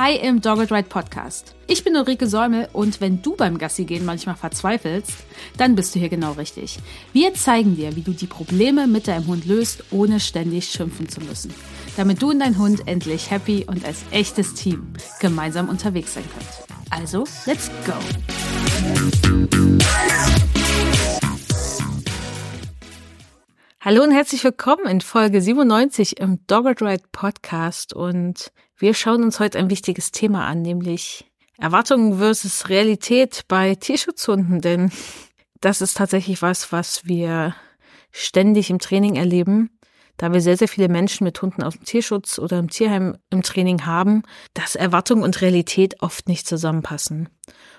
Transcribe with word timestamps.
Hi 0.00 0.14
im 0.14 0.40
Dogged 0.40 0.70
Ride 0.70 0.88
Podcast. 0.88 1.56
Ich 1.66 1.82
bin 1.82 1.96
Ulrike 1.96 2.28
Säumel 2.28 2.68
und 2.72 3.00
wenn 3.00 3.20
du 3.20 3.34
beim 3.34 3.58
Gassi 3.58 3.84
gehen 3.84 4.04
manchmal 4.04 4.36
verzweifelst, 4.36 5.24
dann 5.56 5.74
bist 5.74 5.92
du 5.92 5.98
hier 5.98 6.08
genau 6.08 6.34
richtig. 6.34 6.78
Wir 7.12 7.34
zeigen 7.34 7.74
dir, 7.74 7.96
wie 7.96 8.02
du 8.02 8.12
die 8.12 8.28
Probleme 8.28 8.86
mit 8.86 9.08
deinem 9.08 9.26
Hund 9.26 9.44
löst, 9.44 9.82
ohne 9.90 10.20
ständig 10.20 10.68
schimpfen 10.68 11.08
zu 11.08 11.20
müssen. 11.22 11.52
Damit 11.96 12.22
du 12.22 12.30
und 12.30 12.38
dein 12.38 12.58
Hund 12.58 12.86
endlich 12.86 13.32
happy 13.32 13.64
und 13.66 13.84
als 13.84 14.04
echtes 14.12 14.54
Team 14.54 14.92
gemeinsam 15.18 15.68
unterwegs 15.68 16.14
sein 16.14 16.22
könnt. 16.32 16.80
Also, 16.90 17.24
let's 17.46 17.68
go! 17.84 17.94
Hallo 23.80 24.04
und 24.04 24.12
herzlich 24.12 24.44
willkommen 24.44 24.86
in 24.86 25.00
Folge 25.00 25.42
97 25.42 26.20
im 26.20 26.38
Dogged 26.46 26.82
Ride 26.82 27.02
Podcast 27.10 27.92
und 27.92 28.52
wir 28.78 28.94
schauen 28.94 29.24
uns 29.24 29.40
heute 29.40 29.58
ein 29.58 29.70
wichtiges 29.70 30.12
Thema 30.12 30.46
an, 30.46 30.62
nämlich 30.62 31.30
Erwartungen 31.58 32.18
versus 32.18 32.68
Realität 32.68 33.42
bei 33.48 33.74
Tierschutzhunden, 33.74 34.60
denn 34.60 34.92
das 35.60 35.80
ist 35.80 35.96
tatsächlich 35.96 36.40
was, 36.40 36.70
was 36.70 37.04
wir 37.04 37.54
ständig 38.12 38.70
im 38.70 38.78
Training 38.78 39.16
erleben, 39.16 39.70
da 40.16 40.32
wir 40.32 40.40
sehr, 40.40 40.56
sehr 40.56 40.68
viele 40.68 40.88
Menschen 40.88 41.24
mit 41.24 41.40
Hunden 41.42 41.62
aus 41.62 41.74
dem 41.74 41.84
Tierschutz 41.84 42.38
oder 42.38 42.58
im 42.58 42.70
Tierheim 42.70 43.16
im 43.30 43.42
Training 43.42 43.86
haben, 43.86 44.22
dass 44.54 44.76
Erwartung 44.76 45.22
und 45.22 45.40
Realität 45.40 46.00
oft 46.00 46.28
nicht 46.28 46.46
zusammenpassen. 46.46 47.28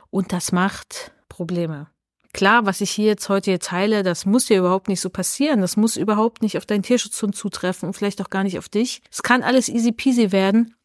Und 0.10 0.34
das 0.34 0.52
macht 0.52 1.12
Probleme. 1.30 1.88
Klar, 2.34 2.66
was 2.66 2.82
ich 2.82 2.92
hier 2.92 3.08
jetzt 3.08 3.28
heute 3.28 3.52
hier 3.52 3.60
teile, 3.60 4.04
das 4.04 4.26
muss 4.26 4.46
dir 4.46 4.60
überhaupt 4.60 4.88
nicht 4.88 5.02
so 5.02 5.10
passieren. 5.10 5.62
Das 5.62 5.78
muss 5.78 5.98
überhaupt 5.98 6.42
nicht 6.42 6.58
auf 6.58 6.66
deinen 6.66 6.84
Tierschutzhund 6.84 7.36
zutreffen 7.36 7.88
und 7.88 7.94
vielleicht 7.94 8.22
auch 8.22 8.30
gar 8.30 8.44
nicht 8.44 8.60
auf 8.60 8.70
dich. 8.70 9.02
Es 9.12 9.24
kann 9.24 9.42
alles 9.42 9.68
easy 9.68 9.92
peasy 9.92 10.32
werden. 10.32 10.76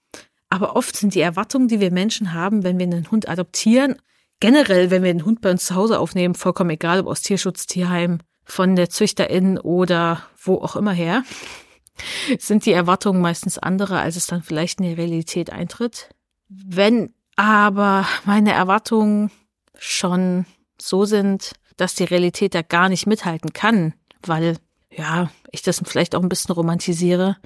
Aber 0.54 0.76
oft 0.76 0.94
sind 0.94 1.16
die 1.16 1.20
Erwartungen, 1.20 1.66
die 1.66 1.80
wir 1.80 1.90
Menschen 1.90 2.32
haben, 2.32 2.62
wenn 2.62 2.78
wir 2.78 2.86
einen 2.86 3.10
Hund 3.10 3.28
adoptieren, 3.28 3.96
generell, 4.38 4.92
wenn 4.92 5.02
wir 5.02 5.10
einen 5.10 5.24
Hund 5.24 5.40
bei 5.40 5.51
uns 5.51 5.66
zu 5.66 5.74
Hause 5.74 5.98
aufnehmen, 5.98 6.37
vollkommen 6.37 6.70
egal, 6.70 7.01
ob 7.01 7.09
aus 7.09 7.23
Tierschutz, 7.23 7.66
Tierheim, 7.66 8.20
von 8.45 8.76
der 8.76 8.88
Züchterin 8.88 9.59
oder 9.59 10.23
wo 10.40 10.59
auch 10.59 10.76
immer 10.76 10.92
her, 10.92 11.24
sind 12.38 12.66
die 12.66 12.73
Erwartungen 12.73 13.20
meistens 13.20 13.59
andere, 13.59 13.98
als 13.98 14.14
es 14.14 14.29
dann 14.29 14.45
vielleicht 14.45 14.79
in 14.79 14.87
der 14.87 14.96
Realität 14.96 15.51
eintritt. 15.51 16.10
Wenn 16.48 17.12
aber 17.34 18.07
meine 18.24 18.52
Erwartungen 18.52 19.32
schon 19.76 20.46
so 20.80 21.04
sind, 21.04 21.54
dass 21.76 21.96
die 21.96 22.04
Realität 22.04 22.54
da 22.54 22.62
gar 22.62 22.88
nicht 22.88 23.09
mithalten 23.09 23.52
kann, 23.52 23.95
weil, 24.24 24.59
ja, 24.96 25.30
ich 25.50 25.62
das 25.62 25.82
vielleicht 25.84 26.14
auch 26.14 26.23
ein 26.23 26.28
bisschen 26.28 26.54
romantisiere, 26.54 27.37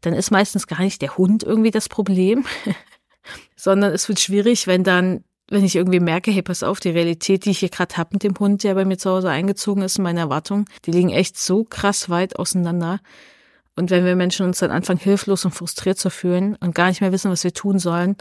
dann 0.00 0.14
ist 0.14 0.30
meistens 0.30 0.66
gar 0.66 0.80
nicht 0.80 1.02
der 1.02 1.16
Hund 1.16 1.42
irgendwie 1.42 1.70
das 1.70 1.88
Problem, 1.88 2.44
sondern 3.56 3.92
es 3.92 4.08
wird 4.08 4.20
schwierig, 4.20 4.66
wenn 4.66 4.84
dann, 4.84 5.24
wenn 5.48 5.64
ich 5.64 5.76
irgendwie 5.76 6.00
merke, 6.00 6.30
hey, 6.30 6.42
pass 6.42 6.62
auf, 6.62 6.80
die 6.80 6.90
Realität, 6.90 7.44
die 7.44 7.50
ich 7.50 7.58
hier 7.58 7.68
gerade 7.68 7.96
habe 7.96 8.10
mit 8.12 8.22
dem 8.22 8.38
Hund, 8.38 8.62
der 8.62 8.74
bei 8.74 8.84
mir 8.84 8.98
zu 8.98 9.10
Hause 9.10 9.30
eingezogen 9.30 9.82
ist, 9.82 9.98
meine 9.98 10.20
Erwartungen, 10.20 10.66
die 10.84 10.90
liegen 10.90 11.10
echt 11.10 11.38
so 11.38 11.64
krass 11.64 12.10
weit 12.10 12.36
auseinander. 12.36 13.00
Und 13.74 13.90
wenn 13.90 14.04
wir 14.04 14.16
Menschen 14.16 14.46
uns 14.46 14.58
dann 14.58 14.70
anfangen, 14.70 14.98
hilflos 14.98 15.44
und 15.44 15.52
frustriert 15.52 15.98
zu 15.98 16.10
fühlen 16.10 16.56
und 16.56 16.74
gar 16.74 16.88
nicht 16.88 17.02
mehr 17.02 17.12
wissen, 17.12 17.30
was 17.30 17.44
wir 17.44 17.52
tun 17.52 17.78
sollen, 17.78 18.16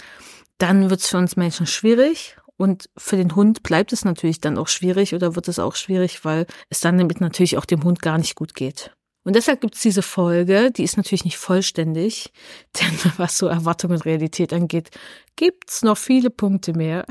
dann 0.58 0.90
wird 0.90 1.00
es 1.02 1.08
für 1.08 1.18
uns 1.18 1.36
Menschen 1.38 1.66
schwierig 1.66 2.38
und 2.58 2.90
für 2.98 3.18
den 3.18 3.36
Hund 3.36 3.64
bleibt 3.64 3.92
es 3.94 4.06
natürlich 4.06 4.40
dann 4.40 4.58
auch 4.58 4.68
schwierig 4.68 5.14
oder 5.14 5.36
wird 5.36 5.48
es 5.48 5.60
auch 5.60 5.76
schwierig, 5.76 6.24
weil 6.24 6.46
es 6.70 6.80
dann 6.80 6.98
damit 6.98 7.22
natürlich 7.22 7.58
auch 7.58 7.66
dem 7.66 7.84
Hund 7.84 8.02
gar 8.02 8.18
nicht 8.18 8.36
gut 8.36 8.56
geht. 8.56 8.92
Und 9.24 9.36
deshalb 9.36 9.60
gibt 9.60 9.76
es 9.76 9.82
diese 9.82 10.04
Folge, 10.04 10.72
die 10.72 10.84
ist 10.84 10.98
natürlich 10.98 11.26
nicht 11.26 11.38
vollständig, 11.38 12.32
denn 12.80 13.12
was 13.18 13.38
so 13.38 13.48
Erwartung 13.48 13.92
und 13.92 14.06
Realität 14.06 14.54
angeht, 14.54 14.92
gibt's 15.36 15.82
noch 15.82 15.98
viele 15.98 16.30
Punkte 16.30 16.74
mehr. 16.74 17.06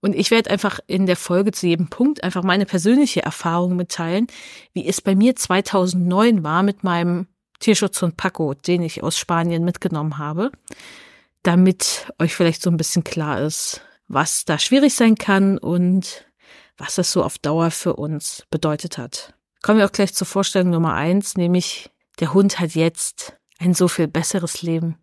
Und 0.00 0.14
ich 0.14 0.30
werde 0.30 0.50
einfach 0.50 0.78
in 0.86 1.06
der 1.06 1.16
Folge 1.16 1.50
zu 1.52 1.66
jedem 1.66 1.88
Punkt 1.88 2.22
einfach 2.22 2.42
meine 2.44 2.66
persönliche 2.66 3.22
Erfahrung 3.22 3.76
mitteilen, 3.76 4.28
wie 4.72 4.86
es 4.86 5.00
bei 5.00 5.16
mir 5.16 5.34
2009 5.34 6.44
war 6.44 6.62
mit 6.62 6.84
meinem 6.84 7.26
Tierschutzhund 7.58 8.16
Paco, 8.16 8.54
den 8.54 8.82
ich 8.82 9.02
aus 9.02 9.18
Spanien 9.18 9.64
mitgenommen 9.64 10.18
habe, 10.18 10.52
damit 11.42 12.12
euch 12.20 12.34
vielleicht 12.34 12.62
so 12.62 12.70
ein 12.70 12.76
bisschen 12.76 13.02
klar 13.02 13.40
ist, 13.40 13.82
was 14.08 14.44
da 14.44 14.58
schwierig 14.58 14.94
sein 14.94 15.16
kann 15.16 15.58
und 15.58 16.26
was 16.76 16.94
das 16.94 17.12
so 17.12 17.22
auf 17.22 17.38
Dauer 17.38 17.70
für 17.70 17.96
uns 17.96 18.44
bedeutet 18.50 18.98
hat. 18.98 19.34
Kommen 19.62 19.78
wir 19.78 19.86
auch 19.86 19.92
gleich 19.92 20.14
zur 20.14 20.26
Vorstellung 20.26 20.70
Nummer 20.70 20.94
eins, 20.94 21.36
nämlich 21.36 21.90
der 22.20 22.32
Hund 22.32 22.60
hat 22.60 22.74
jetzt 22.74 23.36
ein 23.58 23.74
so 23.74 23.88
viel 23.88 24.08
besseres 24.08 24.62
Leben. 24.62 24.96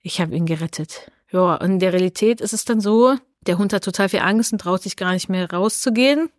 Ich 0.00 0.20
habe 0.20 0.34
ihn 0.34 0.46
gerettet. 0.46 1.10
Ja, 1.30 1.56
und 1.56 1.72
in 1.72 1.78
der 1.78 1.92
Realität 1.92 2.40
ist 2.40 2.54
es 2.54 2.64
dann 2.64 2.80
so, 2.80 3.16
der 3.46 3.58
Hund 3.58 3.72
hat 3.72 3.84
total 3.84 4.08
viel 4.08 4.20
Angst 4.20 4.52
und 4.52 4.60
traut 4.60 4.82
sich 4.82 4.96
gar 4.96 5.12
nicht 5.12 5.28
mehr 5.28 5.50
rauszugehen. 5.50 6.30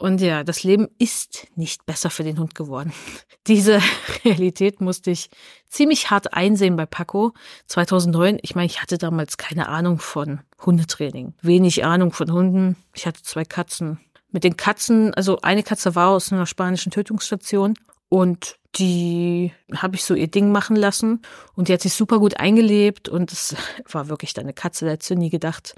Und 0.00 0.22
ja, 0.22 0.44
das 0.44 0.62
Leben 0.62 0.88
ist 0.96 1.46
nicht 1.56 1.84
besser 1.84 2.08
für 2.08 2.24
den 2.24 2.38
Hund 2.38 2.54
geworden. 2.54 2.90
Diese 3.46 3.82
Realität 4.24 4.80
musste 4.80 5.10
ich 5.10 5.28
ziemlich 5.68 6.10
hart 6.10 6.32
einsehen 6.32 6.74
bei 6.76 6.86
Paco 6.86 7.34
2009. 7.66 8.38
Ich 8.40 8.54
meine, 8.54 8.64
ich 8.64 8.80
hatte 8.80 8.96
damals 8.96 9.36
keine 9.36 9.68
Ahnung 9.68 9.98
von 9.98 10.40
Hundetraining, 10.64 11.34
wenig 11.42 11.84
Ahnung 11.84 12.12
von 12.12 12.32
Hunden. 12.32 12.76
Ich 12.94 13.06
hatte 13.06 13.22
zwei 13.22 13.44
Katzen. 13.44 14.00
Mit 14.30 14.42
den 14.42 14.56
Katzen, 14.56 15.12
also 15.12 15.42
eine 15.42 15.62
Katze 15.62 15.94
war 15.94 16.08
aus 16.08 16.32
einer 16.32 16.46
spanischen 16.46 16.90
Tötungsstation 16.90 17.74
und 18.10 18.56
die 18.76 19.52
habe 19.74 19.96
ich 19.96 20.04
so 20.04 20.14
ihr 20.14 20.28
Ding 20.28 20.52
machen 20.52 20.76
lassen 20.76 21.22
und 21.54 21.68
die 21.68 21.72
hat 21.72 21.80
sich 21.80 21.94
super 21.94 22.18
gut 22.18 22.38
eingelebt 22.38 23.08
und 23.08 23.32
es 23.32 23.56
war 23.90 24.08
wirklich 24.08 24.34
deine 24.34 24.52
Katze, 24.52 24.84
da 24.84 24.92
hättest 24.92 25.10
du 25.10 25.14
nie 25.14 25.30
gedacht. 25.30 25.74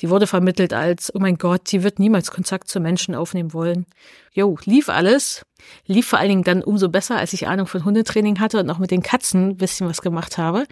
Die 0.00 0.10
wurde 0.10 0.26
vermittelt 0.26 0.72
als, 0.72 1.14
oh 1.14 1.20
mein 1.20 1.38
Gott, 1.38 1.70
die 1.70 1.84
wird 1.84 2.00
niemals 2.00 2.32
Kontakt 2.32 2.68
zu 2.68 2.80
Menschen 2.80 3.14
aufnehmen 3.14 3.52
wollen. 3.52 3.86
Jo, 4.32 4.58
lief 4.64 4.88
alles. 4.88 5.46
Lief 5.86 6.08
vor 6.08 6.18
allen 6.18 6.30
Dingen 6.30 6.42
dann 6.42 6.64
umso 6.64 6.88
besser, 6.88 7.16
als 7.16 7.32
ich 7.32 7.46
Ahnung 7.46 7.68
von 7.68 7.84
Hundetraining 7.84 8.40
hatte 8.40 8.58
und 8.58 8.68
auch 8.70 8.78
mit 8.78 8.90
den 8.90 9.02
Katzen 9.02 9.50
ein 9.50 9.56
bisschen 9.56 9.86
was 9.88 10.02
gemacht 10.02 10.36
habe. 10.36 10.66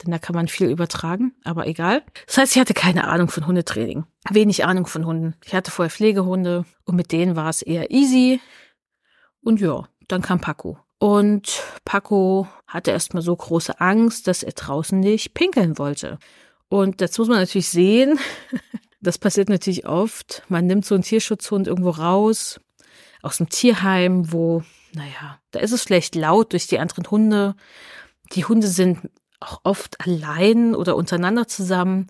Denn 0.00 0.12
da 0.12 0.18
kann 0.20 0.36
man 0.36 0.46
viel 0.46 0.70
übertragen, 0.70 1.32
aber 1.42 1.66
egal. 1.66 2.04
Das 2.26 2.38
heißt, 2.38 2.54
ich 2.54 2.60
hatte 2.60 2.72
keine 2.72 3.08
Ahnung 3.08 3.28
von 3.28 3.48
Hundetraining. 3.48 4.04
Wenig 4.30 4.64
Ahnung 4.64 4.86
von 4.86 5.04
Hunden. 5.04 5.34
Ich 5.44 5.54
hatte 5.54 5.72
vorher 5.72 5.90
Pflegehunde 5.90 6.64
und 6.84 6.94
mit 6.94 7.10
denen 7.10 7.34
war 7.34 7.48
es 7.48 7.62
eher 7.62 7.90
easy. 7.90 8.40
Und 9.42 9.60
ja, 9.60 9.88
dann 10.08 10.22
kam 10.22 10.40
Paco. 10.40 10.78
Und 10.98 11.62
Paco 11.84 12.48
hatte 12.66 12.90
erstmal 12.90 13.22
so 13.22 13.34
große 13.36 13.80
Angst, 13.80 14.26
dass 14.26 14.42
er 14.42 14.52
draußen 14.52 14.98
nicht 14.98 15.34
pinkeln 15.34 15.78
wollte. 15.78 16.18
Und 16.68 17.00
das 17.00 17.16
muss 17.18 17.28
man 17.28 17.38
natürlich 17.38 17.68
sehen. 17.68 18.18
Das 19.00 19.16
passiert 19.16 19.48
natürlich 19.48 19.86
oft. 19.86 20.42
Man 20.48 20.66
nimmt 20.66 20.84
so 20.84 20.96
einen 20.96 21.04
Tierschutzhund 21.04 21.68
irgendwo 21.68 21.90
raus, 21.90 22.60
aus 23.22 23.36
dem 23.36 23.48
Tierheim, 23.48 24.32
wo, 24.32 24.64
naja, 24.92 25.38
da 25.52 25.60
ist 25.60 25.70
es 25.70 25.84
vielleicht 25.84 26.16
laut 26.16 26.50
durch 26.50 26.66
die 26.66 26.80
anderen 26.80 27.08
Hunde. 27.08 27.54
Die 28.32 28.44
Hunde 28.44 28.66
sind 28.66 29.08
auch 29.38 29.60
oft 29.62 30.04
allein 30.04 30.74
oder 30.74 30.96
untereinander 30.96 31.46
zusammen 31.46 32.08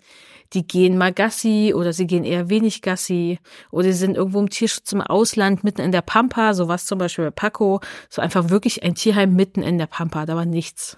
die 0.53 0.65
gehen 0.65 0.97
mal 0.97 1.13
Gassi 1.13 1.73
oder 1.75 1.93
sie 1.93 2.07
gehen 2.07 2.23
eher 2.23 2.49
wenig 2.49 2.81
Gassi 2.81 3.39
oder 3.71 3.85
sie 3.85 3.99
sind 3.99 4.17
irgendwo 4.17 4.39
im 4.39 4.49
Tierschutz 4.49 4.91
im 4.91 5.01
Ausland 5.01 5.63
mitten 5.63 5.81
in 5.81 5.91
der 5.91 6.01
Pampa, 6.01 6.53
so 6.53 6.67
was 6.67 6.85
zum 6.85 6.99
Beispiel 6.99 7.25
bei 7.25 7.31
Paco, 7.31 7.81
so 8.09 8.21
einfach 8.21 8.49
wirklich 8.49 8.83
ein 8.83 8.95
Tierheim 8.95 9.35
mitten 9.35 9.61
in 9.61 9.77
der 9.77 9.87
Pampa, 9.87 10.25
da 10.25 10.35
war 10.35 10.45
nichts. 10.45 10.97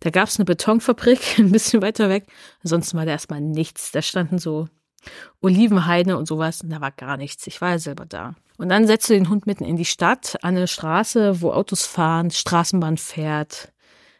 Da 0.00 0.10
gab's 0.10 0.38
eine 0.38 0.44
Betonfabrik 0.44 1.20
ein 1.38 1.52
bisschen 1.52 1.82
weiter 1.82 2.08
weg, 2.08 2.26
ansonsten 2.62 2.96
war 2.96 3.04
da 3.04 3.12
erstmal 3.12 3.40
nichts. 3.40 3.92
Da 3.92 4.02
standen 4.02 4.38
so 4.38 4.68
Olivenhaine 5.40 6.16
und 6.16 6.26
sowas 6.26 6.62
und 6.62 6.70
da 6.70 6.80
war 6.80 6.92
gar 6.92 7.16
nichts. 7.16 7.46
Ich 7.46 7.60
war 7.60 7.70
ja 7.70 7.78
selber 7.78 8.06
da. 8.06 8.34
Und 8.58 8.68
dann 8.68 8.86
setzt 8.86 9.10
du 9.10 9.14
den 9.14 9.28
Hund 9.28 9.46
mitten 9.46 9.64
in 9.64 9.76
die 9.76 9.84
Stadt, 9.84 10.38
an 10.42 10.56
eine 10.56 10.68
Straße, 10.68 11.40
wo 11.40 11.52
Autos 11.52 11.84
fahren, 11.84 12.30
Straßenbahn 12.30 12.96
fährt. 12.96 13.72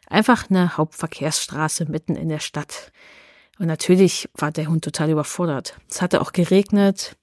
Einfach 0.08 0.50
eine 0.50 0.76
Hauptverkehrsstraße 0.76 1.86
mitten 1.86 2.16
in 2.16 2.28
der 2.28 2.40
Stadt. 2.40 2.92
Und 3.62 3.68
natürlich 3.68 4.28
war 4.34 4.50
der 4.50 4.66
Hund 4.66 4.82
total 4.82 5.10
überfordert. 5.10 5.76
Es 5.88 6.02
hatte 6.02 6.20
auch 6.20 6.32
geregnet 6.32 7.16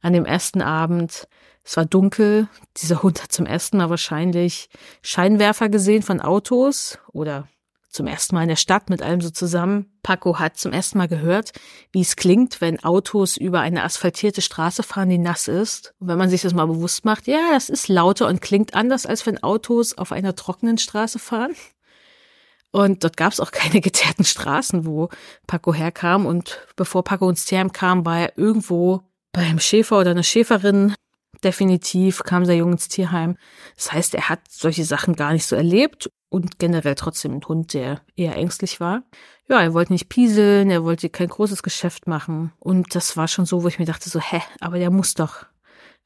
an 0.00 0.12
dem 0.12 0.24
ersten 0.24 0.62
Abend. 0.62 1.26
Es 1.64 1.76
war 1.76 1.84
dunkel. 1.84 2.46
Dieser 2.76 3.02
Hund 3.02 3.20
hat 3.20 3.32
zum 3.32 3.46
ersten 3.46 3.78
Mal 3.78 3.90
wahrscheinlich 3.90 4.68
Scheinwerfer 5.02 5.68
gesehen 5.68 6.04
von 6.04 6.20
Autos 6.20 7.00
oder 7.12 7.48
zum 7.88 8.06
ersten 8.06 8.36
Mal 8.36 8.42
in 8.42 8.50
der 8.50 8.56
Stadt 8.56 8.90
mit 8.90 9.02
allem 9.02 9.20
so 9.20 9.30
zusammen. 9.30 9.90
Paco 10.04 10.38
hat 10.38 10.56
zum 10.56 10.72
ersten 10.72 10.98
Mal 10.98 11.08
gehört, 11.08 11.50
wie 11.90 12.02
es 12.02 12.14
klingt, 12.14 12.60
wenn 12.60 12.84
Autos 12.84 13.36
über 13.36 13.58
eine 13.58 13.82
asphaltierte 13.82 14.40
Straße 14.40 14.84
fahren, 14.84 15.08
die 15.08 15.18
nass 15.18 15.48
ist. 15.48 15.94
Und 15.98 16.06
wenn 16.06 16.18
man 16.18 16.30
sich 16.30 16.42
das 16.42 16.54
mal 16.54 16.66
bewusst 16.66 17.04
macht, 17.04 17.26
ja, 17.26 17.50
das 17.50 17.68
ist 17.68 17.88
lauter 17.88 18.28
und 18.28 18.40
klingt 18.40 18.74
anders, 18.74 19.04
als 19.04 19.26
wenn 19.26 19.42
Autos 19.42 19.98
auf 19.98 20.12
einer 20.12 20.36
trockenen 20.36 20.78
Straße 20.78 21.18
fahren. 21.18 21.56
Und 22.72 23.04
dort 23.04 23.16
gab 23.16 23.32
es 23.32 23.38
auch 23.38 23.50
keine 23.52 23.80
geteerten 23.80 24.24
Straßen, 24.24 24.84
wo 24.84 25.08
Paco 25.46 25.72
herkam. 25.72 26.26
Und 26.26 26.66
bevor 26.74 27.04
Paco 27.04 27.30
ins 27.30 27.44
Tierheim 27.44 27.70
kam, 27.72 28.04
war 28.04 28.18
er 28.18 28.38
irgendwo 28.38 29.02
beim 29.30 29.60
Schäfer 29.60 30.00
oder 30.00 30.10
einer 30.10 30.24
Schäferin. 30.24 30.94
Definitiv 31.44 32.22
kam 32.24 32.44
sehr 32.44 32.56
jung 32.56 32.72
ins 32.72 32.88
Tierheim. 32.88 33.36
Das 33.76 33.92
heißt, 33.92 34.14
er 34.14 34.28
hat 34.28 34.40
solche 34.48 34.84
Sachen 34.84 35.14
gar 35.14 35.32
nicht 35.32 35.46
so 35.46 35.56
erlebt. 35.56 36.10
und 36.28 36.58
generell 36.58 36.94
trotzdem 36.94 37.32
ein 37.32 37.44
Hund, 37.46 37.74
der 37.74 38.00
eher 38.16 38.36
ängstlich 38.36 38.80
war. 38.80 39.02
Ja, 39.48 39.60
er 39.60 39.74
wollte 39.74 39.92
nicht 39.92 40.08
pieseln, 40.08 40.70
er 40.70 40.82
wollte 40.82 41.10
kein 41.10 41.28
großes 41.28 41.62
Geschäft 41.62 42.06
machen. 42.06 42.52
Und 42.58 42.94
das 42.94 43.18
war 43.18 43.28
schon 43.28 43.44
so, 43.44 43.62
wo 43.62 43.68
ich 43.68 43.78
mir 43.78 43.84
dachte 43.84 44.08
so, 44.08 44.18
hä, 44.18 44.40
aber 44.60 44.78
der 44.78 44.90
muss 44.90 45.12
doch, 45.12 45.44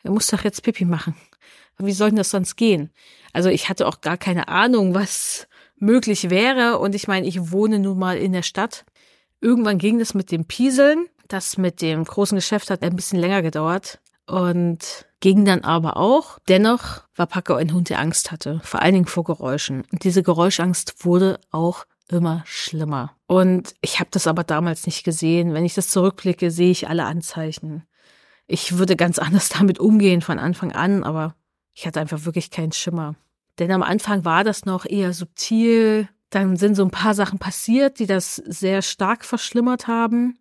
er 0.02 0.10
muss 0.10 0.26
doch 0.26 0.42
jetzt 0.42 0.64
Pipi 0.64 0.84
machen. 0.84 1.14
Wie 1.78 1.92
soll 1.92 2.08
denn 2.08 2.16
das 2.16 2.30
sonst 2.30 2.56
gehen? 2.56 2.90
Also 3.32 3.50
ich 3.50 3.68
hatte 3.68 3.86
auch 3.86 4.00
gar 4.00 4.16
keine 4.16 4.48
Ahnung, 4.48 4.94
was 4.94 5.46
möglich 5.78 6.31
wäre. 6.31 6.78
Und 6.78 6.94
ich 6.94 7.08
meine, 7.08 7.26
ich 7.26 7.50
wohne 7.50 7.78
nun 7.78 7.99
mal 7.99 8.17
in 8.17 8.32
der 8.32 8.43
Stadt. 8.43 8.84
Irgendwann 9.40 9.78
ging 9.78 9.99
das 9.99 10.14
mit 10.14 10.31
dem 10.31 10.44
Pieseln. 10.44 11.06
Das 11.28 11.58
mit 11.58 11.82
dem 11.82 12.05
großen 12.05 12.37
Geschäft 12.37 12.70
hat 12.70 12.82
ein 12.82 12.96
bisschen 12.96 13.19
länger 13.19 13.43
gedauert 13.43 14.00
und 14.26 15.06
ging 15.20 15.44
dann 15.44 15.64
aber 15.64 15.96
auch. 15.96 16.38
Dennoch 16.49 17.02
war 17.14 17.26
Paco 17.26 17.55
ein 17.55 17.73
Hund, 17.73 17.88
der 17.90 18.00
Angst 18.00 18.31
hatte, 18.31 18.61
vor 18.62 18.82
allen 18.82 18.94
Dingen 18.94 19.06
vor 19.06 19.25
Geräuschen. 19.25 19.84
Und 19.93 20.05
diese 20.05 20.23
Geräuschangst 20.23 21.05
wurde 21.05 21.40
auch 21.50 21.87
immer 22.08 22.43
schlimmer. 22.46 23.17
Und 23.26 23.75
ich 23.81 23.99
habe 23.99 24.11
das 24.12 24.26
aber 24.26 24.44
damals 24.44 24.87
nicht 24.87 25.05
gesehen. 25.05 25.55
Wenn 25.55 25.64
ich 25.64 25.75
das 25.75 25.88
zurückblicke, 25.88 26.50
sehe 26.50 26.70
ich 26.70 26.88
alle 26.88 27.05
Anzeichen. 27.05 27.84
Ich 28.46 28.78
würde 28.78 28.96
ganz 28.96 29.19
anders 29.19 29.49
damit 29.49 29.78
umgehen 29.78 30.23
von 30.23 30.38
Anfang 30.38 30.73
an, 30.73 31.02
aber 31.05 31.34
ich 31.75 31.87
hatte 31.87 32.00
einfach 32.00 32.25
wirklich 32.25 32.50
keinen 32.50 32.73
Schimmer. 32.73 33.17
Denn 33.58 33.70
am 33.73 33.82
Anfang 33.82 34.25
war 34.25 34.44
das 34.44 34.64
noch 34.64 34.85
eher 34.85 35.12
subtil. 35.12 36.08
Dann 36.31 36.56
sind 36.56 36.75
so 36.75 36.85
ein 36.85 36.91
paar 36.91 37.14
Sachen 37.14 37.38
passiert, 37.38 37.99
die 37.99 38.06
das 38.06 38.37
sehr 38.37 38.82
stark 38.82 39.25
verschlimmert 39.25 39.87
haben. 39.87 40.38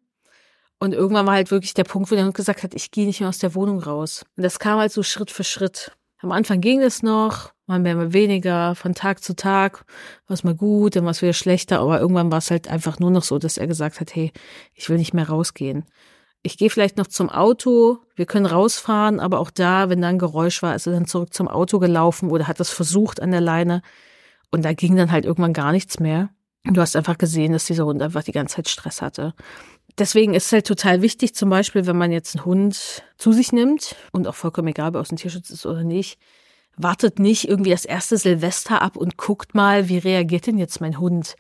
Und 0.79 0.93
irgendwann 0.93 1.25
war 1.25 1.35
halt 1.35 1.51
wirklich 1.51 1.73
der 1.73 1.83
Punkt, 1.85 2.11
wo 2.11 2.15
der 2.15 2.25
Hund 2.25 2.35
gesagt 2.35 2.63
hat, 2.63 2.73
ich 2.73 2.91
gehe 2.91 3.05
nicht 3.05 3.21
mehr 3.21 3.29
aus 3.29 3.39
der 3.39 3.55
Wohnung 3.55 3.79
raus. 3.79 4.25
Und 4.35 4.43
das 4.43 4.59
kam 4.59 4.79
halt 4.79 4.91
so 4.91 5.03
Schritt 5.03 5.31
für 5.31 5.43
Schritt. 5.43 5.91
Am 6.19 6.31
Anfang 6.31 6.59
ging 6.59 6.81
es 6.81 7.03
noch, 7.03 7.53
mal 7.65 7.79
mehr, 7.79 7.95
mal 7.95 8.13
weniger, 8.13 8.75
von 8.75 8.93
Tag 8.93 9.23
zu 9.23 9.35
Tag, 9.35 9.85
war 10.27 10.33
es 10.33 10.43
mal 10.43 10.55
gut, 10.55 10.95
dann 10.95 11.03
war 11.03 11.11
es 11.11 11.21
wieder 11.21 11.33
schlechter, 11.33 11.79
aber 11.79 11.99
irgendwann 11.99 12.31
war 12.31 12.39
es 12.39 12.51
halt 12.51 12.67
einfach 12.67 12.99
nur 12.99 13.11
noch 13.11 13.23
so, 13.23 13.37
dass 13.37 13.57
er 13.57 13.67
gesagt 13.67 13.99
hat, 13.99 14.15
hey, 14.15 14.31
ich 14.73 14.89
will 14.89 14.97
nicht 14.97 15.13
mehr 15.13 15.29
rausgehen. 15.29 15.85
Ich 16.45 16.57
gehe 16.57 16.69
vielleicht 16.69 16.97
noch 16.97 17.07
zum 17.07 17.29
Auto, 17.29 17.97
wir 18.15 18.25
können 18.25 18.45
rausfahren, 18.45 19.19
aber 19.19 19.39
auch 19.39 19.49
da, 19.49 19.89
wenn 19.89 20.01
da 20.01 20.09
ein 20.09 20.19
Geräusch 20.19 20.61
war, 20.61 20.75
ist 20.75 20.85
er 20.87 20.93
dann 20.93 21.07
zurück 21.07 21.33
zum 21.33 21.47
Auto 21.47 21.79
gelaufen 21.79 22.29
oder 22.29 22.47
hat 22.47 22.59
das 22.59 22.69
versucht 22.69 23.21
an 23.21 23.31
der 23.31 23.41
Leine. 23.41 23.81
Und 24.51 24.63
da 24.63 24.73
ging 24.73 24.95
dann 24.95 25.11
halt 25.11 25.25
irgendwann 25.25 25.53
gar 25.53 25.71
nichts 25.71 25.99
mehr. 25.99 26.29
Du 26.63 26.81
hast 26.81 26.95
einfach 26.95 27.17
gesehen, 27.17 27.51
dass 27.51 27.65
dieser 27.65 27.85
Hund 27.85 28.01
einfach 28.01 28.23
die 28.23 28.31
ganze 28.31 28.55
Zeit 28.55 28.69
Stress 28.69 29.01
hatte 29.01 29.33
deswegen 29.97 30.33
ist 30.33 30.47
es 30.47 30.51
halt 30.51 30.67
total 30.67 31.01
wichtig, 31.01 31.35
zum 31.35 31.49
Beispiel, 31.49 31.85
wenn 31.85 31.97
man 31.97 32.11
jetzt 32.11 32.35
einen 32.35 32.45
Hund 32.45 33.03
zu 33.17 33.31
sich 33.31 33.51
nimmt 33.51 33.95
und 34.11 34.27
auch 34.27 34.35
vollkommen 34.35 34.69
egal, 34.69 34.89
ob 34.89 34.95
er 34.95 35.01
aus 35.01 35.09
dem 35.09 35.17
Tierschutz 35.17 35.49
ist 35.49 35.65
oder 35.65 35.83
nicht, 35.83 36.19
wartet 36.77 37.19
nicht 37.19 37.47
irgendwie 37.47 37.69
das 37.69 37.85
erste 37.85 38.17
Silvester 38.17 38.81
ab 38.81 38.97
und 38.97 39.17
guckt 39.17 39.55
mal, 39.55 39.87
wie 39.89 39.97
reagiert 39.97 40.47
denn 40.47 40.57
jetzt 40.57 40.81
mein 40.81 40.99
Hund, 40.99 41.35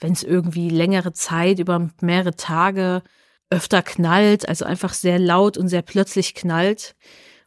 wenn 0.00 0.12
es 0.12 0.22
irgendwie 0.22 0.70
längere 0.70 1.12
Zeit 1.12 1.58
über 1.58 1.90
mehrere 2.00 2.36
Tage 2.36 3.02
öfter 3.50 3.82
knallt, 3.82 4.48
also 4.48 4.64
einfach 4.64 4.92
sehr 4.92 5.18
laut 5.18 5.56
und 5.56 5.68
sehr 5.68 5.82
plötzlich 5.82 6.34
knallt. 6.34 6.94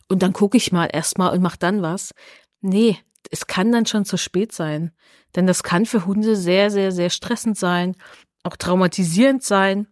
Und 0.07 0.23
dann 0.23 0.33
gucke 0.33 0.57
ich 0.57 0.71
mal 0.71 0.89
erstmal 0.91 1.33
und 1.33 1.41
mach 1.41 1.55
dann 1.55 1.81
was. 1.81 2.13
Nee, 2.61 2.97
es 3.29 3.47
kann 3.47 3.71
dann 3.71 3.85
schon 3.85 4.05
zu 4.05 4.17
spät 4.17 4.51
sein. 4.51 4.91
Denn 5.35 5.47
das 5.47 5.63
kann 5.63 5.85
für 5.85 6.05
Hunde 6.05 6.35
sehr, 6.35 6.69
sehr, 6.69 6.91
sehr 6.91 7.09
stressend 7.09 7.57
sein, 7.57 7.95
auch 8.43 8.57
traumatisierend 8.57 9.43
sein. 9.43 9.87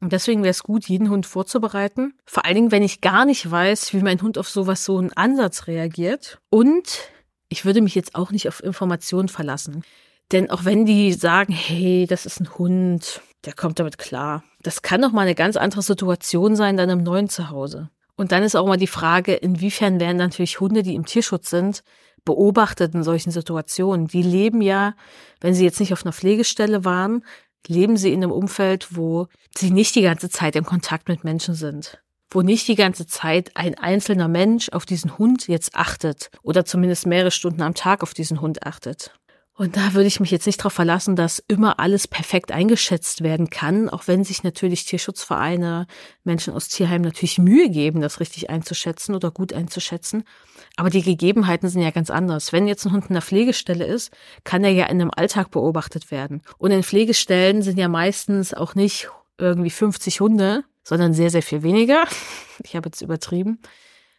Und 0.00 0.12
deswegen 0.12 0.42
wäre 0.42 0.50
es 0.50 0.62
gut, 0.62 0.86
jeden 0.86 1.10
Hund 1.10 1.26
vorzubereiten. 1.26 2.14
Vor 2.26 2.44
allen 2.44 2.54
Dingen, 2.54 2.72
wenn 2.72 2.82
ich 2.82 3.00
gar 3.00 3.24
nicht 3.24 3.50
weiß, 3.50 3.94
wie 3.94 4.02
mein 4.02 4.20
Hund 4.20 4.38
auf 4.38 4.48
sowas 4.48 4.84
so 4.84 4.98
einen 4.98 5.12
Ansatz 5.14 5.66
reagiert. 5.66 6.38
Und 6.50 7.10
ich 7.48 7.64
würde 7.64 7.80
mich 7.80 7.94
jetzt 7.94 8.14
auch 8.14 8.30
nicht 8.30 8.46
auf 8.48 8.62
Informationen 8.62 9.28
verlassen. 9.28 9.82
Denn 10.32 10.50
auch 10.50 10.64
wenn 10.64 10.86
die 10.86 11.12
sagen, 11.12 11.52
hey, 11.52 12.06
das 12.08 12.26
ist 12.26 12.40
ein 12.40 12.56
Hund, 12.58 13.22
der 13.44 13.54
kommt 13.54 13.78
damit 13.78 13.98
klar. 13.98 14.44
Das 14.64 14.80
kann 14.80 15.02
doch 15.02 15.12
mal 15.12 15.20
eine 15.20 15.34
ganz 15.34 15.56
andere 15.56 15.82
Situation 15.82 16.56
sein 16.56 16.78
dann 16.78 16.88
im 16.88 17.02
neuen 17.02 17.28
Zuhause. 17.28 17.90
Und 18.16 18.32
dann 18.32 18.42
ist 18.42 18.56
auch 18.56 18.66
mal 18.66 18.78
die 18.78 18.86
Frage, 18.86 19.34
inwiefern 19.34 20.00
werden 20.00 20.16
natürlich 20.16 20.58
Hunde, 20.58 20.82
die 20.82 20.94
im 20.94 21.04
Tierschutz 21.04 21.50
sind, 21.50 21.82
beobachtet 22.24 22.94
in 22.94 23.02
solchen 23.02 23.30
Situationen. 23.30 24.06
Die 24.06 24.22
leben 24.22 24.62
ja, 24.62 24.94
wenn 25.40 25.52
sie 25.52 25.64
jetzt 25.64 25.80
nicht 25.80 25.92
auf 25.92 26.04
einer 26.04 26.14
Pflegestelle 26.14 26.84
waren, 26.84 27.24
leben 27.66 27.98
sie 27.98 28.12
in 28.12 28.22
einem 28.22 28.32
Umfeld, 28.32 28.96
wo 28.96 29.26
sie 29.54 29.70
nicht 29.70 29.94
die 29.96 30.02
ganze 30.02 30.30
Zeit 30.30 30.56
im 30.56 30.64
Kontakt 30.64 31.08
mit 31.08 31.24
Menschen 31.24 31.54
sind. 31.54 32.00
Wo 32.30 32.40
nicht 32.40 32.66
die 32.66 32.74
ganze 32.74 33.06
Zeit 33.06 33.50
ein 33.56 33.76
einzelner 33.76 34.28
Mensch 34.28 34.70
auf 34.70 34.86
diesen 34.86 35.18
Hund 35.18 35.46
jetzt 35.46 35.74
achtet 35.74 36.30
oder 36.42 36.64
zumindest 36.64 37.06
mehrere 37.06 37.30
Stunden 37.30 37.60
am 37.60 37.74
Tag 37.74 38.02
auf 38.02 38.14
diesen 38.14 38.40
Hund 38.40 38.66
achtet. 38.66 39.12
Und 39.56 39.76
da 39.76 39.94
würde 39.94 40.08
ich 40.08 40.18
mich 40.18 40.32
jetzt 40.32 40.46
nicht 40.46 40.58
darauf 40.58 40.72
verlassen, 40.72 41.14
dass 41.14 41.38
immer 41.46 41.78
alles 41.78 42.08
perfekt 42.08 42.50
eingeschätzt 42.50 43.22
werden 43.22 43.50
kann, 43.50 43.88
auch 43.88 44.08
wenn 44.08 44.24
sich 44.24 44.42
natürlich 44.42 44.84
Tierschutzvereine, 44.84 45.86
Menschen 46.24 46.52
aus 46.52 46.66
Tierheimen 46.66 47.04
natürlich 47.04 47.38
Mühe 47.38 47.70
geben, 47.70 48.00
das 48.00 48.18
richtig 48.18 48.50
einzuschätzen 48.50 49.14
oder 49.14 49.30
gut 49.30 49.52
einzuschätzen. 49.52 50.24
Aber 50.76 50.90
die 50.90 51.02
Gegebenheiten 51.02 51.68
sind 51.68 51.82
ja 51.82 51.92
ganz 51.92 52.10
anders. 52.10 52.52
Wenn 52.52 52.66
jetzt 52.66 52.84
ein 52.84 52.92
Hund 52.92 53.06
in 53.08 53.12
der 53.12 53.22
Pflegestelle 53.22 53.86
ist, 53.86 54.12
kann 54.42 54.64
er 54.64 54.72
ja 54.72 54.86
in 54.86 55.00
einem 55.00 55.12
Alltag 55.14 55.52
beobachtet 55.52 56.10
werden. 56.10 56.42
Und 56.58 56.72
in 56.72 56.82
Pflegestellen 56.82 57.62
sind 57.62 57.78
ja 57.78 57.86
meistens 57.86 58.54
auch 58.54 58.74
nicht 58.74 59.08
irgendwie 59.38 59.70
50 59.70 60.18
Hunde, 60.18 60.64
sondern 60.82 61.14
sehr, 61.14 61.30
sehr 61.30 61.42
viel 61.42 61.62
weniger. 61.62 62.04
Ich 62.62 62.76
habe 62.76 62.88
jetzt 62.88 63.02
übertrieben. 63.02 63.58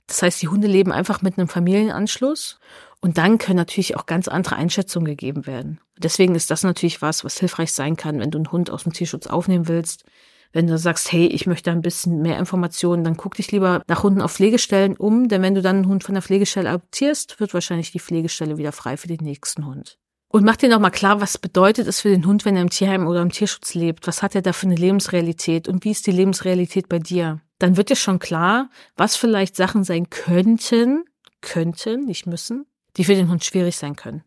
Das 0.08 0.22
heißt, 0.22 0.42
die 0.42 0.50
Hunde 0.50 0.68
leben 0.68 0.92
einfach 0.92 1.22
mit 1.22 1.38
einem 1.38 1.48
Familienanschluss 1.48 2.60
und 3.06 3.20
dann 3.20 3.38
können 3.38 3.58
natürlich 3.58 3.96
auch 3.98 4.08
ganz 4.08 4.28
andere 4.28 4.56
Einschätzungen 4.56 5.06
gegeben 5.06 5.46
werden. 5.46 5.80
Deswegen 5.96 6.34
ist 6.34 6.50
das 6.50 6.64
natürlich 6.64 7.04
was, 7.04 7.24
was 7.24 7.38
hilfreich 7.38 7.72
sein 7.72 7.98
kann, 7.98 8.20
wenn 8.20 8.32
du 8.32 8.40
einen 8.40 8.52
Hund 8.52 8.72
aus 8.72 8.82
dem 8.82 8.94
Tierschutz 8.94 9.28
aufnehmen 9.28 9.68
willst, 9.68 10.06
wenn 10.54 10.66
du 10.66 10.76
sagst, 10.80 11.12
hey, 11.12 11.28
ich 11.28 11.46
möchte 11.46 11.70
ein 11.70 11.84
bisschen 11.84 12.24
mehr 12.24 12.40
Informationen, 12.40 13.04
dann 13.04 13.16
guck 13.16 13.36
dich 13.36 13.52
lieber 13.52 13.84
nach 13.86 14.02
Hunden 14.02 14.24
auf 14.24 14.32
Pflegestellen 14.32 14.98
um, 14.98 15.28
denn 15.28 15.44
wenn 15.44 15.54
du 15.54 15.62
dann 15.62 15.76
einen 15.76 15.88
Hund 15.88 16.04
von 16.04 16.16
der 16.16 16.24
Pflegestelle 16.24 16.68
adoptierst, 16.68 17.40
wird 17.40 17.54
wahrscheinlich 17.54 17.92
die 17.92 18.00
Pflegestelle 18.00 18.58
wieder 18.58 18.72
frei 18.72 18.98
für 18.98 19.08
den 19.08 19.24
nächsten 19.24 19.68
Hund. 19.68 20.00
Und 20.30 20.44
mach 20.44 20.56
dir 20.56 20.70
nochmal 20.70 20.90
klar, 20.90 21.22
was 21.22 21.38
bedeutet 21.38 21.88
es 21.88 22.02
für 22.02 22.10
den 22.10 22.26
Hund, 22.26 22.44
wenn 22.44 22.56
er 22.56 22.64
im 22.64 22.72
Tierheim 22.72 23.06
oder 23.06 23.22
im 23.22 23.32
Tierschutz 23.32 23.76
lebt? 23.76 24.08
Was 24.08 24.24
hat 24.24 24.34
er 24.34 24.42
da 24.42 24.52
für 24.52 24.66
eine 24.66 24.78
Lebensrealität 24.78 25.68
und 25.68 25.86
wie 25.86 25.92
ist 25.92 26.08
die 26.08 26.12
Lebensrealität 26.12 26.90
bei 26.90 26.98
dir? 26.98 27.40
Dann 27.60 27.78
wird 27.78 27.92
dir 27.92 27.98
schon 27.98 28.18
klar, 28.18 28.72
was 28.98 29.16
vielleicht 29.16 29.56
Sachen 29.56 29.84
sein 29.84 30.10
könnten, 30.10 31.06
könnten, 31.42 32.06
nicht 32.06 32.26
müssen, 32.26 32.66
die 32.98 33.04
für 33.04 33.16
den 33.16 33.30
Hund 33.30 33.44
schwierig 33.44 33.78
sein 33.78 33.96
können. 33.96 34.24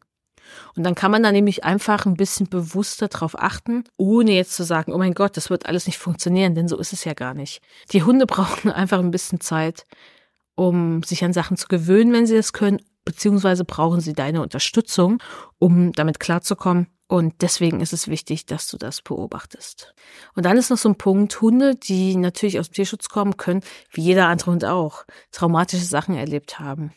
Und 0.75 0.85
dann 0.85 0.95
kann 0.95 1.11
man 1.11 1.23
da 1.23 1.33
nämlich 1.33 1.65
einfach 1.65 2.07
ein 2.07 2.17
bisschen 2.17 2.49
bewusster 2.49 3.09
drauf 3.09 3.39
achten, 3.39 3.85
ohne 3.97 4.33
jetzt 4.33 4.55
zu 4.55 4.65
sagen, 4.65 4.93
oh 4.93 4.99
mein 4.99 5.15
Gott, 5.15 5.37
das 5.37 5.51
wird 5.51 5.67
alles 5.67 5.87
nicht 5.87 5.99
funktionieren, 5.99 6.55
denn 6.55 6.69
so 6.69 6.79
ist 6.79 6.93
es 6.93 7.05
ja 7.05 7.15
gar 7.15 7.35
nicht. 7.35 7.61
Die 7.93 8.03
Hunde 8.03 8.27
brauchen 8.27 8.71
einfach 8.71 8.99
ein 8.99 9.11
bisschen 9.11 9.41
Zeit, 9.41 9.85
um 10.55 11.03
sich 11.03 11.25
an 11.25 11.33
Sachen 11.33 11.57
zu 11.57 11.69
gewöhnen, 11.69 12.13
wenn 12.13 12.27
sie 12.27 12.37
das 12.37 12.53
können, 12.53 12.81
beziehungsweise 13.05 13.65
brauchen 13.65 14.01
sie 14.01 14.13
deine 14.13 14.43
Unterstützung, 14.43 15.23
um 15.59 15.93
damit 15.93 16.21
klarzukommen. 16.21 16.89
Und 17.11 17.41
deswegen 17.41 17.81
ist 17.81 17.95
es 17.95 18.09
wichtig, 18.09 18.45
dass 18.45 18.69
du 18.69 18.77
das 18.77 19.01
beobachtest. 19.01 19.95
Und 20.35 20.45
dann 20.45 20.59
ist 20.59 20.69
noch 20.69 20.77
so 20.77 20.91
ein 20.91 20.99
Punkt, 20.99 21.41
Hunde, 21.41 21.75
die 21.75 22.17
natürlich 22.17 22.61
aus 22.61 22.69
dem 22.69 22.75
Tierschutz 22.75 23.09
kommen, 23.09 23.39
können, 23.39 23.63
wie 23.93 24.03
jeder 24.03 24.29
andere 24.29 24.51
Hund 24.51 24.65
auch, 24.67 25.05
traumatische 25.33 25.87
Sachen 25.87 26.17
erlebt 26.17 26.59
haben. 26.59 26.93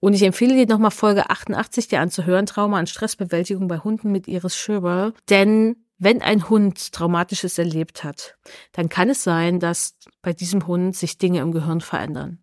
Und 0.00 0.12
ich 0.14 0.22
empfehle 0.22 0.54
dir 0.54 0.66
nochmal 0.66 0.90
Folge 0.90 1.30
88 1.30 1.88
dir 1.88 2.00
anzuhören, 2.00 2.46
Trauma 2.46 2.78
und 2.78 2.88
Stressbewältigung 2.88 3.68
bei 3.68 3.78
Hunden 3.78 4.12
mit 4.12 4.28
Iris 4.28 4.56
Schöber. 4.56 5.12
Denn 5.30 5.76
wenn 5.98 6.20
ein 6.20 6.48
Hund 6.50 6.92
Traumatisches 6.92 7.58
erlebt 7.58 8.04
hat, 8.04 8.36
dann 8.72 8.88
kann 8.88 9.08
es 9.08 9.24
sein, 9.24 9.60
dass 9.60 9.96
bei 10.20 10.32
diesem 10.32 10.66
Hund 10.66 10.94
sich 10.94 11.18
Dinge 11.18 11.40
im 11.40 11.52
Gehirn 11.52 11.80
verändern. 11.80 12.38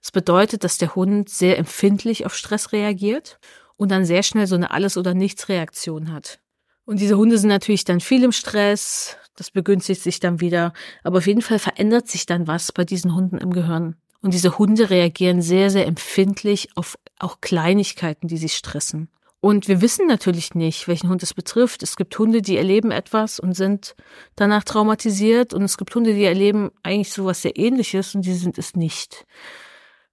Das 0.00 0.12
bedeutet, 0.12 0.64
dass 0.64 0.78
der 0.78 0.94
Hund 0.94 1.28
sehr 1.28 1.58
empfindlich 1.58 2.24
auf 2.24 2.34
Stress 2.34 2.72
reagiert 2.72 3.38
und 3.76 3.90
dann 3.90 4.04
sehr 4.04 4.22
schnell 4.22 4.46
so 4.46 4.54
eine 4.54 4.70
Alles- 4.70 4.96
oder 4.96 5.14
Nichts-Reaktion 5.14 6.12
hat. 6.12 6.40
Und 6.86 7.00
diese 7.00 7.16
Hunde 7.16 7.38
sind 7.38 7.48
natürlich 7.48 7.84
dann 7.84 8.00
viel 8.00 8.22
im 8.24 8.32
Stress, 8.32 9.16
das 9.36 9.50
begünstigt 9.50 10.02
sich 10.02 10.20
dann 10.20 10.40
wieder, 10.40 10.72
aber 11.02 11.18
auf 11.18 11.26
jeden 11.26 11.42
Fall 11.42 11.58
verändert 11.58 12.08
sich 12.08 12.26
dann 12.26 12.46
was 12.46 12.72
bei 12.72 12.84
diesen 12.84 13.14
Hunden 13.14 13.38
im 13.38 13.52
Gehirn. 13.52 13.96
Und 14.24 14.32
diese 14.32 14.56
Hunde 14.56 14.88
reagieren 14.88 15.42
sehr, 15.42 15.68
sehr 15.68 15.86
empfindlich 15.86 16.70
auf 16.76 16.98
auch 17.18 17.42
Kleinigkeiten, 17.42 18.26
die 18.26 18.38
sie 18.38 18.48
stressen. 18.48 19.10
Und 19.42 19.68
wir 19.68 19.82
wissen 19.82 20.06
natürlich 20.06 20.54
nicht, 20.54 20.88
welchen 20.88 21.10
Hund 21.10 21.22
es 21.22 21.34
betrifft. 21.34 21.82
Es 21.82 21.94
gibt 21.94 22.18
Hunde, 22.18 22.40
die 22.40 22.56
erleben 22.56 22.90
etwas 22.90 23.38
und 23.38 23.52
sind 23.52 23.94
danach 24.34 24.64
traumatisiert. 24.64 25.52
Und 25.52 25.62
es 25.62 25.76
gibt 25.76 25.94
Hunde, 25.94 26.14
die 26.14 26.24
erleben 26.24 26.70
eigentlich 26.82 27.12
sowas 27.12 27.42
sehr 27.42 27.58
ähnliches 27.58 28.14
und 28.14 28.24
die 28.24 28.32
sind 28.32 28.56
es 28.56 28.74
nicht. 28.74 29.26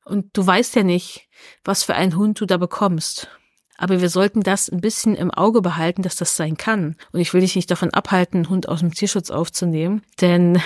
Und 0.03 0.35
du 0.35 0.45
weißt 0.45 0.75
ja 0.75 0.83
nicht, 0.83 1.29
was 1.63 1.83
für 1.83 1.95
einen 1.95 2.17
Hund 2.17 2.41
du 2.41 2.45
da 2.45 2.57
bekommst. 2.57 3.29
Aber 3.77 4.01
wir 4.01 4.09
sollten 4.09 4.41
das 4.41 4.67
ein 4.67 4.81
bisschen 4.81 5.15
im 5.15 5.31
Auge 5.31 5.61
behalten, 5.61 6.01
dass 6.01 6.17
das 6.17 6.35
sein 6.35 6.57
kann. 6.57 6.97
Und 7.13 7.21
ich 7.21 7.33
will 7.33 7.39
dich 7.39 7.55
nicht 7.55 7.71
davon 7.71 7.93
abhalten, 7.93 8.39
einen 8.39 8.49
Hund 8.49 8.67
aus 8.67 8.81
dem 8.81 8.93
Tierschutz 8.93 9.29
aufzunehmen, 9.29 10.01
denn 10.19 10.61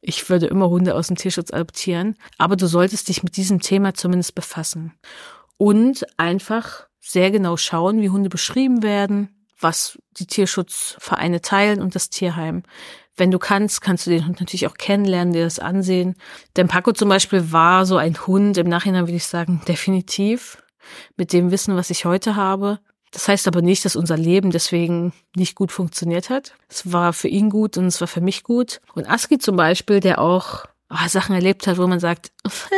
ich 0.00 0.28
würde 0.30 0.46
immer 0.46 0.70
Hunde 0.70 0.94
aus 0.94 1.08
dem 1.08 1.16
Tierschutz 1.16 1.52
adoptieren, 1.52 2.16
aber 2.38 2.56
du 2.56 2.66
solltest 2.66 3.08
dich 3.08 3.22
mit 3.22 3.36
diesem 3.36 3.60
Thema 3.60 3.94
zumindest 3.94 4.34
befassen 4.34 4.94
und 5.56 6.06
einfach 6.16 6.86
sehr 7.00 7.30
genau 7.30 7.56
schauen, 7.56 8.00
wie 8.00 8.10
Hunde 8.10 8.28
beschrieben 8.28 8.82
werden, 8.82 9.28
was 9.58 9.98
die 10.12 10.26
Tierschutzvereine 10.26 11.40
teilen 11.42 11.82
und 11.82 11.94
das 11.94 12.08
Tierheim. 12.08 12.62
Wenn 13.16 13.30
du 13.30 13.38
kannst, 13.38 13.82
kannst 13.82 14.06
du 14.06 14.10
den 14.10 14.26
Hund 14.26 14.40
natürlich 14.40 14.66
auch 14.66 14.76
kennenlernen, 14.76 15.34
dir 15.34 15.44
das 15.44 15.58
ansehen. 15.58 16.16
Denn 16.56 16.68
Paco 16.68 16.92
zum 16.92 17.08
Beispiel 17.08 17.52
war 17.52 17.84
so 17.84 17.98
ein 17.98 18.26
Hund, 18.26 18.56
im 18.56 18.68
Nachhinein 18.68 19.06
würde 19.06 19.16
ich 19.16 19.26
sagen, 19.26 19.60
definitiv, 19.68 20.62
mit 21.16 21.32
dem 21.34 21.50
Wissen, 21.50 21.76
was 21.76 21.90
ich 21.90 22.06
heute 22.06 22.36
habe. 22.36 22.80
Das 23.10 23.28
heißt 23.28 23.48
aber 23.48 23.62
nicht, 23.62 23.84
dass 23.84 23.96
unser 23.96 24.16
Leben 24.16 24.50
deswegen 24.50 25.12
nicht 25.34 25.54
gut 25.54 25.72
funktioniert 25.72 26.30
hat. 26.30 26.54
Es 26.68 26.92
war 26.92 27.12
für 27.12 27.28
ihn 27.28 27.50
gut 27.50 27.76
und 27.76 27.86
es 27.86 28.00
war 28.00 28.08
für 28.08 28.20
mich 28.20 28.44
gut. 28.44 28.80
Und 28.94 29.08
Aski 29.08 29.38
zum 29.38 29.56
Beispiel, 29.56 30.00
der 30.00 30.20
auch 30.20 30.64
oh, 30.90 31.08
Sachen 31.08 31.34
erlebt 31.34 31.66
hat, 31.66 31.78
wo 31.78 31.86
man 31.86 32.00
sagt, 32.00 32.30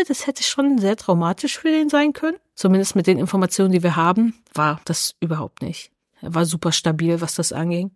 das 0.08 0.26
hätte 0.26 0.42
schon 0.42 0.78
sehr 0.78 0.96
traumatisch 0.96 1.58
für 1.58 1.68
den 1.68 1.88
sein 1.88 2.12
können. 2.12 2.38
Zumindest 2.54 2.96
mit 2.96 3.06
den 3.06 3.18
Informationen, 3.18 3.72
die 3.72 3.82
wir 3.82 3.96
haben, 3.96 4.34
war 4.54 4.80
das 4.84 5.14
überhaupt 5.20 5.62
nicht. 5.62 5.90
Er 6.20 6.34
war 6.34 6.46
super 6.46 6.72
stabil, 6.72 7.20
was 7.20 7.34
das 7.34 7.52
anging. 7.52 7.90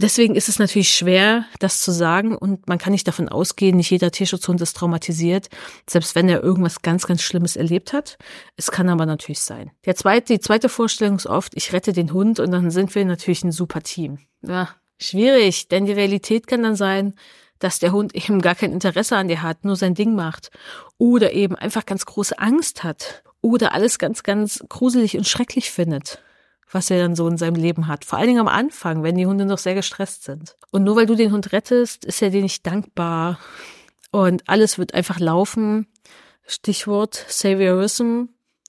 Deswegen 0.00 0.36
ist 0.36 0.48
es 0.48 0.60
natürlich 0.60 0.94
schwer, 0.94 1.44
das 1.58 1.80
zu 1.80 1.90
sagen 1.90 2.36
und 2.36 2.68
man 2.68 2.78
kann 2.78 2.92
nicht 2.92 3.08
davon 3.08 3.28
ausgehen, 3.28 3.76
nicht 3.76 3.90
jeder 3.90 4.12
Tierschutzhund 4.12 4.60
ist 4.60 4.76
traumatisiert, 4.76 5.48
selbst 5.90 6.14
wenn 6.14 6.28
er 6.28 6.40
irgendwas 6.40 6.82
ganz, 6.82 7.08
ganz 7.08 7.20
Schlimmes 7.20 7.56
erlebt 7.56 7.92
hat. 7.92 8.16
Es 8.56 8.70
kann 8.70 8.88
aber 8.88 9.06
natürlich 9.06 9.40
sein. 9.40 9.72
Der 9.86 9.96
zweite, 9.96 10.34
die 10.34 10.40
zweite 10.40 10.68
Vorstellung 10.68 11.16
ist 11.16 11.26
oft, 11.26 11.52
ich 11.56 11.72
rette 11.72 11.92
den 11.92 12.12
Hund 12.12 12.38
und 12.38 12.52
dann 12.52 12.70
sind 12.70 12.94
wir 12.94 13.04
natürlich 13.04 13.42
ein 13.42 13.50
super 13.50 13.82
Team. 13.82 14.20
Ja, 14.40 14.68
schwierig, 15.00 15.66
denn 15.66 15.84
die 15.84 15.92
Realität 15.92 16.46
kann 16.46 16.62
dann 16.62 16.76
sein, 16.76 17.14
dass 17.58 17.80
der 17.80 17.90
Hund 17.90 18.14
eben 18.14 18.40
gar 18.40 18.54
kein 18.54 18.70
Interesse 18.70 19.16
an 19.16 19.26
dir 19.26 19.42
hat, 19.42 19.64
nur 19.64 19.74
sein 19.74 19.94
Ding 19.94 20.14
macht 20.14 20.52
oder 20.96 21.32
eben 21.32 21.56
einfach 21.56 21.86
ganz 21.86 22.06
große 22.06 22.38
Angst 22.38 22.84
hat 22.84 23.24
oder 23.40 23.74
alles 23.74 23.98
ganz, 23.98 24.22
ganz 24.22 24.62
gruselig 24.68 25.18
und 25.18 25.26
schrecklich 25.26 25.72
findet 25.72 26.22
was 26.70 26.90
er 26.90 26.98
dann 26.98 27.16
so 27.16 27.26
in 27.28 27.38
seinem 27.38 27.56
Leben 27.56 27.86
hat. 27.88 28.04
Vor 28.04 28.18
allen 28.18 28.28
Dingen 28.28 28.40
am 28.40 28.48
Anfang, 28.48 29.02
wenn 29.02 29.16
die 29.16 29.26
Hunde 29.26 29.46
noch 29.46 29.58
sehr 29.58 29.74
gestresst 29.74 30.24
sind. 30.24 30.56
Und 30.70 30.84
nur 30.84 30.96
weil 30.96 31.06
du 31.06 31.14
den 31.14 31.32
Hund 31.32 31.52
rettest, 31.52 32.04
ist 32.04 32.22
er 32.22 32.30
dir 32.30 32.42
nicht 32.42 32.66
dankbar. 32.66 33.38
Und 34.10 34.48
alles 34.48 34.78
wird 34.78 34.94
einfach 34.94 35.18
laufen. 35.18 35.86
Stichwort 36.46 37.24
Saviorism. 37.28 38.24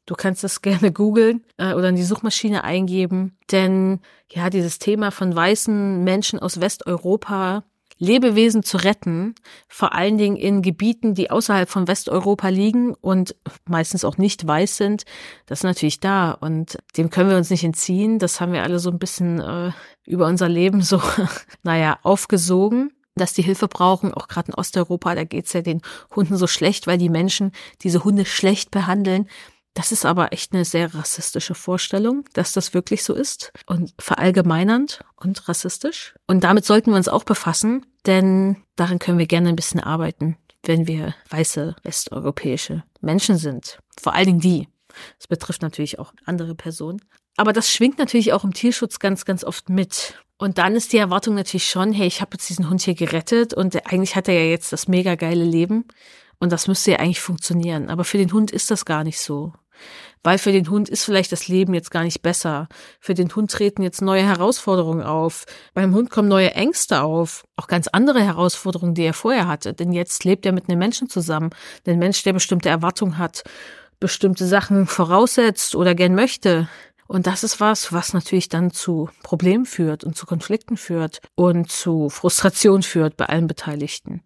Du 0.06 0.16
kannst 0.16 0.44
das 0.44 0.62
gerne 0.64 0.92
googeln 0.92 1.44
äh, 1.58 1.74
oder 1.74 1.90
in 1.90 1.96
die 1.96 2.04
Suchmaschine 2.04 2.64
eingeben. 2.64 3.38
Denn 3.52 4.00
ja, 4.32 4.50
dieses 4.50 4.80
Thema 4.80 5.12
von 5.12 5.36
weißen 5.36 6.04
Menschen 6.04 6.40
aus 6.40 6.62
Westeuropa 6.62 7.64
Lebewesen 8.00 8.64
zu 8.64 8.78
retten, 8.78 9.36
vor 9.68 9.94
allen 9.94 10.18
Dingen 10.18 10.38
in 10.38 10.62
Gebieten, 10.62 11.14
die 11.14 11.30
außerhalb 11.30 11.70
von 11.70 11.88
Westeuropa 11.88 12.48
liegen 12.48 12.96
und 12.96 13.36
meistens 13.66 14.06
auch 14.06 14.18
nicht 14.18 14.48
weiß 14.48 14.78
sind, 14.78 15.04
das 15.46 15.60
ist 15.60 15.64
natürlich 15.64 16.00
da 16.00 16.32
und 16.32 16.80
dem 16.98 17.10
können 17.10 17.30
wir 17.30 17.38
uns 17.38 17.50
nicht 17.50 17.64
entziehen. 17.64 18.18
Das 18.18 18.40
haben 18.40 18.54
wir 18.54 18.64
alle 18.64 18.80
so 18.80 18.90
ein 18.90 19.00
bisschen 19.00 19.40
äh, 19.40 19.72
über 20.06 20.28
unser 20.28 20.50
Leben 20.50 20.82
so, 20.82 21.02
naja, 21.64 22.00
aufgesogen 22.02 22.92
dass 23.16 23.34
die 23.34 23.42
Hilfe 23.42 23.68
brauchen, 23.68 24.14
auch 24.14 24.30
gerade 24.30 24.50
in 24.50 24.54
Osteuropa, 24.54 25.14
da 25.14 25.26
geht's 25.26 25.52
ja 25.52 25.62
den 25.62 25.82
Hunden 26.16 26.38
so 26.38 26.48
schlecht, 26.48 26.88
weil 26.88 26.98
die 26.98 27.10
Menschen 27.10 27.52
diese 27.82 28.06
Hunde 28.06 28.26
schlecht 28.26 28.72
behandeln. 28.72 29.28
Das 29.74 29.92
ist 29.92 30.06
aber 30.06 30.34
echt 30.34 30.54
eine 30.54 30.66
sehr 30.66 30.94
rassistische 30.94 31.56
Vorstellung, 31.56 32.26
dass 32.34 32.54
das 32.54 32.74
wirklich 32.74 33.04
so 33.04 33.14
ist 33.14 33.52
und 33.66 33.94
verallgemeinernd 34.00 35.02
und 35.16 35.48
rassistisch. 35.48 36.16
Und 36.28 36.44
damit 36.44 36.66
sollten 36.66 36.92
wir 36.92 36.98
uns 36.98 37.08
auch 37.08 37.24
befassen, 37.24 37.86
denn 38.06 38.58
daran 38.76 39.00
können 39.00 39.20
wir 39.20 39.28
gerne 39.28 39.50
ein 39.50 39.56
bisschen 39.56 39.80
arbeiten, 39.80 40.38
wenn 40.64 40.88
wir 40.88 41.16
weiße 41.30 41.76
westeuropäische 41.84 42.84
Menschen 43.02 43.38
sind. 43.38 43.80
Vor 44.00 44.16
allen 44.16 44.26
Dingen 44.26 44.40
die. 44.40 44.68
Das 45.18 45.28
betrifft 45.28 45.62
natürlich 45.62 46.00
auch 46.00 46.14
andere 46.26 46.56
Personen. 46.56 47.02
Aber 47.38 47.54
das 47.54 47.72
schwingt 47.72 48.00
natürlich 48.00 48.34
auch 48.34 48.44
im 48.44 48.54
Tierschutz 48.54 49.00
ganz, 49.00 49.24
ganz 49.24 49.44
oft 49.44 49.70
mit. 49.70 50.16
Und 50.38 50.58
dann 50.58 50.76
ist 50.76 50.94
die 50.94 50.98
Erwartung 50.98 51.36
natürlich 51.36 51.70
schon, 51.70 51.94
hey, 51.94 52.08
ich 52.08 52.22
habe 52.22 52.32
jetzt 52.34 52.50
diesen 52.50 52.70
Hund 52.70 52.82
hier 52.82 52.96
gerettet 52.96 53.54
und 53.54 53.76
eigentlich 53.86 54.16
hat 54.16 54.28
er 54.28 54.34
ja 54.34 54.50
jetzt 54.50 54.74
das 54.74 54.88
mega 54.88 55.16
geile 55.16 55.44
Leben. 55.44 55.86
Und 56.40 56.52
das 56.52 56.68
müsste 56.68 56.92
ja 56.92 57.00
eigentlich 57.00 57.22
funktionieren. 57.22 57.90
Aber 57.90 58.04
für 58.04 58.18
den 58.18 58.32
Hund 58.32 58.52
ist 58.52 58.72
das 58.72 58.86
gar 58.86 59.04
nicht 59.04 59.20
so. 59.20 59.54
Weil 60.24 60.38
für 60.38 60.52
den 60.52 60.70
Hund 60.70 60.90
ist 60.90 61.06
vielleicht 61.06 61.32
das 61.32 61.48
Leben 61.48 61.74
jetzt 61.74 61.92
gar 61.92 62.04
nicht 62.04 62.22
besser. 62.22 62.68
Für 63.00 63.14
den 63.14 63.34
Hund 63.34 63.52
treten 63.52 63.82
jetzt 63.84 64.02
neue 64.02 64.24
Herausforderungen 64.24 65.04
auf. 65.04 65.46
Beim 65.74 65.94
Hund 65.94 66.10
kommen 66.10 66.28
neue 66.28 66.52
Ängste 66.52 67.02
auf. 67.02 67.46
Auch 67.56 67.68
ganz 67.68 67.88
andere 67.88 68.22
Herausforderungen, 68.22 68.96
die 68.96 69.04
er 69.04 69.14
vorher 69.14 69.48
hatte. 69.48 69.74
Denn 69.74 69.94
jetzt 69.94 70.24
lebt 70.26 70.46
er 70.46 70.52
mit 70.52 70.70
einem 70.70 70.80
Menschen 70.80 71.10
zusammen. 71.10 71.52
Ein 71.88 72.00
Mensch, 72.00 72.24
der 72.24 72.34
bestimmte 72.34 72.70
Erwartungen 72.70 73.18
hat, 73.18 73.44
bestimmte 74.00 74.46
Sachen 74.46 74.88
voraussetzt 74.88 75.76
oder 75.76 75.96
gern 75.96 76.16
möchte. 76.16 76.68
Und 77.08 77.26
das 77.26 77.44
ist 77.44 77.60
was, 77.60 77.92
was 77.92 78.14
natürlich 78.14 78.50
dann 78.50 78.72
zu 78.72 79.10
Problemen 79.24 79.66
führt 79.66 80.04
und 80.04 80.16
zu 80.16 80.26
Konflikten 80.26 80.78
führt 80.78 81.22
und 81.36 81.72
zu 81.72 82.10
Frustration 82.10 82.84
führt 82.84 83.18
bei 83.18 83.26
allen 83.26 83.48
Beteiligten 83.48 84.22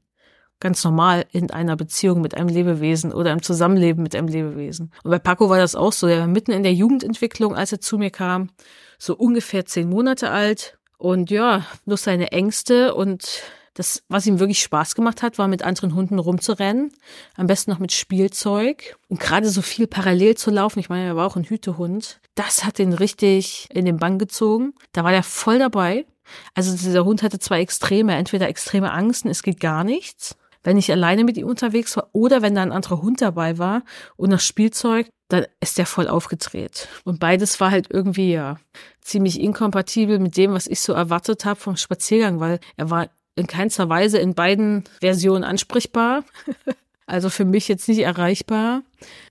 ganz 0.64 0.84
normal 0.84 1.26
in 1.32 1.52
einer 1.52 1.76
Beziehung 1.76 2.22
mit 2.22 2.36
einem 2.36 2.48
Lebewesen 2.48 3.14
oder 3.14 3.34
im 3.34 3.44
Zusammenleben 3.44 4.02
mit 4.02 4.16
einem 4.16 4.30
Lebewesen. 4.30 4.92
Und 5.04 5.12
bei 5.12 5.20
Paco 5.20 5.50
war 5.50 5.58
das 5.58 5.76
auch 5.76 5.92
so. 5.92 6.08
Er 6.08 6.22
war 6.22 6.28
mitten 6.28 6.52
in 6.52 6.64
der 6.64 6.74
Jugendentwicklung, 6.74 7.54
als 7.54 7.74
er 7.74 7.82
zu 7.82 7.98
mir 7.98 8.10
kam, 8.10 8.50
so 8.98 9.16
ungefähr 9.16 9.66
zehn 9.66 9.90
Monate 9.90 10.32
alt. 10.32 10.78
Und 10.98 11.30
ja, 11.30 11.66
nur 11.86 11.98
seine 11.98 12.32
Ängste 12.32 12.96
und 12.96 13.44
das, 13.74 14.04
was 14.08 14.26
ihm 14.26 14.40
wirklich 14.40 14.62
Spaß 14.62 14.96
gemacht 14.96 15.22
hat, 15.22 15.38
war 15.38 15.50
mit 15.50 15.64
anderen 15.64 15.96
Hunden 15.96 16.18
rumzurennen. 16.18 16.94
Am 17.36 17.48
besten 17.48 17.72
noch 17.72 17.80
mit 17.80 17.92
Spielzeug. 17.92 18.96
Und 19.10 19.20
gerade 19.20 19.50
so 19.50 19.62
viel 19.62 19.88
parallel 19.88 20.38
zu 20.38 20.50
laufen. 20.50 20.80
Ich 20.80 20.90
meine, 20.90 21.08
er 21.08 21.16
war 21.18 21.28
auch 21.28 21.36
ein 21.36 21.44
Hütehund. 21.44 22.22
Das 22.36 22.64
hat 22.64 22.80
ihn 22.80 22.94
richtig 22.94 23.68
in 23.74 23.84
den 23.84 23.98
Bann 23.98 24.18
gezogen. 24.18 24.76
Da 24.94 25.04
war 25.04 25.12
er 25.12 25.24
voll 25.24 25.60
dabei. 25.60 26.06
Also 26.54 26.72
dieser 26.72 27.04
Hund 27.04 27.22
hatte 27.22 27.40
zwei 27.40 27.60
Extreme. 27.60 28.16
Entweder 28.16 28.48
extreme 28.48 28.94
Angst 28.94 29.26
und 29.26 29.32
es 29.32 29.44
geht 29.44 29.60
gar 29.60 29.84
nichts 29.84 30.38
wenn 30.64 30.78
ich 30.78 30.92
alleine 30.92 31.24
mit 31.24 31.38
ihm 31.38 31.48
unterwegs 31.48 31.96
war 31.96 32.10
oder 32.14 32.42
wenn 32.42 32.56
da 32.56 32.62
ein 32.62 32.72
anderer 32.72 33.02
Hund 33.02 33.22
dabei 33.22 33.58
war 33.58 33.84
und 34.16 34.32
das 34.32 34.46
Spielzeug, 34.46 35.08
dann 35.30 35.46
ist 35.60 35.78
der 35.78 35.86
voll 35.86 36.08
aufgedreht. 36.08 36.88
Und 37.04 37.20
beides 37.20 37.60
war 37.60 37.72
halt 37.72 37.88
irgendwie 37.90 38.34
ja 38.34 38.58
ziemlich 39.02 39.40
inkompatibel 39.40 40.20
mit 40.20 40.38
dem, 40.38 40.54
was 40.54 40.68
ich 40.68 40.80
so 40.80 40.94
erwartet 40.94 41.46
habe 41.46 41.60
vom 41.60 41.76
Spaziergang, 41.76 42.40
weil 42.40 42.60
er 42.78 42.90
war 42.90 43.10
in 43.36 43.48
keinster 43.48 43.90
Weise 43.90 44.20
in 44.20 44.36
beiden 44.36 44.84
Versionen 45.02 45.44
ansprechbar. 45.44 46.24
Also 47.06 47.30
für 47.30 47.44
mich 47.44 47.68
jetzt 47.68 47.90
nicht 47.90 48.00
erreichbar. 48.00 48.82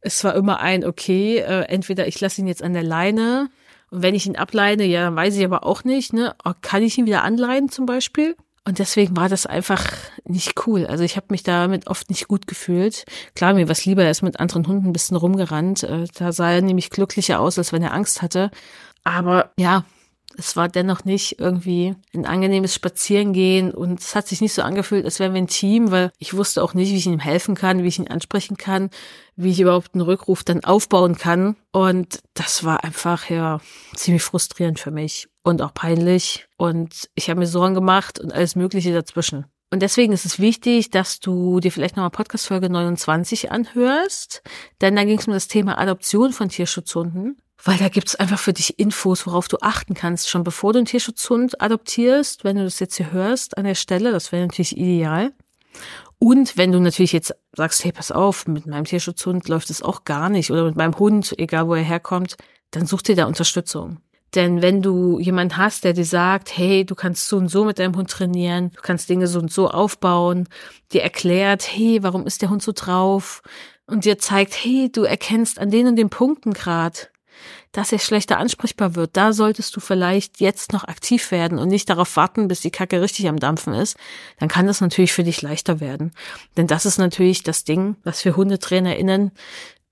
Es 0.02 0.22
war 0.24 0.34
immer 0.34 0.60
ein, 0.60 0.84
okay, 0.84 1.38
äh, 1.38 1.62
entweder 1.62 2.06
ich 2.06 2.20
lasse 2.20 2.42
ihn 2.42 2.46
jetzt 2.46 2.62
an 2.62 2.74
der 2.74 2.82
Leine 2.82 3.48
und 3.92 4.02
wenn 4.02 4.14
ich 4.14 4.26
ihn 4.26 4.36
ableine, 4.36 4.84
ja, 4.84 5.04
dann 5.04 5.16
weiß 5.16 5.36
ich 5.36 5.44
aber 5.44 5.64
auch 5.64 5.84
nicht, 5.84 6.14
ne, 6.14 6.34
kann 6.62 6.82
ich 6.82 6.96
ihn 6.96 7.04
wieder 7.04 7.24
anleinen 7.24 7.68
zum 7.68 7.84
Beispiel? 7.84 8.36
Und 8.64 8.78
deswegen 8.78 9.16
war 9.16 9.28
das 9.28 9.44
einfach 9.46 9.84
nicht 10.24 10.66
cool. 10.66 10.86
Also 10.86 11.02
ich 11.02 11.16
habe 11.16 11.26
mich 11.30 11.42
damit 11.42 11.88
oft 11.88 12.10
nicht 12.10 12.28
gut 12.28 12.46
gefühlt. 12.46 13.04
Klar, 13.34 13.54
mir 13.54 13.68
was 13.68 13.84
lieber, 13.84 14.04
er 14.04 14.10
ist 14.12 14.22
mit 14.22 14.38
anderen 14.38 14.66
Hunden 14.68 14.88
ein 14.88 14.92
bisschen 14.92 15.16
rumgerannt. 15.16 15.82
Äh, 15.82 16.06
da 16.16 16.30
sah 16.30 16.52
er 16.52 16.62
nämlich 16.62 16.90
glücklicher 16.90 17.40
aus, 17.40 17.58
als 17.58 17.72
wenn 17.72 17.82
er 17.82 17.92
Angst 17.92 18.22
hatte. 18.22 18.52
Aber 19.02 19.50
ja, 19.58 19.84
es 20.36 20.56
war 20.56 20.68
dennoch 20.68 21.04
nicht 21.04 21.38
irgendwie 21.38 21.94
ein 22.14 22.26
angenehmes 22.26 22.74
Spazierengehen 22.74 23.72
und 23.72 24.00
es 24.00 24.14
hat 24.14 24.28
sich 24.28 24.40
nicht 24.40 24.52
so 24.52 24.62
angefühlt, 24.62 25.04
als 25.04 25.18
wären 25.18 25.34
wir 25.34 25.42
ein 25.42 25.46
Team, 25.46 25.90
weil 25.90 26.10
ich 26.18 26.34
wusste 26.34 26.62
auch 26.62 26.74
nicht, 26.74 26.90
wie 26.90 26.96
ich 26.96 27.06
ihm 27.06 27.18
helfen 27.18 27.54
kann, 27.54 27.82
wie 27.82 27.88
ich 27.88 27.98
ihn 27.98 28.08
ansprechen 28.08 28.56
kann, 28.56 28.90
wie 29.36 29.50
ich 29.50 29.60
überhaupt 29.60 29.94
einen 29.94 30.02
Rückruf 30.02 30.44
dann 30.44 30.64
aufbauen 30.64 31.16
kann. 31.16 31.56
Und 31.72 32.20
das 32.34 32.64
war 32.64 32.84
einfach 32.84 33.30
ja 33.30 33.60
ziemlich 33.94 34.22
frustrierend 34.22 34.78
für 34.78 34.90
mich 34.90 35.28
und 35.42 35.62
auch 35.62 35.74
peinlich. 35.74 36.46
Und 36.56 37.08
ich 37.14 37.30
habe 37.30 37.40
mir 37.40 37.46
Sorgen 37.46 37.74
gemacht 37.74 38.18
und 38.18 38.32
alles 38.32 38.56
Mögliche 38.56 38.92
dazwischen. 38.92 39.46
Und 39.70 39.80
deswegen 39.80 40.12
ist 40.12 40.26
es 40.26 40.38
wichtig, 40.38 40.90
dass 40.90 41.18
du 41.18 41.58
dir 41.58 41.72
vielleicht 41.72 41.96
nochmal 41.96 42.10
Podcast-Folge 42.10 42.68
29 42.68 43.50
anhörst, 43.50 44.42
denn 44.82 44.96
da 44.96 45.04
ging 45.04 45.18
es 45.18 45.26
um 45.26 45.32
das 45.32 45.48
Thema 45.48 45.78
Adoption 45.78 46.32
von 46.32 46.50
Tierschutzhunden 46.50 47.38
weil 47.64 47.78
da 47.78 47.88
gibt's 47.88 48.16
einfach 48.16 48.38
für 48.38 48.52
dich 48.52 48.78
Infos, 48.78 49.26
worauf 49.26 49.48
du 49.48 49.58
achten 49.60 49.94
kannst, 49.94 50.28
schon 50.28 50.44
bevor 50.44 50.72
du 50.72 50.78
einen 50.78 50.86
Tierschutzhund 50.86 51.60
adoptierst, 51.60 52.44
wenn 52.44 52.56
du 52.56 52.64
das 52.64 52.80
jetzt 52.80 52.96
hier 52.96 53.12
hörst 53.12 53.56
an 53.56 53.64
der 53.64 53.74
Stelle, 53.74 54.12
das 54.12 54.32
wäre 54.32 54.42
natürlich 54.42 54.76
ideal. 54.76 55.32
Und 56.18 56.56
wenn 56.56 56.72
du 56.72 56.80
natürlich 56.80 57.12
jetzt 57.12 57.34
sagst, 57.52 57.84
hey, 57.84 57.92
pass 57.92 58.12
auf, 58.12 58.46
mit 58.46 58.66
meinem 58.66 58.84
Tierschutzhund 58.84 59.48
läuft 59.48 59.70
es 59.70 59.82
auch 59.82 60.04
gar 60.04 60.28
nicht 60.28 60.50
oder 60.50 60.64
mit 60.64 60.76
meinem 60.76 60.98
Hund, 60.98 61.34
egal 61.38 61.68
wo 61.68 61.74
er 61.74 61.82
herkommt, 61.82 62.36
dann 62.70 62.86
such 62.86 63.02
dir 63.02 63.16
da 63.16 63.26
Unterstützung. 63.26 63.98
Denn 64.34 64.62
wenn 64.62 64.80
du 64.80 65.18
jemand 65.18 65.56
hast, 65.56 65.84
der 65.84 65.92
dir 65.92 66.06
sagt, 66.06 66.56
hey, 66.56 66.86
du 66.86 66.94
kannst 66.94 67.28
so 67.28 67.36
und 67.36 67.48
so 67.48 67.64
mit 67.64 67.78
deinem 67.78 67.96
Hund 67.96 68.10
trainieren, 68.10 68.70
du 68.70 68.80
kannst 68.80 69.08
Dinge 69.10 69.26
so 69.26 69.38
und 69.38 69.52
so 69.52 69.68
aufbauen, 69.68 70.48
dir 70.92 71.02
erklärt, 71.02 71.68
hey, 71.70 72.02
warum 72.02 72.26
ist 72.26 72.40
der 72.40 72.48
Hund 72.48 72.62
so 72.62 72.72
drauf? 72.72 73.42
Und 73.86 74.06
dir 74.06 74.18
zeigt, 74.18 74.54
hey, 74.64 74.90
du 74.90 75.02
erkennst 75.02 75.58
an 75.58 75.70
den 75.70 75.86
und 75.86 75.96
den 75.96 76.08
Punkten 76.08 76.54
grad, 76.54 77.11
dass 77.72 77.92
er 77.92 77.98
schlechter 77.98 78.38
ansprechbar 78.38 78.94
wird. 78.94 79.16
Da 79.16 79.32
solltest 79.32 79.74
du 79.76 79.80
vielleicht 79.80 80.40
jetzt 80.40 80.72
noch 80.72 80.84
aktiv 80.84 81.30
werden 81.30 81.58
und 81.58 81.68
nicht 81.68 81.88
darauf 81.88 82.16
warten, 82.16 82.48
bis 82.48 82.60
die 82.60 82.70
Kacke 82.70 83.00
richtig 83.00 83.28
am 83.28 83.38
Dampfen 83.38 83.74
ist. 83.74 83.96
Dann 84.38 84.48
kann 84.48 84.66
das 84.66 84.80
natürlich 84.80 85.12
für 85.12 85.24
dich 85.24 85.42
leichter 85.42 85.80
werden. 85.80 86.12
Denn 86.56 86.66
das 86.66 86.86
ist 86.86 86.98
natürlich 86.98 87.42
das 87.42 87.64
Ding, 87.64 87.96
was 88.04 88.24
wir 88.24 88.36
HundetrainerInnen 88.36 89.32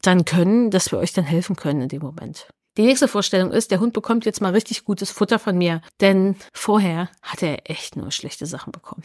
dann 0.02 0.24
können, 0.24 0.70
dass 0.70 0.92
wir 0.92 0.98
euch 0.98 1.12
dann 1.12 1.24
helfen 1.24 1.56
können 1.56 1.82
in 1.82 1.88
dem 1.88 2.02
Moment. 2.02 2.48
Die 2.76 2.82
nächste 2.82 3.08
Vorstellung 3.08 3.50
ist, 3.52 3.70
der 3.70 3.80
Hund 3.80 3.92
bekommt 3.92 4.24
jetzt 4.24 4.40
mal 4.40 4.52
richtig 4.52 4.84
gutes 4.84 5.10
Futter 5.10 5.38
von 5.38 5.58
mir, 5.58 5.82
denn 6.00 6.36
vorher 6.54 7.10
hat 7.20 7.42
er 7.42 7.68
echt 7.68 7.96
nur 7.96 8.10
schlechte 8.12 8.46
Sachen 8.46 8.72
bekommen. 8.72 9.02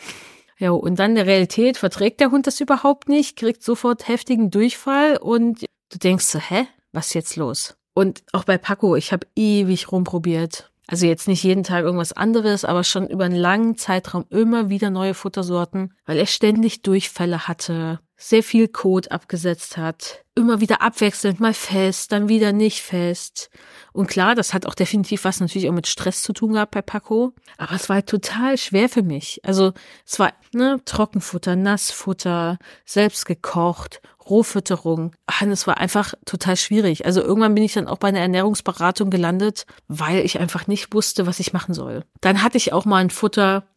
Ja, 0.57 0.71
und 0.71 0.99
dann 0.99 1.15
der 1.15 1.25
Realität 1.25 1.77
verträgt 1.77 2.21
der 2.21 2.31
Hund 2.31 2.47
das 2.47 2.61
überhaupt 2.61 3.09
nicht, 3.09 3.35
kriegt 3.35 3.63
sofort 3.63 4.07
heftigen 4.07 4.51
Durchfall 4.51 5.17
und 5.17 5.65
du 5.89 5.97
denkst 5.97 6.25
so, 6.25 6.39
hä, 6.39 6.67
was 6.93 7.07
ist 7.07 7.13
jetzt 7.15 7.35
los? 7.35 7.75
Und 7.95 8.23
auch 8.33 8.43
bei 8.43 8.57
Paco, 8.57 8.95
ich 8.97 9.13
habe 9.13 9.25
ewig 9.35 9.91
rumprobiert. 9.91 10.69
Also 10.87 11.07
jetzt 11.07 11.27
nicht 11.27 11.41
jeden 11.43 11.63
Tag 11.63 11.83
irgendwas 11.83 12.13
anderes, 12.13 12.63
aber 12.65 12.83
schon 12.83 13.07
über 13.07 13.23
einen 13.23 13.35
langen 13.35 13.77
Zeitraum 13.77 14.25
immer 14.29 14.69
wieder 14.69 14.91
neue 14.91 15.15
Futtersorten, 15.15 15.93
weil 16.05 16.17
er 16.17 16.27
ständig 16.27 16.83
Durchfälle 16.83 17.47
hatte, 17.47 17.99
sehr 18.17 18.43
viel 18.43 18.67
Kot 18.67 19.11
abgesetzt 19.11 19.77
hat, 19.77 20.23
immer 20.35 20.61
wieder 20.61 20.81
abwechselnd, 20.81 21.39
mal 21.39 21.53
fest, 21.53 22.11
dann 22.11 22.29
wieder 22.29 22.53
nicht 22.53 22.81
fest. 22.81 23.49
Und 23.91 24.07
klar, 24.07 24.35
das 24.35 24.53
hat 24.53 24.65
auch 24.65 24.75
definitiv 24.75 25.25
was 25.25 25.39
natürlich 25.39 25.69
auch 25.69 25.73
mit 25.73 25.87
Stress 25.87 26.21
zu 26.21 26.33
tun 26.33 26.53
gehabt 26.53 26.71
bei 26.71 26.81
Paco. 26.81 27.33
Aber 27.57 27.73
es 27.73 27.89
war 27.89 27.95
halt 27.95 28.07
total 28.07 28.57
schwer 28.57 28.89
für 28.89 29.03
mich. 29.03 29.41
Also 29.43 29.73
es 30.05 30.17
war 30.19 30.33
ne, 30.53 30.81
Trockenfutter, 30.85 31.55
Nassfutter, 31.55 32.57
selbst 32.85 33.25
gekocht, 33.25 34.01
Rohfütterung. 34.29 35.13
Und 35.41 35.51
es 35.51 35.67
war 35.67 35.77
einfach 35.77 36.13
total 36.25 36.55
schwierig. 36.55 37.05
Also 37.05 37.21
irgendwann 37.21 37.55
bin 37.55 37.63
ich 37.63 37.73
dann 37.73 37.87
auch 37.87 37.97
bei 37.97 38.07
einer 38.07 38.19
Ernährungsberatung 38.19 39.09
gelandet, 39.09 39.65
weil 39.87 40.19
ich 40.19 40.39
einfach 40.39 40.67
nicht 40.67 40.93
wusste, 40.93 41.27
was 41.27 41.39
ich 41.39 41.53
machen 41.53 41.73
soll. 41.73 42.03
Dann 42.21 42.41
hatte 42.41 42.57
ich 42.57 42.71
auch 42.71 42.85
mal 42.85 42.97
ein 42.97 43.09
Futter, 43.09 43.67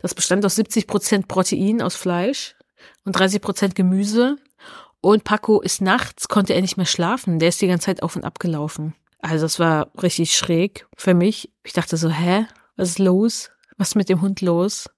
das 0.00 0.14
bestand 0.14 0.44
aus 0.44 0.56
70 0.56 0.88
Prozent 0.88 1.28
Protein 1.28 1.80
aus 1.80 1.94
Fleisch 1.94 2.56
und 3.04 3.12
30 3.12 3.40
Prozent 3.40 3.74
Gemüse. 3.74 4.36
Und 5.00 5.24
Paco 5.24 5.60
ist 5.60 5.80
nachts, 5.80 6.28
konnte 6.28 6.52
er 6.54 6.60
nicht 6.60 6.76
mehr 6.76 6.86
schlafen. 6.86 7.38
Der 7.38 7.48
ist 7.48 7.60
die 7.60 7.66
ganze 7.66 7.86
Zeit 7.86 8.02
auf 8.02 8.16
und 8.16 8.24
ab 8.24 8.38
gelaufen. 8.38 8.94
Also 9.20 9.44
das 9.44 9.58
war 9.58 9.90
richtig 10.02 10.36
schräg 10.36 10.86
für 10.96 11.14
mich. 11.14 11.50
Ich 11.62 11.72
dachte 11.72 11.96
so, 11.96 12.10
hä? 12.10 12.46
Was 12.76 12.90
ist 12.90 12.98
los? 12.98 13.50
Was 13.76 13.88
ist 13.88 13.94
mit 13.94 14.08
dem 14.08 14.20
Hund 14.20 14.40
los? 14.40 14.88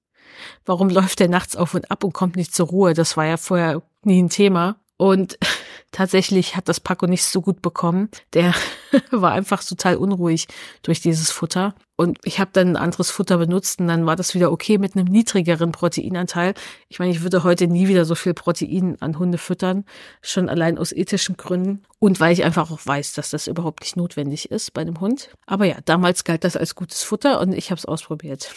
Warum 0.64 0.88
läuft 0.88 1.20
der 1.20 1.28
nachts 1.28 1.56
auf 1.56 1.74
und 1.74 1.90
ab 1.90 2.04
und 2.04 2.12
kommt 2.12 2.36
nicht 2.36 2.54
zur 2.54 2.68
Ruhe? 2.68 2.94
Das 2.94 3.16
war 3.16 3.26
ja 3.26 3.36
vorher 3.36 3.82
nie 4.04 4.22
ein 4.22 4.28
Thema. 4.28 4.76
Und 5.02 5.36
tatsächlich 5.90 6.54
hat 6.54 6.68
das 6.68 6.78
Paco 6.78 7.08
nicht 7.08 7.24
so 7.24 7.42
gut 7.42 7.60
bekommen. 7.60 8.08
Der 8.34 8.54
war 9.10 9.32
einfach 9.32 9.64
total 9.64 9.96
unruhig 9.96 10.46
durch 10.82 11.00
dieses 11.00 11.32
Futter. 11.32 11.74
Und 11.96 12.20
ich 12.22 12.38
habe 12.38 12.52
dann 12.52 12.68
ein 12.68 12.76
anderes 12.76 13.10
Futter 13.10 13.38
benutzt 13.38 13.80
und 13.80 13.88
dann 13.88 14.06
war 14.06 14.14
das 14.14 14.32
wieder 14.34 14.52
okay 14.52 14.78
mit 14.78 14.94
einem 14.94 15.06
niedrigeren 15.06 15.72
Proteinanteil. 15.72 16.54
Ich 16.88 17.00
meine, 17.00 17.10
ich 17.10 17.22
würde 17.22 17.42
heute 17.42 17.66
nie 17.66 17.88
wieder 17.88 18.04
so 18.04 18.14
viel 18.14 18.32
Protein 18.32 18.96
an 19.00 19.18
Hunde 19.18 19.38
füttern, 19.38 19.86
schon 20.22 20.48
allein 20.48 20.78
aus 20.78 20.92
ethischen 20.92 21.36
Gründen 21.36 21.82
und 21.98 22.20
weil 22.20 22.32
ich 22.32 22.44
einfach 22.44 22.70
auch 22.70 22.80
weiß, 22.84 23.14
dass 23.14 23.30
das 23.30 23.48
überhaupt 23.48 23.80
nicht 23.80 23.96
notwendig 23.96 24.52
ist 24.52 24.72
bei 24.72 24.82
einem 24.82 25.00
Hund. 25.00 25.30
Aber 25.46 25.64
ja, 25.64 25.78
damals 25.84 26.22
galt 26.22 26.44
das 26.44 26.56
als 26.56 26.76
gutes 26.76 27.02
Futter 27.02 27.40
und 27.40 27.52
ich 27.54 27.70
habe 27.72 27.78
es 27.78 27.86
ausprobiert. 27.86 28.54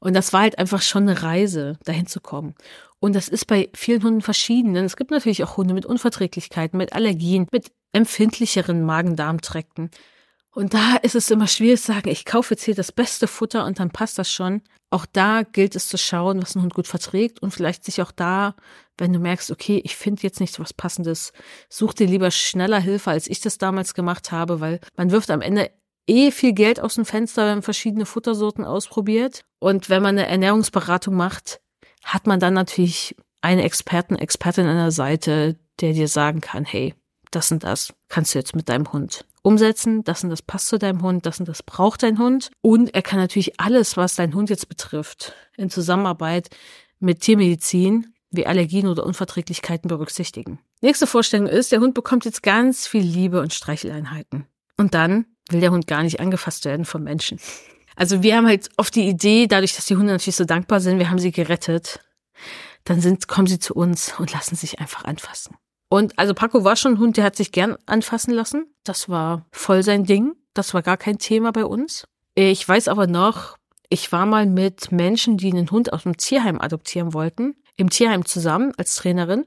Und 0.00 0.14
das 0.14 0.32
war 0.32 0.40
halt 0.40 0.58
einfach 0.58 0.82
schon 0.82 1.08
eine 1.08 1.22
Reise, 1.22 1.78
dahin 1.84 2.06
zu 2.06 2.20
kommen. 2.20 2.54
Und 3.02 3.16
das 3.16 3.26
ist 3.26 3.48
bei 3.48 3.68
vielen 3.74 4.04
Hunden 4.04 4.20
verschieden. 4.20 4.74
Denn 4.74 4.84
es 4.84 4.94
gibt 4.94 5.10
natürlich 5.10 5.42
auch 5.42 5.56
Hunde 5.56 5.74
mit 5.74 5.84
Unverträglichkeiten, 5.84 6.78
mit 6.78 6.92
Allergien, 6.92 7.48
mit 7.50 7.72
empfindlicheren 7.90 8.84
Magen-Darm-Träkten. 8.84 9.90
Und 10.54 10.72
da 10.72 10.98
ist 11.02 11.16
es 11.16 11.28
immer 11.28 11.48
schwierig 11.48 11.80
zu 11.80 11.88
sagen, 11.88 12.08
ich 12.08 12.24
kaufe 12.24 12.54
jetzt 12.54 12.62
hier 12.62 12.76
das 12.76 12.92
beste 12.92 13.26
Futter 13.26 13.66
und 13.66 13.80
dann 13.80 13.90
passt 13.90 14.20
das 14.20 14.30
schon. 14.30 14.62
Auch 14.90 15.04
da 15.04 15.42
gilt 15.42 15.74
es 15.74 15.88
zu 15.88 15.98
schauen, 15.98 16.40
was 16.40 16.54
ein 16.54 16.62
Hund 16.62 16.74
gut 16.74 16.86
verträgt 16.86 17.42
und 17.42 17.50
vielleicht 17.50 17.84
sich 17.84 18.00
auch 18.02 18.12
da, 18.12 18.54
wenn 18.98 19.12
du 19.12 19.18
merkst, 19.18 19.50
okay, 19.50 19.80
ich 19.84 19.96
finde 19.96 20.22
jetzt 20.22 20.38
nicht 20.38 20.60
was 20.60 20.72
Passendes, 20.72 21.32
such 21.68 21.94
dir 21.94 22.06
lieber 22.06 22.30
schneller 22.30 22.78
Hilfe, 22.78 23.10
als 23.10 23.26
ich 23.26 23.40
das 23.40 23.58
damals 23.58 23.94
gemacht 23.94 24.30
habe, 24.30 24.60
weil 24.60 24.78
man 24.96 25.10
wirft 25.10 25.32
am 25.32 25.40
Ende 25.40 25.72
eh 26.06 26.30
viel 26.30 26.52
Geld 26.52 26.78
aus 26.78 26.94
dem 26.94 27.04
Fenster, 27.04 27.46
wenn 27.46 27.56
man 27.56 27.62
verschiedene 27.62 28.06
Futtersorten 28.06 28.64
ausprobiert. 28.64 29.42
Und 29.58 29.90
wenn 29.90 30.02
man 30.02 30.18
eine 30.18 30.28
Ernährungsberatung 30.28 31.16
macht, 31.16 31.61
hat 32.04 32.26
man 32.26 32.40
dann 32.40 32.54
natürlich 32.54 33.16
einen 33.40 33.60
Experten, 33.60 34.14
Expertin 34.16 34.66
an 34.66 34.76
der 34.76 34.90
Seite, 34.90 35.56
der 35.80 35.92
dir 35.92 36.08
sagen 36.08 36.40
kann, 36.40 36.64
hey, 36.64 36.94
das 37.30 37.50
und 37.50 37.64
das 37.64 37.92
kannst 38.08 38.34
du 38.34 38.38
jetzt 38.38 38.54
mit 38.54 38.68
deinem 38.68 38.92
Hund 38.92 39.24
umsetzen, 39.42 40.04
das 40.04 40.22
und 40.22 40.30
das 40.30 40.42
passt 40.42 40.68
zu 40.68 40.78
deinem 40.78 41.02
Hund, 41.02 41.26
das 41.26 41.40
und 41.40 41.48
das 41.48 41.62
braucht 41.62 42.02
dein 42.02 42.18
Hund. 42.18 42.50
Und 42.60 42.94
er 42.94 43.02
kann 43.02 43.18
natürlich 43.18 43.60
alles, 43.60 43.96
was 43.96 44.14
dein 44.14 44.34
Hund 44.34 44.50
jetzt 44.50 44.68
betrifft, 44.68 45.34
in 45.56 45.68
Zusammenarbeit 45.68 46.48
mit 47.00 47.20
Tiermedizin 47.20 48.14
wie 48.30 48.46
Allergien 48.46 48.86
oder 48.86 49.04
Unverträglichkeiten 49.04 49.88
berücksichtigen. 49.88 50.58
Nächste 50.80 51.06
Vorstellung 51.06 51.48
ist, 51.48 51.72
der 51.72 51.80
Hund 51.80 51.94
bekommt 51.94 52.24
jetzt 52.24 52.42
ganz 52.42 52.86
viel 52.86 53.02
Liebe 53.02 53.40
und 53.40 53.52
Streicheleinheiten. 53.52 54.46
Und 54.78 54.94
dann 54.94 55.26
will 55.50 55.60
der 55.60 55.70
Hund 55.70 55.86
gar 55.86 56.02
nicht 56.02 56.20
angefasst 56.20 56.64
werden 56.64 56.84
von 56.84 57.02
Menschen. 57.02 57.38
Also 58.02 58.24
wir 58.24 58.36
haben 58.36 58.48
halt 58.48 58.68
oft 58.78 58.96
die 58.96 59.06
Idee, 59.06 59.46
dadurch, 59.46 59.76
dass 59.76 59.86
die 59.86 59.94
Hunde 59.94 60.10
natürlich 60.10 60.34
so 60.34 60.44
dankbar 60.44 60.80
sind, 60.80 60.98
wir 60.98 61.08
haben 61.08 61.20
sie 61.20 61.30
gerettet, 61.30 62.00
dann 62.82 63.00
sind, 63.00 63.28
kommen 63.28 63.46
sie 63.46 63.60
zu 63.60 63.74
uns 63.74 64.18
und 64.18 64.32
lassen 64.32 64.56
sich 64.56 64.80
einfach 64.80 65.04
anfassen. 65.04 65.54
Und 65.88 66.18
also 66.18 66.34
Paco 66.34 66.64
war 66.64 66.74
schon 66.74 66.94
ein 66.94 66.98
Hund, 66.98 67.16
der 67.16 67.22
hat 67.22 67.36
sich 67.36 67.52
gern 67.52 67.76
anfassen 67.86 68.34
lassen. 68.34 68.66
Das 68.82 69.08
war 69.08 69.46
voll 69.52 69.84
sein 69.84 70.02
Ding. 70.02 70.32
Das 70.52 70.74
war 70.74 70.82
gar 70.82 70.96
kein 70.96 71.18
Thema 71.18 71.52
bei 71.52 71.64
uns. 71.64 72.08
Ich 72.34 72.68
weiß 72.68 72.88
aber 72.88 73.06
noch, 73.06 73.56
ich 73.88 74.10
war 74.10 74.26
mal 74.26 74.46
mit 74.46 74.90
Menschen, 74.90 75.36
die 75.36 75.52
einen 75.52 75.70
Hund 75.70 75.92
aus 75.92 76.02
dem 76.02 76.16
Tierheim 76.16 76.60
adoptieren 76.60 77.14
wollten, 77.14 77.54
im 77.76 77.88
Tierheim 77.88 78.24
zusammen 78.24 78.72
als 78.78 78.96
Trainerin. 78.96 79.46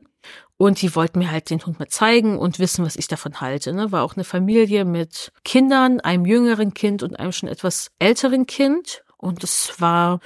Und 0.58 0.82
die 0.82 0.96
wollten 0.96 1.20
mir 1.20 1.32
halt 1.32 1.50
den 1.50 1.66
Hund 1.66 1.80
mal 1.80 1.88
zeigen 1.88 2.38
und 2.38 2.60
wissen, 2.60 2.86
was 2.86 2.96
ich 2.96 3.08
davon 3.08 3.42
halte. 3.42 3.74
Ne? 3.74 3.92
War 3.92 4.04
auch 4.04 4.16
eine 4.16 4.24
Familie 4.24 4.86
mit 4.86 5.32
Kindern, 5.44 6.00
einem 6.00 6.26
jüngeren 6.26 6.74
Kind 6.74 7.04
und 7.04 7.20
einem 7.20 7.34
schon 7.34 7.50
etwas 7.50 7.92
älteren 8.00 8.46
Kind. 8.46 9.04
Und 9.18 9.44
es 9.44 9.74
war 9.80 10.22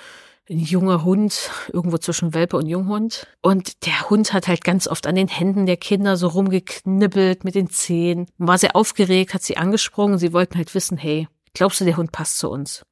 ein 0.50 0.60
junger 0.60 1.04
Hund, 1.04 1.50
irgendwo 1.72 1.98
zwischen 1.98 2.34
Welpe 2.34 2.58
und 2.58 2.68
Junghund. 2.68 3.28
Und 3.42 3.86
der 3.86 4.10
Hund 4.10 4.34
hat 4.34 4.48
halt 4.48 4.64
ganz 4.64 4.88
oft 4.88 5.08
an 5.08 5.16
den 5.16 5.28
Händen 5.28 5.66
der 5.66 5.78
Kinder 5.78 6.16
so 6.16 6.28
rumgeknibbelt 6.28 7.44
mit 7.44 7.56
den 7.56 7.70
Zehen. 7.70 8.28
War 8.38 8.58
sehr 8.58 8.76
aufgeregt, 8.76 9.34
hat 9.34 9.44
sie 9.44 9.58
angesprungen. 9.58 10.20
Sie 10.20 10.34
wollten 10.34 10.58
halt 10.58 10.74
wissen, 10.76 10.98
hey, 10.98 11.28
glaubst 11.54 11.82
du, 11.82 11.86
der 11.86 11.98
Hund 11.98 12.12
passt 12.12 12.38
zu 12.38 12.50
uns? 12.50 12.84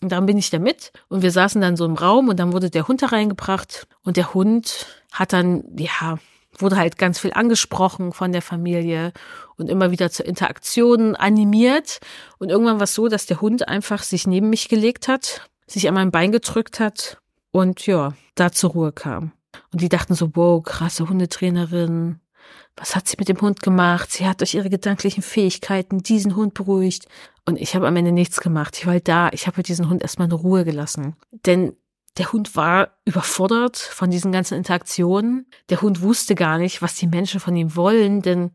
Und 0.00 0.12
dann 0.12 0.26
bin 0.26 0.36
ich 0.36 0.50
da 0.50 0.58
mit 0.58 0.92
und 1.08 1.22
wir 1.22 1.30
saßen 1.30 1.60
dann 1.62 1.76
so 1.76 1.86
im 1.86 1.94
Raum 1.94 2.28
und 2.28 2.38
dann 2.38 2.52
wurde 2.52 2.68
der 2.68 2.88
Hund 2.88 3.00
da 3.00 3.06
reingebracht 3.06 3.86
und 4.02 4.18
der 4.18 4.34
Hund 4.34 4.86
hat 5.10 5.32
dann, 5.32 5.64
ja, 5.78 6.18
wurde 6.58 6.76
halt 6.76 6.98
ganz 6.98 7.18
viel 7.18 7.32
angesprochen 7.32 8.12
von 8.12 8.32
der 8.32 8.42
Familie 8.42 9.12
und 9.56 9.68
immer 9.68 9.90
wieder 9.90 10.10
zur 10.10 10.26
Interaktion 10.26 11.16
animiert. 11.16 12.00
Und 12.38 12.50
irgendwann 12.50 12.76
war 12.76 12.84
es 12.84 12.94
so, 12.94 13.08
dass 13.08 13.26
der 13.26 13.40
Hund 13.40 13.68
einfach 13.68 14.02
sich 14.02 14.26
neben 14.26 14.50
mich 14.50 14.68
gelegt 14.68 15.08
hat, 15.08 15.48
sich 15.66 15.88
an 15.88 15.94
mein 15.94 16.10
Bein 16.10 16.32
gedrückt 16.32 16.80
hat 16.80 17.18
und 17.50 17.86
ja, 17.86 18.14
da 18.34 18.52
zur 18.52 18.70
Ruhe 18.70 18.92
kam. 18.92 19.32
Und 19.72 19.80
die 19.80 19.88
dachten 19.88 20.14
so, 20.14 20.30
wow, 20.34 20.62
krasse 20.62 21.08
Hundetrainerin. 21.08 22.20
Was 22.76 22.96
hat 22.96 23.06
sie 23.06 23.16
mit 23.18 23.28
dem 23.28 23.40
Hund 23.40 23.62
gemacht? 23.62 24.10
Sie 24.10 24.26
hat 24.26 24.40
durch 24.40 24.54
ihre 24.54 24.68
gedanklichen 24.68 25.22
Fähigkeiten 25.22 26.02
diesen 26.02 26.34
Hund 26.34 26.54
beruhigt. 26.54 27.06
Und 27.46 27.60
ich 27.60 27.76
habe 27.76 27.86
am 27.86 27.96
Ende 27.96 28.10
nichts 28.10 28.40
gemacht. 28.40 28.76
Ich 28.76 28.86
war 28.86 28.94
halt 28.94 29.06
da. 29.06 29.30
Ich 29.32 29.46
habe 29.46 29.58
halt 29.58 29.68
diesen 29.68 29.88
Hund 29.88 30.02
erstmal 30.02 30.26
in 30.26 30.32
Ruhe 30.32 30.64
gelassen. 30.64 31.14
Denn 31.30 31.76
der 32.16 32.32
Hund 32.32 32.54
war 32.54 32.96
überfordert 33.04 33.76
von 33.76 34.10
diesen 34.10 34.30
ganzen 34.30 34.56
Interaktionen. 34.56 35.46
Der 35.68 35.82
Hund 35.82 36.00
wusste 36.00 36.34
gar 36.34 36.58
nicht, 36.58 36.80
was 36.80 36.94
die 36.94 37.08
Menschen 37.08 37.40
von 37.40 37.56
ihm 37.56 37.74
wollen, 37.74 38.22
denn 38.22 38.52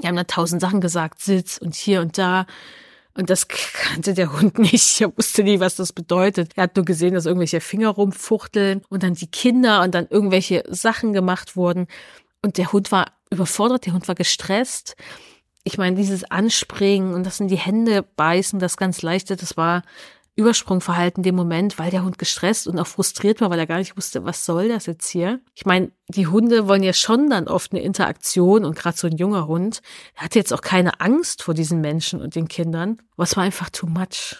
die 0.00 0.06
haben 0.06 0.16
da 0.16 0.24
tausend 0.24 0.60
Sachen 0.60 0.80
gesagt, 0.80 1.20
Sitz 1.20 1.58
und 1.58 1.74
hier 1.74 2.00
und 2.00 2.18
da. 2.18 2.46
Und 3.14 3.28
das 3.28 3.48
kannte 3.48 4.14
der 4.14 4.32
Hund 4.32 4.58
nicht. 4.58 5.00
Er 5.00 5.16
wusste 5.16 5.42
nie, 5.42 5.58
was 5.58 5.74
das 5.74 5.92
bedeutet. 5.92 6.52
Er 6.56 6.64
hat 6.64 6.76
nur 6.76 6.84
gesehen, 6.84 7.14
dass 7.14 7.26
irgendwelche 7.26 7.60
Finger 7.60 7.88
rumfuchteln 7.88 8.82
und 8.88 9.02
dann 9.02 9.14
die 9.14 9.30
Kinder 9.30 9.82
und 9.82 9.94
dann 9.94 10.06
irgendwelche 10.08 10.62
Sachen 10.68 11.12
gemacht 11.12 11.56
wurden. 11.56 11.88
Und 12.42 12.56
der 12.56 12.72
Hund 12.72 12.92
war 12.92 13.06
überfordert, 13.30 13.86
der 13.86 13.94
Hund 13.94 14.06
war 14.06 14.14
gestresst. 14.14 14.96
Ich 15.64 15.76
meine, 15.76 15.96
dieses 15.96 16.24
Anspringen 16.30 17.12
und 17.12 17.24
das 17.24 17.40
in 17.40 17.48
die 17.48 17.58
Hände 17.58 18.02
beißen, 18.02 18.60
das 18.60 18.76
ganz 18.76 19.02
leichte, 19.02 19.36
das 19.36 19.56
war 19.56 19.82
Übersprungverhalten 20.40 21.22
dem 21.22 21.36
Moment, 21.36 21.78
weil 21.78 21.90
der 21.90 22.02
Hund 22.02 22.18
gestresst 22.18 22.66
und 22.66 22.78
auch 22.78 22.86
frustriert 22.86 23.40
war, 23.40 23.50
weil 23.50 23.58
er 23.58 23.66
gar 23.66 23.78
nicht 23.78 23.96
wusste, 23.96 24.24
was 24.24 24.44
soll 24.44 24.68
das 24.68 24.86
jetzt 24.86 25.08
hier. 25.08 25.40
Ich 25.54 25.66
meine, 25.66 25.92
die 26.08 26.26
Hunde 26.26 26.66
wollen 26.66 26.82
ja 26.82 26.92
schon 26.92 27.30
dann 27.30 27.46
oft 27.46 27.72
eine 27.72 27.82
Interaktion 27.82 28.64
und 28.64 28.76
gerade 28.76 28.96
so 28.96 29.06
ein 29.06 29.16
junger 29.16 29.46
Hund, 29.46 29.82
der 30.16 30.24
hatte 30.24 30.38
jetzt 30.38 30.52
auch 30.52 30.62
keine 30.62 31.00
Angst 31.00 31.42
vor 31.42 31.54
diesen 31.54 31.80
Menschen 31.80 32.20
und 32.20 32.34
den 32.34 32.48
Kindern. 32.48 32.98
Was 33.16 33.36
war 33.36 33.44
einfach 33.44 33.70
too 33.70 33.86
much. 33.86 34.36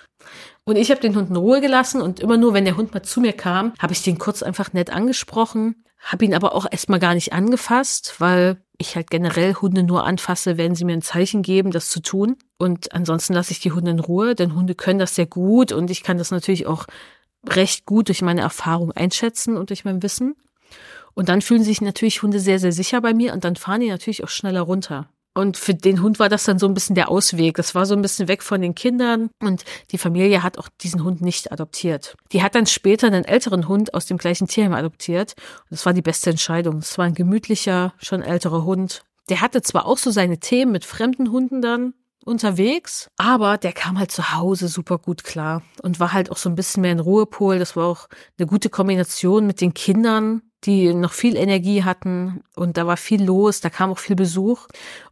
Und 0.64 0.76
ich 0.76 0.90
habe 0.90 1.00
den 1.00 1.16
Hund 1.16 1.30
in 1.30 1.36
Ruhe 1.36 1.60
gelassen 1.60 2.00
und 2.00 2.20
immer 2.20 2.36
nur, 2.36 2.54
wenn 2.54 2.64
der 2.64 2.76
Hund 2.76 2.92
mal 2.94 3.02
zu 3.02 3.20
mir 3.20 3.32
kam, 3.32 3.72
habe 3.78 3.92
ich 3.92 4.02
den 4.02 4.18
kurz 4.18 4.42
einfach 4.42 4.72
nett 4.72 4.90
angesprochen, 4.90 5.84
habe 6.00 6.24
ihn 6.24 6.34
aber 6.34 6.54
auch 6.54 6.66
erstmal 6.70 6.98
gar 6.98 7.14
nicht 7.14 7.32
angefasst, 7.32 8.16
weil 8.18 8.62
ich 8.78 8.96
halt 8.96 9.10
generell 9.10 9.54
Hunde 9.54 9.82
nur 9.82 10.04
anfasse, 10.04 10.56
wenn 10.56 10.74
sie 10.74 10.84
mir 10.84 10.94
ein 10.94 11.02
Zeichen 11.02 11.42
geben, 11.42 11.70
das 11.70 11.88
zu 11.88 12.00
tun. 12.00 12.36
Und 12.60 12.92
ansonsten 12.92 13.32
lasse 13.32 13.52
ich 13.52 13.60
die 13.60 13.72
Hunde 13.72 13.90
in 13.90 14.00
Ruhe, 14.00 14.34
denn 14.34 14.54
Hunde 14.54 14.74
können 14.74 14.98
das 14.98 15.14
sehr 15.14 15.24
gut 15.24 15.72
und 15.72 15.90
ich 15.90 16.02
kann 16.02 16.18
das 16.18 16.30
natürlich 16.30 16.66
auch 16.66 16.84
recht 17.48 17.86
gut 17.86 18.08
durch 18.08 18.20
meine 18.20 18.42
Erfahrung 18.42 18.92
einschätzen 18.92 19.56
und 19.56 19.70
durch 19.70 19.86
mein 19.86 20.02
Wissen. 20.02 20.36
Und 21.14 21.30
dann 21.30 21.40
fühlen 21.40 21.64
sich 21.64 21.80
natürlich 21.80 22.22
Hunde 22.22 22.38
sehr, 22.38 22.58
sehr 22.58 22.72
sicher 22.72 23.00
bei 23.00 23.14
mir 23.14 23.32
und 23.32 23.44
dann 23.44 23.56
fahren 23.56 23.80
die 23.80 23.88
natürlich 23.88 24.22
auch 24.24 24.28
schneller 24.28 24.60
runter. 24.60 25.08
Und 25.32 25.56
für 25.56 25.72
den 25.72 26.02
Hund 26.02 26.18
war 26.18 26.28
das 26.28 26.44
dann 26.44 26.58
so 26.58 26.66
ein 26.66 26.74
bisschen 26.74 26.96
der 26.96 27.08
Ausweg. 27.08 27.56
Das 27.56 27.74
war 27.74 27.86
so 27.86 27.94
ein 27.94 28.02
bisschen 28.02 28.28
weg 28.28 28.42
von 28.42 28.60
den 28.60 28.74
Kindern. 28.74 29.30
Und 29.40 29.64
die 29.90 29.96
Familie 29.96 30.42
hat 30.42 30.58
auch 30.58 30.68
diesen 30.82 31.02
Hund 31.02 31.22
nicht 31.22 31.52
adoptiert. 31.52 32.14
Die 32.32 32.42
hat 32.42 32.54
dann 32.54 32.66
später 32.66 33.06
einen 33.06 33.24
älteren 33.24 33.68
Hund 33.68 33.94
aus 33.94 34.04
dem 34.04 34.18
gleichen 34.18 34.48
Tierheim 34.48 34.74
adoptiert. 34.74 35.34
Und 35.38 35.70
das 35.70 35.86
war 35.86 35.94
die 35.94 36.02
beste 36.02 36.28
Entscheidung. 36.28 36.78
Es 36.78 36.98
war 36.98 37.06
ein 37.06 37.14
gemütlicher, 37.14 37.94
schon 37.96 38.20
älterer 38.20 38.64
Hund. 38.64 39.02
Der 39.30 39.40
hatte 39.40 39.62
zwar 39.62 39.86
auch 39.86 39.96
so 39.96 40.10
seine 40.10 40.40
Themen 40.40 40.72
mit 40.72 40.84
fremden 40.84 41.30
Hunden 41.30 41.62
dann, 41.62 41.94
unterwegs, 42.24 43.10
aber 43.16 43.58
der 43.58 43.72
kam 43.72 43.98
halt 43.98 44.10
zu 44.10 44.34
Hause 44.34 44.68
super 44.68 44.98
gut 44.98 45.24
klar 45.24 45.62
und 45.82 46.00
war 46.00 46.12
halt 46.12 46.30
auch 46.30 46.36
so 46.36 46.48
ein 46.48 46.54
bisschen 46.54 46.82
mehr 46.82 46.90
ein 46.90 47.00
Ruhepol. 47.00 47.58
Das 47.58 47.76
war 47.76 47.86
auch 47.86 48.08
eine 48.38 48.46
gute 48.46 48.68
Kombination 48.68 49.46
mit 49.46 49.60
den 49.60 49.74
Kindern, 49.74 50.42
die 50.64 50.92
noch 50.92 51.12
viel 51.12 51.36
Energie 51.36 51.82
hatten 51.84 52.42
und 52.54 52.76
da 52.76 52.86
war 52.86 52.96
viel 52.96 53.24
los, 53.24 53.60
da 53.60 53.70
kam 53.70 53.90
auch 53.90 53.98
viel 53.98 54.16
Besuch 54.16 54.66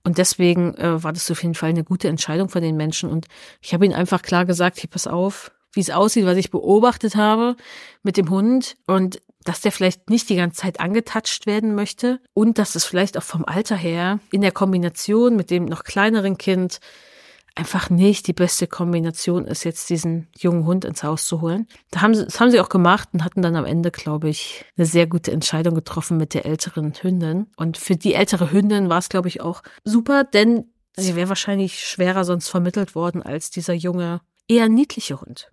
und 0.04 0.18
deswegen 0.18 0.74
äh, 0.74 1.02
war 1.02 1.12
das 1.12 1.30
auf 1.30 1.42
jeden 1.42 1.54
Fall 1.54 1.70
eine 1.70 1.84
gute 1.84 2.08
Entscheidung 2.08 2.48
von 2.50 2.62
den 2.62 2.76
Menschen 2.76 3.10
und 3.10 3.26
ich 3.62 3.72
habe 3.72 3.86
ihnen 3.86 3.94
einfach 3.94 4.20
klar 4.20 4.44
gesagt, 4.44 4.78
hey, 4.82 4.88
pass 4.90 5.06
auf, 5.06 5.50
wie 5.72 5.80
es 5.80 5.90
aussieht, 5.90 6.26
was 6.26 6.36
ich 6.36 6.50
beobachtet 6.50 7.16
habe 7.16 7.56
mit 8.02 8.16
dem 8.18 8.28
Hund 8.28 8.76
und 8.86 9.20
dass 9.48 9.62
der 9.62 9.72
vielleicht 9.72 10.10
nicht 10.10 10.28
die 10.28 10.36
ganze 10.36 10.60
Zeit 10.60 10.78
angetatscht 10.78 11.46
werden 11.46 11.74
möchte 11.74 12.20
und 12.34 12.58
dass 12.58 12.74
es 12.74 12.84
vielleicht 12.84 13.16
auch 13.16 13.22
vom 13.22 13.46
Alter 13.46 13.76
her 13.76 14.20
in 14.30 14.42
der 14.42 14.52
Kombination 14.52 15.36
mit 15.36 15.50
dem 15.50 15.64
noch 15.64 15.84
kleineren 15.84 16.36
Kind 16.36 16.80
einfach 17.54 17.88
nicht 17.88 18.26
die 18.26 18.34
beste 18.34 18.66
Kombination 18.66 19.46
ist, 19.46 19.64
jetzt 19.64 19.88
diesen 19.88 20.28
jungen 20.38 20.66
Hund 20.66 20.84
ins 20.84 21.02
Haus 21.02 21.26
zu 21.26 21.40
holen. 21.40 21.66
Da 21.90 22.02
haben 22.02 22.14
sie, 22.14 22.26
das 22.26 22.38
haben 22.38 22.50
sie 22.50 22.60
auch 22.60 22.68
gemacht 22.68 23.08
und 23.14 23.24
hatten 23.24 23.40
dann 23.40 23.56
am 23.56 23.64
Ende, 23.64 23.90
glaube 23.90 24.28
ich, 24.28 24.66
eine 24.76 24.86
sehr 24.86 25.06
gute 25.06 25.32
Entscheidung 25.32 25.74
getroffen 25.74 26.18
mit 26.18 26.34
der 26.34 26.44
älteren 26.44 26.92
Hündin. 27.00 27.46
Und 27.56 27.78
für 27.78 27.96
die 27.96 28.14
ältere 28.14 28.52
Hündin 28.52 28.90
war 28.90 28.98
es, 28.98 29.08
glaube 29.08 29.28
ich, 29.28 29.40
auch 29.40 29.62
super, 29.82 30.24
denn 30.24 30.66
sie 30.94 31.16
wäre 31.16 31.30
wahrscheinlich 31.30 31.80
schwerer 31.80 32.24
sonst 32.24 32.48
vermittelt 32.48 32.94
worden 32.94 33.22
als 33.22 33.50
dieser 33.50 33.74
junge, 33.74 34.20
eher 34.46 34.68
niedliche 34.68 35.20
Hund. 35.20 35.50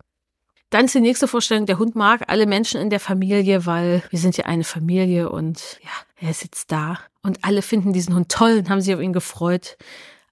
Dann 0.70 0.86
ist 0.86 0.94
die 0.94 1.00
nächste 1.00 1.28
Vorstellung, 1.28 1.66
der 1.66 1.78
Hund 1.78 1.94
mag 1.94 2.24
alle 2.28 2.46
Menschen 2.46 2.80
in 2.80 2.90
der 2.90 3.00
Familie, 3.00 3.66
weil 3.66 4.02
wir 4.10 4.18
sind 4.18 4.36
ja 4.36 4.46
eine 4.46 4.64
Familie 4.64 5.30
und 5.30 5.78
ja, 5.82 6.26
er 6.26 6.34
sitzt 6.34 6.72
da 6.72 6.98
und 7.22 7.44
alle 7.44 7.62
finden 7.62 7.92
diesen 7.92 8.14
Hund 8.14 8.30
toll 8.30 8.58
und 8.58 8.68
haben 8.68 8.80
sich 8.80 8.94
auf 8.94 9.00
ihn 9.00 9.12
gefreut. 9.12 9.76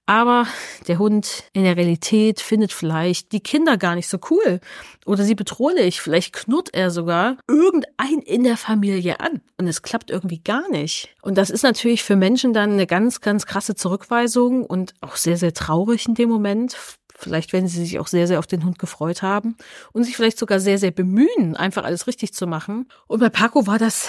Aber 0.07 0.47
der 0.87 0.99
Hund 0.99 1.45
in 1.55 1.65
der 1.65 1.79
Realität 1.79 2.41
findet 2.41 2.73
vielleicht 2.73 3.33
die 3.33 3.41
Kinder 3.41 3.79
gar 3.79 3.95
nicht 3.95 4.09
so 4.09 4.19
cool 4.31 4.61
oder 5.07 5.25
sie 5.25 5.35
bedrohlich. 5.35 6.03
Vielleicht 6.03 6.35
knurrt 6.35 6.75
er 6.75 6.91
sogar 6.91 7.39
irgendein 7.49 8.19
in 8.27 8.45
der 8.45 8.59
Familie 8.59 9.21
an 9.21 9.41
und 9.57 9.67
es 9.67 9.81
klappt 9.81 10.11
irgendwie 10.11 10.41
gar 10.41 10.69
nicht. 10.69 11.15
Und 11.23 11.39
das 11.39 11.49
ist 11.49 11.63
natürlich 11.63 12.03
für 12.03 12.17
Menschen 12.17 12.53
dann 12.53 12.73
eine 12.73 12.87
ganz, 12.87 13.23
ganz 13.23 13.47
krasse 13.47 13.77
Zurückweisung 13.77 14.67
und 14.67 14.93
auch 15.01 15.17
sehr, 15.17 15.39
sehr 15.39 15.55
traurig 15.55 16.07
in 16.07 16.15
dem 16.15 16.29
Moment. 16.29 16.77
Vielleicht 17.25 17.53
werden 17.53 17.69
sie 17.69 17.81
sich 17.81 17.99
auch 17.99 18.07
sehr, 18.07 18.27
sehr 18.27 18.39
auf 18.39 18.47
den 18.47 18.65
Hund 18.65 18.79
gefreut 18.79 19.23
haben 19.23 19.57
und 19.93 20.05
sich 20.05 20.15
vielleicht 20.15 20.39
sogar 20.39 20.61
sehr, 20.61 20.79
sehr 20.79 20.91
bemühen, 20.91 21.57
einfach 21.57 21.85
alles 21.85 22.07
richtig 22.07 22.35
zu 22.35 22.47
machen. 22.47 22.87
Und 23.07 23.21
bei 23.21 23.31
Paco 23.31 23.67
war 23.67 23.79
das 23.79 24.09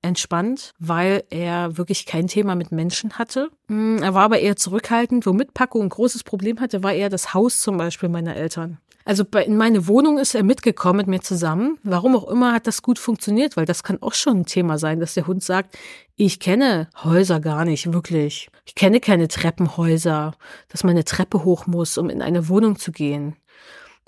entspannt, 0.00 0.74
weil 0.78 1.24
er 1.30 1.76
wirklich 1.78 2.06
kein 2.06 2.26
Thema 2.26 2.54
mit 2.54 2.72
Menschen 2.72 3.18
hatte. 3.18 3.50
Mm, 3.68 3.98
er 3.98 4.14
war 4.14 4.24
aber 4.24 4.38
eher 4.38 4.56
zurückhaltend. 4.56 5.26
Womit 5.26 5.54
Paco 5.54 5.80
ein 5.80 5.88
großes 5.88 6.24
Problem 6.24 6.60
hatte, 6.60 6.82
war 6.82 6.92
eher 6.92 7.08
das 7.08 7.34
Haus 7.34 7.60
zum 7.60 7.76
Beispiel 7.76 8.08
meiner 8.08 8.36
Eltern. 8.36 8.78
Also 9.04 9.24
bei, 9.24 9.44
in 9.44 9.56
meine 9.56 9.86
Wohnung 9.86 10.18
ist 10.18 10.34
er 10.34 10.42
mitgekommen 10.42 10.98
mit 10.98 11.06
mir 11.08 11.20
zusammen. 11.20 11.78
Warum 11.82 12.16
auch 12.16 12.28
immer 12.28 12.52
hat 12.52 12.66
das 12.66 12.80
gut 12.82 12.98
funktioniert, 12.98 13.56
weil 13.56 13.66
das 13.66 13.82
kann 13.82 14.00
auch 14.00 14.14
schon 14.14 14.38
ein 14.38 14.46
Thema 14.46 14.78
sein, 14.78 14.98
dass 14.98 15.14
der 15.14 15.26
Hund 15.26 15.44
sagt, 15.44 15.76
ich 16.16 16.40
kenne 16.40 16.88
Häuser 17.02 17.40
gar 17.40 17.64
nicht, 17.64 17.92
wirklich. 17.92 18.48
Ich 18.64 18.74
kenne 18.74 19.00
keine 19.00 19.28
Treppenhäuser, 19.28 20.34
dass 20.68 20.84
man 20.84 20.92
eine 20.92 21.04
Treppe 21.04 21.44
hoch 21.44 21.66
muss, 21.66 21.98
um 21.98 22.08
in 22.08 22.22
eine 22.22 22.48
Wohnung 22.48 22.78
zu 22.78 22.92
gehen. 22.92 23.36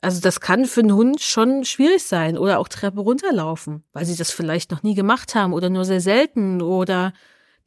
Also 0.01 0.21
das 0.21 0.41
kann 0.41 0.67
für 0.67 0.81
einen 0.81 0.95
Hund 0.95 1.21
schon 1.21 1.65
schwierig 1.65 2.05
sein 2.05 2.39
oder 2.39 2.59
auch 2.59 2.69
Treppe 2.69 3.01
runterlaufen, 3.01 3.83
weil 3.93 4.05
sie 4.05 4.17
das 4.17 4.31
vielleicht 4.31 4.71
noch 4.71 4.83
nie 4.83 4.95
gemacht 4.95 5.35
haben 5.35 5.53
oder 5.53 5.69
nur 5.69 5.85
sehr 5.85 6.01
selten 6.01 6.63
oder 6.63 7.13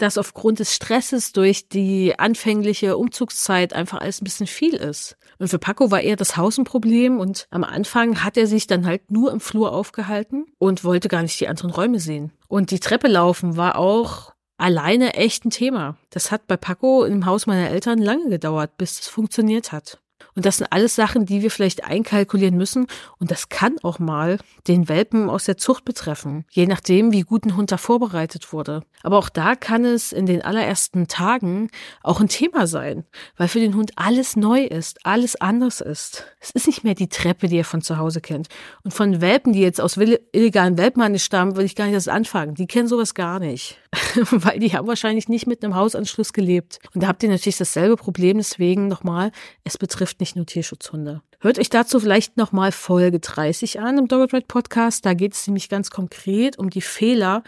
dass 0.02 0.18
aufgrund 0.18 0.60
des 0.60 0.74
Stresses 0.74 1.32
durch 1.32 1.70
die 1.70 2.18
anfängliche 2.18 2.98
Umzugszeit 2.98 3.74
einfach 3.74 4.00
alles 4.00 4.22
ein 4.22 4.24
bisschen 4.24 4.48
viel 4.48 4.74
ist. 4.74 5.18
Und 5.38 5.50
für 5.50 5.60
Paco 5.60 5.92
war 5.92 6.02
eher 6.02 6.16
das 6.16 6.38
Haus 6.38 6.58
ein 6.58 6.64
Problem 6.64 7.20
und 7.20 7.48
am 7.52 7.64
Anfang 7.64 8.24
hat 8.24 8.38
er 8.38 8.48
sich 8.48 8.68
dann 8.68 8.86
halt 8.86 9.12
nur 9.12 9.32
im 9.32 9.40
Flur 9.40 9.74
aufgehalten 9.74 10.46
und 10.58 10.84
wollte 10.84 11.08
gar 11.08 11.22
nicht 11.22 11.40
die 11.40 11.48
anderen 11.48 11.72
Räume 11.72 12.00
sehen. 12.00 12.32
Und 12.48 12.72
die 12.72 12.80
Treppe 12.80 13.08
laufen 13.08 13.56
war 13.56 13.78
auch 13.78 14.34
alleine 14.58 15.14
echt 15.14 15.46
ein 15.46 15.52
Thema. 15.52 15.98
Das 16.10 16.32
hat 16.32 16.48
bei 16.48 16.58
Paco 16.58 17.06
im 17.06 17.26
Haus 17.26 17.48
meiner 17.48 17.70
Eltern 17.70 18.00
lange 18.00 18.30
gedauert, 18.30 18.78
bis 18.78 19.00
es 19.00 19.08
funktioniert 19.08 19.72
hat. 19.72 20.00
Und 20.36 20.46
das 20.46 20.58
sind 20.58 20.72
alles 20.72 20.96
Sachen, 20.96 21.26
die 21.26 21.42
wir 21.42 21.52
vielleicht 21.52 21.84
einkalkulieren 21.84 22.58
müssen. 22.58 22.88
Und 23.20 23.32
das 23.32 23.50
kann 23.50 23.78
auch 23.84 24.00
mal 24.00 24.38
den 24.68 24.90
Welpen 24.90 25.30
aus 25.30 25.46
der 25.46 25.58
Zucht 25.58 25.86
betreffen, 25.86 26.46
je 26.50 26.66
nachdem, 26.66 27.12
wie 27.12 27.22
gut 27.22 27.46
ein 27.46 27.56
Hund 27.56 27.72
da 27.72 27.78
vorbereitet 27.78 28.54
wurde. 28.54 28.84
Aber 29.04 29.18
auch 29.18 29.30
da 29.30 29.56
kann 29.56 29.86
es 29.86 30.12
in 30.12 30.26
den 30.26 30.42
allerersten 30.42 31.08
Tagen 31.08 31.70
auch 32.04 32.20
ein 32.20 32.28
Thema 32.28 32.68
sein, 32.68 33.06
weil 33.38 33.48
für 33.48 33.60
den 33.60 33.76
Hund 33.76 33.92
alles 33.96 34.36
neu 34.36 34.64
ist, 34.64 35.06
alles 35.06 35.40
anders 35.40 35.82
ist. 35.82 36.26
Es 36.40 36.52
ist 36.52 36.68
nicht 36.68 36.84
mehr 36.84 36.96
die 36.96 37.10
Treppe, 37.10 37.48
die 37.48 37.58
er 37.58 37.66
von 37.66 37.82
zu 37.82 37.98
Hause 37.98 38.22
kennt. 38.22 38.48
Und 38.84 38.94
von 38.94 39.22
Welpen, 39.22 39.54
die 39.54 39.62
jetzt 39.62 39.82
aus 39.82 39.98
illegalen 39.98 40.78
Welpenhandel 40.78 41.20
stammen, 41.20 41.56
will 41.56 41.66
ich 41.66 41.76
gar 41.76 41.86
nicht 41.86 41.94
erst 41.94 42.10
anfangen. 42.10 42.56
Die 42.56 42.68
kennen 42.68 42.88
sowas 42.88 43.14
gar 43.14 43.40
nicht. 43.40 43.78
weil 44.32 44.60
die 44.60 44.74
haben 44.74 44.88
wahrscheinlich 44.88 45.30
nicht 45.30 45.48
mit 45.48 45.64
einem 45.64 45.76
Hausanschluss 45.76 46.34
gelebt. 46.34 46.80
Und 46.94 47.04
da 47.04 47.08
habt 47.08 47.24
ihr 47.24 47.30
natürlich 47.30 47.58
dasselbe 47.58 47.96
Problem. 47.96 48.38
Deswegen 48.38 48.88
nochmal, 48.88 49.32
es 49.64 49.78
betrifft 49.78 50.20
nicht 50.20 50.36
nur 50.36 50.46
Tierschutzhunde. 50.46 51.22
Hört 51.40 51.58
euch 51.58 51.70
dazu 51.70 52.00
vielleicht 52.00 52.38
nochmal 52.38 52.72
Folge 52.72 53.20
30 53.20 53.80
an 53.80 53.98
im 53.98 54.08
Dog 54.08 54.34
Red 54.34 54.48
Podcast. 54.48 55.06
Da 55.06 55.14
geht 55.14 55.34
es 55.34 55.48
nämlich 55.48 55.70
ganz 55.70 55.90
konkret 55.90 56.60
um 56.60 56.70
die 56.70 56.82
Fehler, 56.82 57.44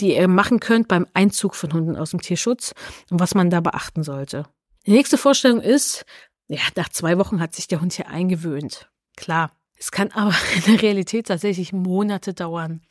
die 0.00 0.16
ihr 0.16 0.28
machen 0.28 0.60
könnt 0.60 0.88
beim 0.88 1.06
Einzug 1.14 1.54
von 1.54 1.72
Hunden 1.72 1.96
aus 1.96 2.10
dem 2.10 2.20
Tierschutz 2.20 2.74
und 3.10 3.20
was 3.20 3.34
man 3.34 3.50
da 3.50 3.60
beachten 3.60 4.02
sollte. 4.02 4.46
Die 4.86 4.92
nächste 4.92 5.16
Vorstellung 5.16 5.60
ist, 5.60 6.04
ja, 6.48 6.60
nach 6.76 6.88
zwei 6.88 7.18
Wochen 7.18 7.40
hat 7.40 7.54
sich 7.54 7.68
der 7.68 7.80
Hund 7.80 7.92
hier 7.92 8.08
eingewöhnt. 8.08 8.88
Klar. 9.16 9.52
Es 9.76 9.90
kann 9.90 10.10
aber 10.12 10.34
in 10.56 10.72
der 10.72 10.82
Realität 10.82 11.28
tatsächlich 11.28 11.72
Monate 11.72 12.34
dauern. 12.34 12.82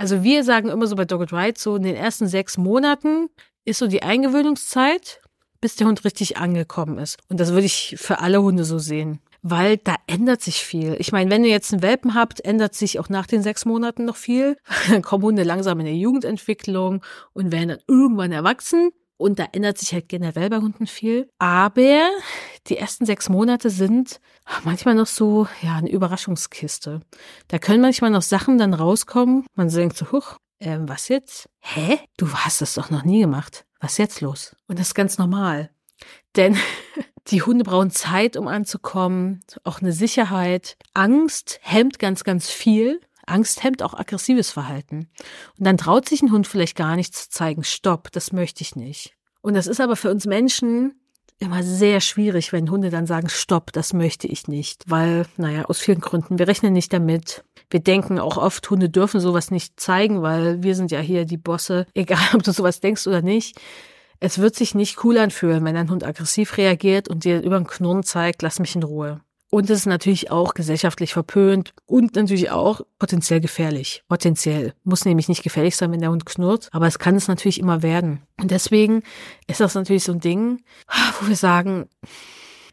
Also 0.00 0.22
wir 0.22 0.44
sagen 0.44 0.70
immer 0.70 0.86
so 0.86 0.96
bei 0.96 1.04
Dogged 1.04 1.30
Ride, 1.30 1.60
so 1.60 1.76
in 1.76 1.82
den 1.82 1.94
ersten 1.94 2.26
sechs 2.26 2.56
Monaten 2.56 3.28
ist 3.66 3.80
so 3.80 3.86
die 3.86 4.02
Eingewöhnungszeit, 4.02 5.20
bis 5.60 5.76
der 5.76 5.88
Hund 5.88 6.06
richtig 6.06 6.38
angekommen 6.38 6.96
ist. 6.96 7.18
Und 7.28 7.38
das 7.38 7.50
würde 7.50 7.66
ich 7.66 7.96
für 7.98 8.20
alle 8.20 8.42
Hunde 8.42 8.64
so 8.64 8.78
sehen. 8.78 9.20
Weil 9.42 9.76
da 9.76 9.96
ändert 10.06 10.40
sich 10.40 10.64
viel. 10.64 10.96
Ich 10.98 11.12
meine, 11.12 11.30
wenn 11.30 11.44
ihr 11.44 11.50
jetzt 11.50 11.70
einen 11.74 11.82
Welpen 11.82 12.14
habt, 12.14 12.42
ändert 12.42 12.74
sich 12.74 12.98
auch 12.98 13.10
nach 13.10 13.26
den 13.26 13.42
sechs 13.42 13.66
Monaten 13.66 14.06
noch 14.06 14.16
viel. 14.16 14.56
Dann 14.88 15.02
kommen 15.02 15.22
Hunde 15.22 15.42
langsam 15.42 15.78
in 15.80 15.84
der 15.84 15.94
Jugendentwicklung 15.94 17.04
und 17.34 17.52
werden 17.52 17.68
dann 17.68 17.80
irgendwann 17.86 18.32
erwachsen. 18.32 18.92
Und 19.20 19.38
da 19.38 19.48
ändert 19.52 19.76
sich 19.76 19.92
halt 19.92 20.08
generell 20.08 20.48
bei 20.48 20.56
Hunden 20.56 20.86
viel. 20.86 21.28
Aber 21.38 22.08
die 22.68 22.78
ersten 22.78 23.04
sechs 23.04 23.28
Monate 23.28 23.68
sind 23.68 24.18
manchmal 24.64 24.94
noch 24.94 25.06
so, 25.06 25.46
ja, 25.60 25.76
eine 25.76 25.90
Überraschungskiste. 25.90 27.02
Da 27.48 27.58
können 27.58 27.82
manchmal 27.82 28.10
noch 28.10 28.22
Sachen 28.22 28.56
dann 28.56 28.72
rauskommen. 28.72 29.44
Man 29.54 29.68
denkt 29.68 29.98
so, 29.98 30.10
huch, 30.10 30.38
äh, 30.58 30.78
was 30.80 31.08
jetzt? 31.08 31.50
Hä? 31.60 31.98
Du 32.16 32.32
hast 32.32 32.62
das 32.62 32.72
doch 32.72 32.88
noch 32.88 33.04
nie 33.04 33.20
gemacht. 33.20 33.66
Was 33.78 33.92
ist 33.92 33.98
jetzt 33.98 34.20
los? 34.22 34.56
Und 34.68 34.78
das 34.78 34.88
ist 34.88 34.94
ganz 34.94 35.18
normal. 35.18 35.68
Denn 36.34 36.56
die 37.26 37.42
Hunde 37.42 37.64
brauchen 37.64 37.90
Zeit, 37.90 38.38
um 38.38 38.48
anzukommen, 38.48 39.42
auch 39.64 39.82
eine 39.82 39.92
Sicherheit. 39.92 40.78
Angst 40.94 41.60
hemmt 41.60 41.98
ganz, 41.98 42.24
ganz 42.24 42.48
viel. 42.48 43.02
Angst 43.30 43.62
hemmt 43.62 43.82
auch 43.82 43.94
aggressives 43.94 44.50
Verhalten. 44.50 45.08
Und 45.58 45.66
dann 45.66 45.78
traut 45.78 46.08
sich 46.08 46.22
ein 46.22 46.32
Hund 46.32 46.46
vielleicht 46.46 46.76
gar 46.76 46.96
nicht 46.96 47.14
zu 47.14 47.30
zeigen, 47.30 47.64
stopp, 47.64 48.10
das 48.12 48.32
möchte 48.32 48.62
ich 48.62 48.76
nicht. 48.76 49.14
Und 49.40 49.54
das 49.54 49.66
ist 49.66 49.80
aber 49.80 49.96
für 49.96 50.10
uns 50.10 50.26
Menschen 50.26 50.94
immer 51.38 51.62
sehr 51.62 52.00
schwierig, 52.00 52.52
wenn 52.52 52.70
Hunde 52.70 52.90
dann 52.90 53.06
sagen, 53.06 53.28
stopp, 53.30 53.72
das 53.72 53.94
möchte 53.94 54.26
ich 54.26 54.46
nicht. 54.46 54.84
Weil, 54.86 55.26
naja, 55.38 55.64
aus 55.64 55.80
vielen 55.80 56.00
Gründen. 56.00 56.38
Wir 56.38 56.46
rechnen 56.46 56.74
nicht 56.74 56.92
damit. 56.92 57.44
Wir 57.70 57.80
denken 57.80 58.18
auch 58.18 58.36
oft, 58.36 58.68
Hunde 58.68 58.90
dürfen 58.90 59.20
sowas 59.20 59.50
nicht 59.50 59.80
zeigen, 59.80 60.22
weil 60.22 60.62
wir 60.62 60.74
sind 60.74 60.90
ja 60.90 61.00
hier 61.00 61.24
die 61.24 61.38
Bosse, 61.38 61.86
egal 61.94 62.20
ob 62.34 62.42
du 62.42 62.52
sowas 62.52 62.80
denkst 62.80 63.06
oder 63.06 63.22
nicht. 63.22 63.58
Es 64.22 64.38
wird 64.38 64.54
sich 64.54 64.74
nicht 64.74 65.02
cool 65.02 65.16
anfühlen, 65.16 65.64
wenn 65.64 65.76
ein 65.76 65.90
Hund 65.90 66.04
aggressiv 66.04 66.58
reagiert 66.58 67.08
und 67.08 67.24
dir 67.24 67.42
über 67.42 67.56
den 67.56 67.66
Knurren 67.66 68.02
zeigt, 68.02 68.42
lass 68.42 68.58
mich 68.58 68.76
in 68.76 68.82
Ruhe. 68.82 69.22
Und 69.50 69.68
es 69.68 69.80
ist 69.80 69.86
natürlich 69.86 70.30
auch 70.30 70.54
gesellschaftlich 70.54 71.12
verpönt 71.12 71.74
und 71.86 72.14
natürlich 72.14 72.50
auch 72.50 72.82
potenziell 73.00 73.40
gefährlich. 73.40 74.04
Potenziell. 74.08 74.74
Muss 74.84 75.04
nämlich 75.04 75.28
nicht 75.28 75.42
gefährlich 75.42 75.76
sein, 75.76 75.90
wenn 75.90 76.00
der 76.00 76.10
Hund 76.10 76.24
knurrt, 76.24 76.68
aber 76.70 76.86
es 76.86 77.00
kann 77.00 77.16
es 77.16 77.26
natürlich 77.26 77.58
immer 77.58 77.82
werden. 77.82 78.22
Und 78.40 78.52
deswegen 78.52 79.02
ist 79.48 79.60
das 79.60 79.74
natürlich 79.74 80.04
so 80.04 80.12
ein 80.12 80.20
Ding, 80.20 80.62
wo 81.20 81.26
wir 81.26 81.36
sagen, 81.36 81.88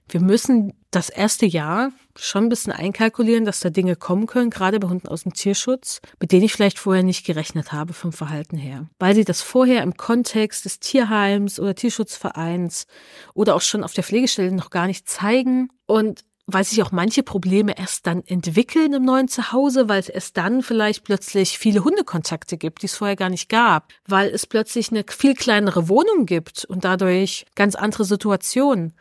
wir 0.10 0.22
müssen 0.22 0.74
das 0.92 1.10
erste 1.10 1.46
Jahr 1.46 1.92
schon 2.16 2.46
ein 2.46 2.50
bisschen 2.50 2.72
einkalkulieren, 2.72 3.44
dass 3.44 3.60
da 3.60 3.70
Dinge 3.70 3.96
kommen 3.96 4.26
können, 4.26 4.50
gerade 4.50 4.80
bei 4.80 4.88
Hunden 4.88 5.08
aus 5.08 5.24
dem 5.24 5.34
Tierschutz, 5.34 6.00
mit 6.20 6.32
denen 6.32 6.44
ich 6.44 6.54
vielleicht 6.54 6.80
vorher 6.80 7.04
nicht 7.04 7.26
gerechnet 7.26 7.74
habe 7.74 7.94
vom 7.94 8.14
Verhalten 8.14 8.58
her. 8.58 8.88
Weil 9.00 9.16
sie 9.16 9.26
das 9.26 9.42
vorher 9.42 9.84
im 9.84 9.98
Kontext 9.98 10.66
des 10.66 10.80
Tierheims 10.80 11.60
oder 11.60 11.76
Tierschutzvereins 11.76 12.88
oder 13.34 13.56
auch 13.56 13.62
schon 13.62 13.84
auf 13.84 13.94
der 13.94 14.04
Pflegestelle 14.04 14.52
noch 14.52 14.70
gar 14.70 14.88
nicht 14.88 15.10
zeigen. 15.10 15.70
Und 15.86 16.24
weil 16.48 16.64
sich 16.64 16.82
auch 16.82 16.92
manche 16.92 17.24
Probleme 17.24 17.78
erst 17.78 18.08
dann 18.08 18.24
entwickeln 18.26 18.94
im 18.94 19.04
neuen 19.04 19.28
Zuhause, 19.28 19.90
weil 19.90 20.00
es 20.00 20.10
erst 20.10 20.38
dann 20.38 20.64
vielleicht 20.64 21.04
plötzlich 21.04 21.60
viele 21.60 21.84
Hundekontakte 21.84 22.58
gibt, 22.58 22.82
die 22.82 22.88
es 22.88 22.96
vorher 22.96 23.18
gar 23.18 23.30
nicht 23.30 23.50
gab, 23.50 23.92
weil 24.08 24.30
es 24.30 24.48
plötzlich 24.48 24.90
eine 24.90 25.04
viel 25.08 25.36
kleinere 25.36 25.90
Wohnung 25.90 26.26
gibt 26.26 26.64
und 26.66 26.86
dadurch 26.86 27.46
ganz 27.56 27.76
andere 27.76 28.06
Situationen 28.06 28.94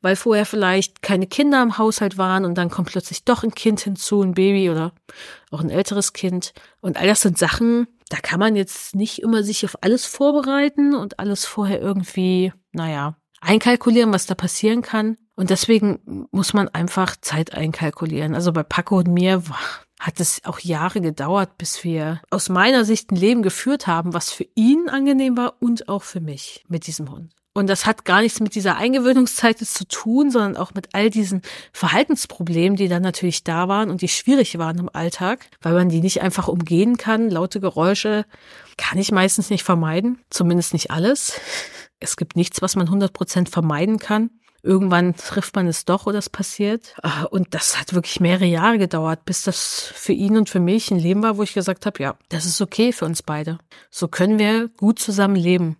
weil 0.00 0.16
vorher 0.16 0.44
vielleicht 0.44 1.00
keine 1.00 1.26
Kinder 1.26 1.62
im 1.62 1.78
Haushalt 1.78 2.18
waren 2.18 2.44
und 2.44 2.58
dann 2.58 2.68
kommt 2.68 2.90
plötzlich 2.90 3.24
doch 3.24 3.42
ein 3.42 3.54
Kind 3.54 3.80
hinzu, 3.80 4.20
ein 4.20 4.34
Baby 4.34 4.68
oder 4.68 4.92
auch 5.50 5.62
ein 5.62 5.70
älteres 5.70 6.12
Kind. 6.12 6.52
Und 6.82 6.98
all 6.98 7.06
das 7.06 7.22
sind 7.22 7.38
Sachen, 7.38 7.86
da 8.10 8.18
kann 8.18 8.38
man 8.38 8.54
jetzt 8.54 8.94
nicht 8.94 9.22
immer 9.22 9.42
sich 9.42 9.64
auf 9.64 9.82
alles 9.82 10.04
vorbereiten 10.04 10.94
und 10.94 11.18
alles 11.18 11.46
vorher 11.46 11.80
irgendwie, 11.80 12.52
naja, 12.72 13.16
einkalkulieren, 13.40 14.12
was 14.12 14.26
da 14.26 14.34
passieren 14.34 14.82
kann. 14.82 15.16
Und 15.36 15.50
deswegen 15.50 16.26
muss 16.30 16.54
man 16.54 16.68
einfach 16.68 17.16
Zeit 17.20 17.54
einkalkulieren. 17.54 18.34
Also 18.34 18.52
bei 18.52 18.62
Paco 18.62 18.98
und 18.98 19.08
mir 19.08 19.42
hat 19.98 20.20
es 20.20 20.40
auch 20.44 20.60
Jahre 20.60 21.00
gedauert, 21.00 21.58
bis 21.58 21.82
wir 21.82 22.20
aus 22.30 22.48
meiner 22.48 22.84
Sicht 22.84 23.10
ein 23.10 23.16
Leben 23.16 23.42
geführt 23.42 23.86
haben, 23.86 24.14
was 24.14 24.30
für 24.30 24.46
ihn 24.54 24.88
angenehm 24.88 25.36
war 25.36 25.54
und 25.60 25.88
auch 25.88 26.02
für 26.02 26.20
mich 26.20 26.64
mit 26.68 26.86
diesem 26.86 27.10
Hund. 27.10 27.32
Und 27.56 27.68
das 27.68 27.86
hat 27.86 28.04
gar 28.04 28.20
nichts 28.20 28.40
mit 28.40 28.56
dieser 28.56 28.76
Eingewöhnungszeit 28.76 29.58
zu 29.58 29.86
tun, 29.86 30.32
sondern 30.32 30.56
auch 30.56 30.74
mit 30.74 30.88
all 30.92 31.08
diesen 31.08 31.40
Verhaltensproblemen, 31.72 32.76
die 32.76 32.88
dann 32.88 33.02
natürlich 33.02 33.44
da 33.44 33.68
waren 33.68 33.90
und 33.90 34.02
die 34.02 34.08
schwierig 34.08 34.58
waren 34.58 34.78
im 34.78 34.90
Alltag, 34.92 35.46
weil 35.62 35.74
man 35.74 35.88
die 35.88 36.00
nicht 36.00 36.20
einfach 36.20 36.48
umgehen 36.48 36.96
kann. 36.96 37.30
Laute 37.30 37.60
Geräusche 37.60 38.26
kann 38.76 38.98
ich 38.98 39.12
meistens 39.12 39.50
nicht 39.50 39.62
vermeiden, 39.62 40.18
zumindest 40.30 40.72
nicht 40.72 40.90
alles. 40.90 41.40
Es 42.00 42.16
gibt 42.16 42.34
nichts, 42.34 42.60
was 42.60 42.74
man 42.74 42.88
100 42.88 43.12
Prozent 43.12 43.48
vermeiden 43.48 44.00
kann. 44.00 44.30
Irgendwann 44.64 45.14
trifft 45.14 45.54
man 45.56 45.66
es 45.66 45.84
doch 45.84 46.06
oder 46.06 46.18
es 46.18 46.30
passiert. 46.30 46.94
Ah, 47.02 47.24
und 47.24 47.52
das 47.52 47.78
hat 47.78 47.92
wirklich 47.92 48.18
mehrere 48.18 48.46
Jahre 48.46 48.78
gedauert, 48.78 49.26
bis 49.26 49.42
das 49.42 49.92
für 49.94 50.14
ihn 50.14 50.38
und 50.38 50.48
für 50.48 50.58
mich 50.58 50.90
ein 50.90 50.98
Leben 50.98 51.22
war, 51.22 51.36
wo 51.36 51.42
ich 51.42 51.52
gesagt 51.52 51.84
habe, 51.84 52.02
ja, 52.02 52.16
das 52.30 52.46
ist 52.46 52.62
okay 52.62 52.90
für 52.90 53.04
uns 53.04 53.22
beide. 53.22 53.58
So 53.90 54.08
können 54.08 54.38
wir 54.38 54.68
gut 54.68 54.98
zusammen 54.98 55.36
leben. 55.36 55.76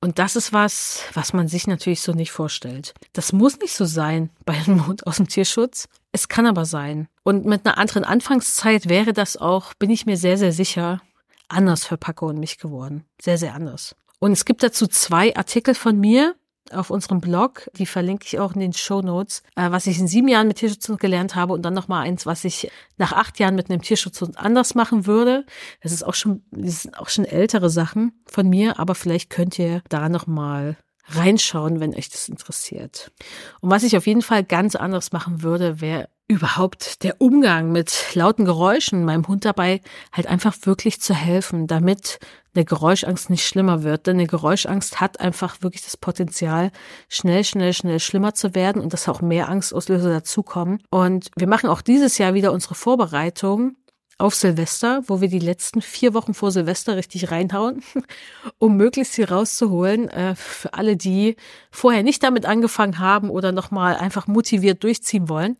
Und 0.00 0.18
das 0.18 0.34
ist 0.34 0.52
was, 0.52 1.02
was 1.14 1.32
man 1.32 1.46
sich 1.46 1.68
natürlich 1.68 2.00
so 2.00 2.10
nicht 2.10 2.32
vorstellt. 2.32 2.92
Das 3.12 3.32
muss 3.32 3.60
nicht 3.60 3.74
so 3.74 3.84
sein 3.84 4.30
bei 4.44 4.54
einem 4.54 4.88
Hund 4.88 5.06
aus 5.06 5.18
dem 5.18 5.28
Tierschutz. 5.28 5.88
Es 6.10 6.26
kann 6.26 6.46
aber 6.46 6.64
sein. 6.64 7.06
Und 7.22 7.46
mit 7.46 7.64
einer 7.64 7.78
anderen 7.78 8.02
Anfangszeit 8.02 8.88
wäre 8.88 9.12
das 9.12 9.36
auch, 9.36 9.74
bin 9.74 9.90
ich 9.90 10.06
mir 10.06 10.16
sehr, 10.16 10.38
sehr 10.38 10.52
sicher, 10.52 11.02
anders 11.48 11.84
für 11.84 11.96
Paco 11.96 12.26
und 12.26 12.40
mich 12.40 12.58
geworden. 12.58 13.04
Sehr, 13.22 13.38
sehr 13.38 13.54
anders. 13.54 13.94
Und 14.18 14.32
es 14.32 14.44
gibt 14.44 14.64
dazu 14.64 14.88
zwei 14.88 15.36
Artikel 15.36 15.76
von 15.76 16.00
mir, 16.00 16.34
auf 16.72 16.90
unserem 16.90 17.20
Blog, 17.20 17.70
die 17.76 17.86
verlinke 17.86 18.26
ich 18.26 18.38
auch 18.38 18.54
in 18.54 18.60
den 18.60 18.72
Show 18.72 19.02
Notes, 19.02 19.42
äh, 19.56 19.70
was 19.70 19.86
ich 19.86 19.98
in 19.98 20.08
sieben 20.08 20.28
Jahren 20.28 20.48
mit 20.48 20.58
Tierschutzhund 20.58 21.00
gelernt 21.00 21.34
habe 21.34 21.52
und 21.52 21.62
dann 21.62 21.74
nochmal 21.74 22.06
eins, 22.06 22.26
was 22.26 22.44
ich 22.44 22.70
nach 22.96 23.12
acht 23.12 23.38
Jahren 23.38 23.54
mit 23.54 23.70
einem 23.70 23.82
Tierschutzhund 23.82 24.38
anders 24.38 24.74
machen 24.74 25.06
würde. 25.06 25.46
Das 25.82 25.92
ist 25.92 26.04
auch 26.04 26.14
schon, 26.14 26.42
das 26.50 26.82
sind 26.82 26.98
auch 26.98 27.08
schon 27.08 27.24
ältere 27.24 27.70
Sachen 27.70 28.12
von 28.26 28.48
mir, 28.48 28.78
aber 28.78 28.94
vielleicht 28.94 29.30
könnt 29.30 29.58
ihr 29.58 29.82
da 29.88 30.08
nochmal 30.08 30.76
reinschauen, 31.08 31.80
wenn 31.80 31.94
euch 31.94 32.08
das 32.08 32.28
interessiert. 32.28 33.12
Und 33.60 33.70
was 33.70 33.82
ich 33.82 33.96
auf 33.96 34.06
jeden 34.06 34.22
Fall 34.22 34.44
ganz 34.44 34.74
anders 34.74 35.12
machen 35.12 35.42
würde, 35.42 35.80
wäre 35.80 36.08
überhaupt 36.28 37.04
der 37.04 37.20
Umgang 37.20 37.70
mit 37.70 38.14
lauten 38.14 38.44
Geräuschen, 38.44 39.04
meinem 39.04 39.28
Hund 39.28 39.44
dabei 39.44 39.80
halt 40.12 40.26
einfach 40.26 40.54
wirklich 40.62 41.00
zu 41.00 41.14
helfen, 41.14 41.66
damit 41.66 42.18
eine 42.54 42.64
Geräuschangst 42.64 43.30
nicht 43.30 43.46
schlimmer 43.46 43.82
wird. 43.84 44.06
Denn 44.06 44.16
eine 44.16 44.26
Geräuschangst 44.26 45.00
hat 45.00 45.20
einfach 45.20 45.62
wirklich 45.62 45.84
das 45.84 45.96
Potenzial, 45.96 46.72
schnell, 47.08 47.44
schnell, 47.44 47.72
schnell 47.72 48.00
schlimmer 48.00 48.34
zu 48.34 48.54
werden 48.54 48.82
und 48.82 48.92
dass 48.92 49.08
auch 49.08 49.20
mehr 49.20 49.48
Angstauslöser 49.48 50.10
dazukommen. 50.10 50.82
Und 50.90 51.30
wir 51.36 51.46
machen 51.46 51.70
auch 51.70 51.80
dieses 51.80 52.18
Jahr 52.18 52.34
wieder 52.34 52.52
unsere 52.52 52.74
Vorbereitung 52.74 53.76
auf 54.18 54.34
Silvester, 54.34 55.02
wo 55.06 55.20
wir 55.20 55.28
die 55.28 55.38
letzten 55.38 55.82
vier 55.82 56.14
Wochen 56.14 56.32
vor 56.32 56.50
Silvester 56.50 56.96
richtig 56.96 57.30
reinhauen, 57.30 57.82
um 58.58 58.76
möglichst 58.76 59.14
viel 59.14 59.26
rauszuholen 59.26 60.08
äh, 60.08 60.34
für 60.34 60.72
alle, 60.74 60.96
die 60.96 61.36
vorher 61.70 62.02
nicht 62.02 62.22
damit 62.22 62.46
angefangen 62.46 62.98
haben 62.98 63.30
oder 63.30 63.52
nochmal 63.52 63.96
einfach 63.96 64.26
motiviert 64.26 64.82
durchziehen 64.82 65.28
wollen. 65.28 65.56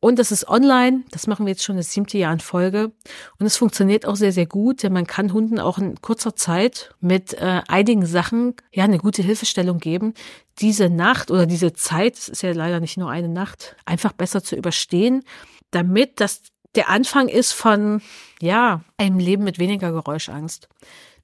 Und 0.00 0.18
das 0.18 0.30
ist 0.30 0.48
online, 0.48 1.02
das 1.12 1.26
machen 1.26 1.46
wir 1.46 1.52
jetzt 1.52 1.64
schon 1.64 1.78
das 1.78 1.92
siebte 1.92 2.18
Jahr 2.18 2.32
in 2.32 2.40
Folge. 2.40 2.92
Und 3.38 3.46
es 3.46 3.56
funktioniert 3.56 4.04
auch 4.04 4.16
sehr, 4.16 4.32
sehr 4.32 4.44
gut, 4.44 4.82
denn 4.82 4.92
man 4.92 5.06
kann 5.06 5.32
Hunden 5.32 5.58
auch 5.58 5.78
in 5.78 6.00
kurzer 6.02 6.36
Zeit 6.36 6.94
mit 7.00 7.32
äh, 7.34 7.62
einigen 7.68 8.04
Sachen 8.04 8.54
ja 8.70 8.84
eine 8.84 8.98
gute 8.98 9.22
Hilfestellung 9.22 9.78
geben, 9.78 10.12
diese 10.58 10.90
Nacht 10.90 11.30
oder 11.30 11.46
diese 11.46 11.72
Zeit, 11.72 12.18
es 12.18 12.28
ist 12.28 12.42
ja 12.42 12.52
leider 12.52 12.80
nicht 12.80 12.98
nur 12.98 13.10
eine 13.10 13.30
Nacht, 13.30 13.76
einfach 13.86 14.12
besser 14.12 14.42
zu 14.44 14.56
überstehen, 14.56 15.24
damit 15.70 16.20
das 16.20 16.42
der 16.74 16.88
Anfang 16.88 17.28
ist 17.28 17.52
von, 17.52 18.02
ja, 18.40 18.82
einem 18.98 19.18
Leben 19.18 19.44
mit 19.44 19.58
weniger 19.58 19.92
Geräuschangst. 19.92 20.68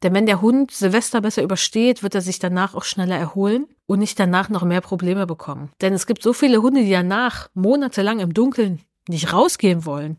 Denn 0.03 0.15
wenn 0.15 0.27
der 0.27 0.41
Hund 0.41 0.71
Silvester 0.71 1.21
besser 1.21 1.43
übersteht, 1.43 2.03
wird 2.03 2.15
er 2.15 2.23
sich 2.23 2.39
danach 2.39 2.75
auch 2.75 2.85
schneller 2.85 3.17
erholen 3.17 3.67
und 3.87 3.99
nicht 3.99 4.19
danach 4.19 4.49
noch 4.49 4.65
mehr 4.65 4.81
Probleme 4.81 5.27
bekommen. 5.27 5.71
Denn 5.81 5.93
es 5.93 6.07
gibt 6.07 6.23
so 6.23 6.33
viele 6.33 6.63
Hunde, 6.63 6.83
die 6.83 6.91
danach 6.91 7.49
monatelang 7.55 8.21
im 8.21 8.33
Dunkeln 8.33 8.81
nicht 9.09 9.33
rausgehen 9.33 9.85
wollen. 9.85 10.19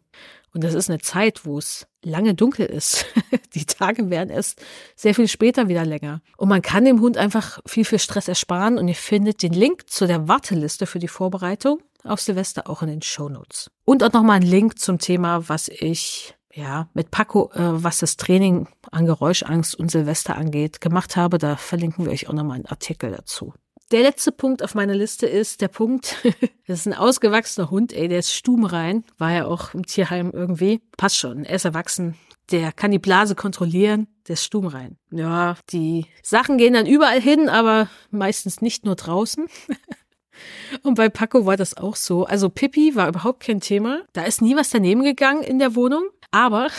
Und 0.54 0.64
das 0.64 0.74
ist 0.74 0.90
eine 0.90 1.00
Zeit, 1.00 1.46
wo 1.46 1.58
es 1.58 1.88
lange 2.04 2.34
dunkel 2.34 2.66
ist. 2.66 3.06
Die 3.54 3.66
Tage 3.66 4.10
werden 4.10 4.30
erst 4.30 4.62
sehr 4.96 5.16
viel 5.16 5.30
später 5.30 5.70
wieder 5.70 5.86
länger. 5.86 6.22
Und 6.36 6.50
man 6.50 6.62
kann 6.62 6.84
dem 6.84 7.00
Hund 7.00 7.18
einfach 7.18 7.60
viel, 7.66 7.86
viel 7.86 8.00
Stress 8.00 8.28
ersparen. 8.28 8.78
Und 8.78 8.88
ihr 8.90 8.96
findet 8.96 9.44
den 9.44 9.54
Link 9.54 9.90
zu 9.90 10.08
der 10.08 10.28
Warteliste 10.28 10.88
für 10.88 11.00
die 11.00 11.08
Vorbereitung 11.08 11.82
auf 12.04 12.20
Silvester 12.20 12.70
auch 12.70 12.82
in 12.82 12.90
den 12.90 13.02
Show 13.02 13.30
Notes. 13.30 13.72
Und 13.86 14.04
auch 14.04 14.12
nochmal 14.12 14.38
ein 14.38 14.42
Link 14.42 14.80
zum 14.80 14.98
Thema, 15.00 15.48
was 15.48 15.70
ich 15.70 16.36
ja, 16.54 16.90
mit 16.94 17.12
Paco, 17.12 17.52
äh, 17.54 17.84
was 17.84 18.00
das 18.00 18.18
Training 18.18 18.68
an 18.92 19.06
Geräuschangst 19.06 19.76
und 19.76 19.92
Silvester 19.92 20.36
angeht, 20.36 20.82
gemacht 20.82 21.16
habe. 21.16 21.38
Da 21.38 21.56
verlinken 21.56 22.06
wir 22.06 22.12
euch 22.12 22.30
auch 22.30 22.34
nochmal 22.34 22.56
einen 22.56 22.66
Artikel 22.66 23.12
dazu. 23.12 23.54
Der 23.92 24.02
letzte 24.02 24.32
Punkt 24.32 24.64
auf 24.64 24.74
meiner 24.74 24.96
Liste 24.96 25.28
ist 25.28 25.60
der 25.60 25.68
Punkt, 25.68 26.16
das 26.68 26.80
ist 26.80 26.88
ein 26.88 26.94
ausgewachsener 26.94 27.70
Hund, 27.70 27.92
ey, 27.92 28.08
der 28.08 28.20
ist 28.20 28.34
stummrein, 28.34 29.04
war 29.18 29.32
ja 29.32 29.46
auch 29.46 29.74
im 29.74 29.86
Tierheim 29.86 30.32
irgendwie. 30.34 30.82
Passt 30.96 31.18
schon, 31.18 31.44
er 31.44 31.58
ist 31.58 31.66
erwachsen, 31.66 32.16
der 32.52 32.72
kann 32.72 32.92
die 32.92 33.00
Blase 33.00 33.36
kontrollieren, 33.36 34.08
der 34.28 34.34
ist 34.34 34.46
stummrein. 34.46 34.98
Ja, 35.12 35.58
die 35.72 36.06
Sachen 36.24 36.58
gehen 36.58 36.74
dann 36.74 36.86
überall 36.86 37.20
hin, 37.20 37.50
aber 37.50 37.90
meistens 38.12 38.62
nicht 38.62 38.86
nur 38.86 38.96
draußen. 38.96 39.48
Und 40.84 40.96
bei 40.96 41.10
Paco 41.10 41.46
war 41.46 41.58
das 41.58 41.76
auch 41.76 41.96
so. 41.96 42.26
Also 42.26 42.50
Pippi 42.50 42.96
war 42.96 43.10
überhaupt 43.10 43.44
kein 43.44 43.60
Thema. 43.60 44.02
Da 44.14 44.24
ist 44.24 44.42
nie 44.42 44.56
was 44.56 44.70
daneben 44.70 45.04
gegangen 45.04 45.44
in 45.44 45.60
der 45.60 45.76
Wohnung. 45.76 46.04
Aber 46.32 46.70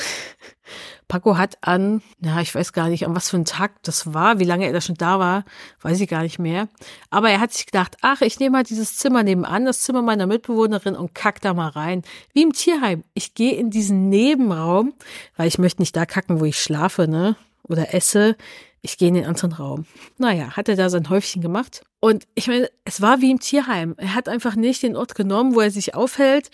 Paco 1.13 1.37
hat 1.37 1.59
an, 1.61 2.01
na, 2.21 2.41
ich 2.41 2.55
weiß 2.55 2.73
gar 2.73 2.89
nicht, 2.89 3.05
an 3.07 3.15
was 3.15 3.29
für 3.29 3.37
einen 3.37 3.45
Tag 3.45 3.83
das 3.83 4.15
war, 4.15 4.39
wie 4.39 4.45
lange 4.45 4.65
er 4.65 4.73
da 4.73 4.81
schon 4.81 4.95
da 4.95 5.19
war, 5.19 5.45
weiß 5.83 6.01
ich 6.01 6.09
gar 6.09 6.23
nicht 6.23 6.39
mehr. 6.39 6.69
Aber 7.11 7.29
er 7.29 7.39
hat 7.39 7.53
sich 7.53 7.67
gedacht, 7.67 7.99
ach, 8.01 8.23
ich 8.23 8.41
nehme 8.41 8.53
mal 8.53 8.63
dieses 8.63 8.97
Zimmer 8.97 9.23
nebenan, 9.23 9.67
das 9.67 9.81
Zimmer 9.81 10.01
meiner 10.01 10.27
Mitbewohnerin 10.27 10.97
und 10.97 11.15
kack 11.15 11.43
da 11.43 11.53
mal 11.53 11.69
rein. 11.69 12.03
Wie 12.33 12.43
im 12.43 12.55
Tierheim. 12.55 13.05
Ich 13.13 13.35
gehe 13.35 13.55
in 13.55 13.71
diesen 13.71 14.09
Nebenraum, 14.09 14.95
weil 15.37 15.49
ich 15.49 15.59
möchte 15.59 15.83
nicht 15.83 15.95
da 15.95 16.07
kacken, 16.07 16.41
wo 16.41 16.47
ich 16.47 16.59
schlafe, 16.59 17.07
ne? 17.07 17.37
Oder 17.63 17.93
esse. 17.93 18.37
Ich 18.81 18.97
gehe 18.97 19.09
in 19.09 19.15
den 19.15 19.27
anderen 19.27 19.53
Raum. 19.53 19.85
Naja, 20.17 20.57
hat 20.57 20.71
er 20.71 20.77
da 20.77 20.89
sein 20.89 21.11
Häufchen 21.11 21.43
gemacht. 21.43 21.85
Und 22.01 22.27
ich 22.35 22.49
meine, 22.49 22.71
es 22.85 23.03
war 23.03 23.21
wie 23.21 23.31
im 23.31 23.39
Tierheim. 23.39 23.95
Er 23.99 24.15
hat 24.15 24.31
einfach 24.31 24.57
nicht 24.57 24.83
den 24.83 24.97
Ort 24.97 25.15
genommen, 25.15 25.55
wo 25.55 25.61
er 25.61 25.71
sich 25.71 25.95
aufhält 25.95 26.51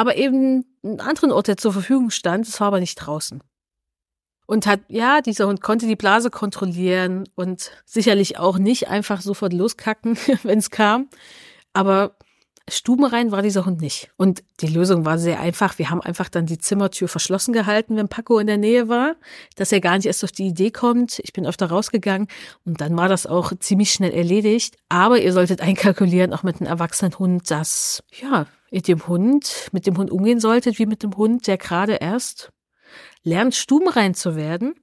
aber 0.00 0.16
eben 0.16 0.64
einen 0.82 1.00
anderen 1.00 1.30
Ort, 1.30 1.48
der 1.48 1.58
zur 1.58 1.74
Verfügung 1.74 2.08
stand. 2.08 2.48
Es 2.48 2.58
war 2.58 2.68
aber 2.68 2.80
nicht 2.80 2.94
draußen. 2.94 3.42
Und 4.46 4.66
hat, 4.66 4.80
ja, 4.88 5.20
dieser 5.20 5.46
Hund 5.46 5.60
konnte 5.60 5.86
die 5.86 5.94
Blase 5.94 6.30
kontrollieren 6.30 7.28
und 7.34 7.70
sicherlich 7.84 8.38
auch 8.38 8.56
nicht 8.56 8.88
einfach 8.88 9.20
sofort 9.20 9.52
loskacken, 9.52 10.16
wenn 10.42 10.58
es 10.58 10.70
kam. 10.70 11.10
Aber 11.74 12.16
stubenrein 12.66 13.30
war 13.30 13.42
dieser 13.42 13.66
Hund 13.66 13.82
nicht. 13.82 14.10
Und 14.16 14.42
die 14.60 14.68
Lösung 14.68 15.04
war 15.04 15.18
sehr 15.18 15.38
einfach. 15.38 15.78
Wir 15.78 15.90
haben 15.90 16.00
einfach 16.00 16.30
dann 16.30 16.46
die 16.46 16.56
Zimmertür 16.56 17.06
verschlossen 17.06 17.52
gehalten, 17.52 17.96
wenn 17.96 18.08
Paco 18.08 18.38
in 18.38 18.46
der 18.46 18.56
Nähe 18.56 18.88
war, 18.88 19.16
dass 19.56 19.70
er 19.70 19.82
gar 19.82 19.96
nicht 19.96 20.06
erst 20.06 20.24
auf 20.24 20.32
die 20.32 20.46
Idee 20.46 20.70
kommt. 20.70 21.18
Ich 21.18 21.34
bin 21.34 21.44
öfter 21.44 21.66
rausgegangen 21.66 22.26
und 22.64 22.80
dann 22.80 22.96
war 22.96 23.10
das 23.10 23.26
auch 23.26 23.52
ziemlich 23.60 23.92
schnell 23.92 24.12
erledigt. 24.12 24.78
Aber 24.88 25.20
ihr 25.20 25.34
solltet 25.34 25.60
einkalkulieren, 25.60 26.32
auch 26.32 26.42
mit 26.42 26.56
einem 26.56 26.70
erwachsenen 26.70 27.18
Hund, 27.18 27.50
dass, 27.50 28.02
ja, 28.18 28.46
mit 28.70 28.88
dem 28.88 29.06
Hund, 29.06 29.68
mit 29.72 29.86
dem 29.86 29.96
Hund 29.96 30.10
umgehen 30.10 30.40
solltet, 30.40 30.78
wie 30.78 30.86
mit 30.86 31.02
dem 31.02 31.16
Hund, 31.16 31.46
der 31.46 31.58
gerade 31.58 31.94
erst 31.94 32.50
lernt, 33.22 33.54
stubenrein 33.54 34.14
zu 34.14 34.36
werden. 34.36 34.74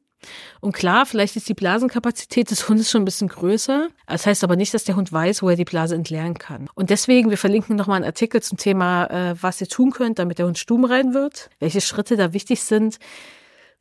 Und 0.61 0.73
klar, 0.73 1.05
vielleicht 1.05 1.35
ist 1.35 1.47
die 1.47 1.53
Blasenkapazität 1.53 2.49
des 2.49 2.67
Hundes 2.67 2.89
schon 2.89 3.03
ein 3.03 3.05
bisschen 3.05 3.27
größer. 3.27 3.89
Das 4.07 4.25
heißt 4.25 4.43
aber 4.43 4.55
nicht, 4.55 4.73
dass 4.73 4.83
der 4.83 4.95
Hund 4.95 5.13
weiß, 5.13 5.43
wo 5.43 5.49
er 5.49 5.55
die 5.55 5.63
Blase 5.63 5.95
entleeren 5.95 6.33
kann. 6.33 6.67
Und 6.73 6.89
deswegen, 6.89 7.29
wir 7.29 7.37
verlinken 7.37 7.75
nochmal 7.75 7.97
einen 7.97 8.05
Artikel 8.05 8.41
zum 8.41 8.57
Thema, 8.57 9.05
äh, 9.05 9.35
was 9.41 9.61
ihr 9.61 9.67
tun 9.67 9.91
könnt, 9.91 10.19
damit 10.19 10.39
der 10.39 10.47
Hund 10.47 10.57
stubenrein 10.57 11.13
wird, 11.13 11.49
welche 11.59 11.81
Schritte 11.81 12.17
da 12.17 12.33
wichtig 12.33 12.63
sind. 12.63 12.97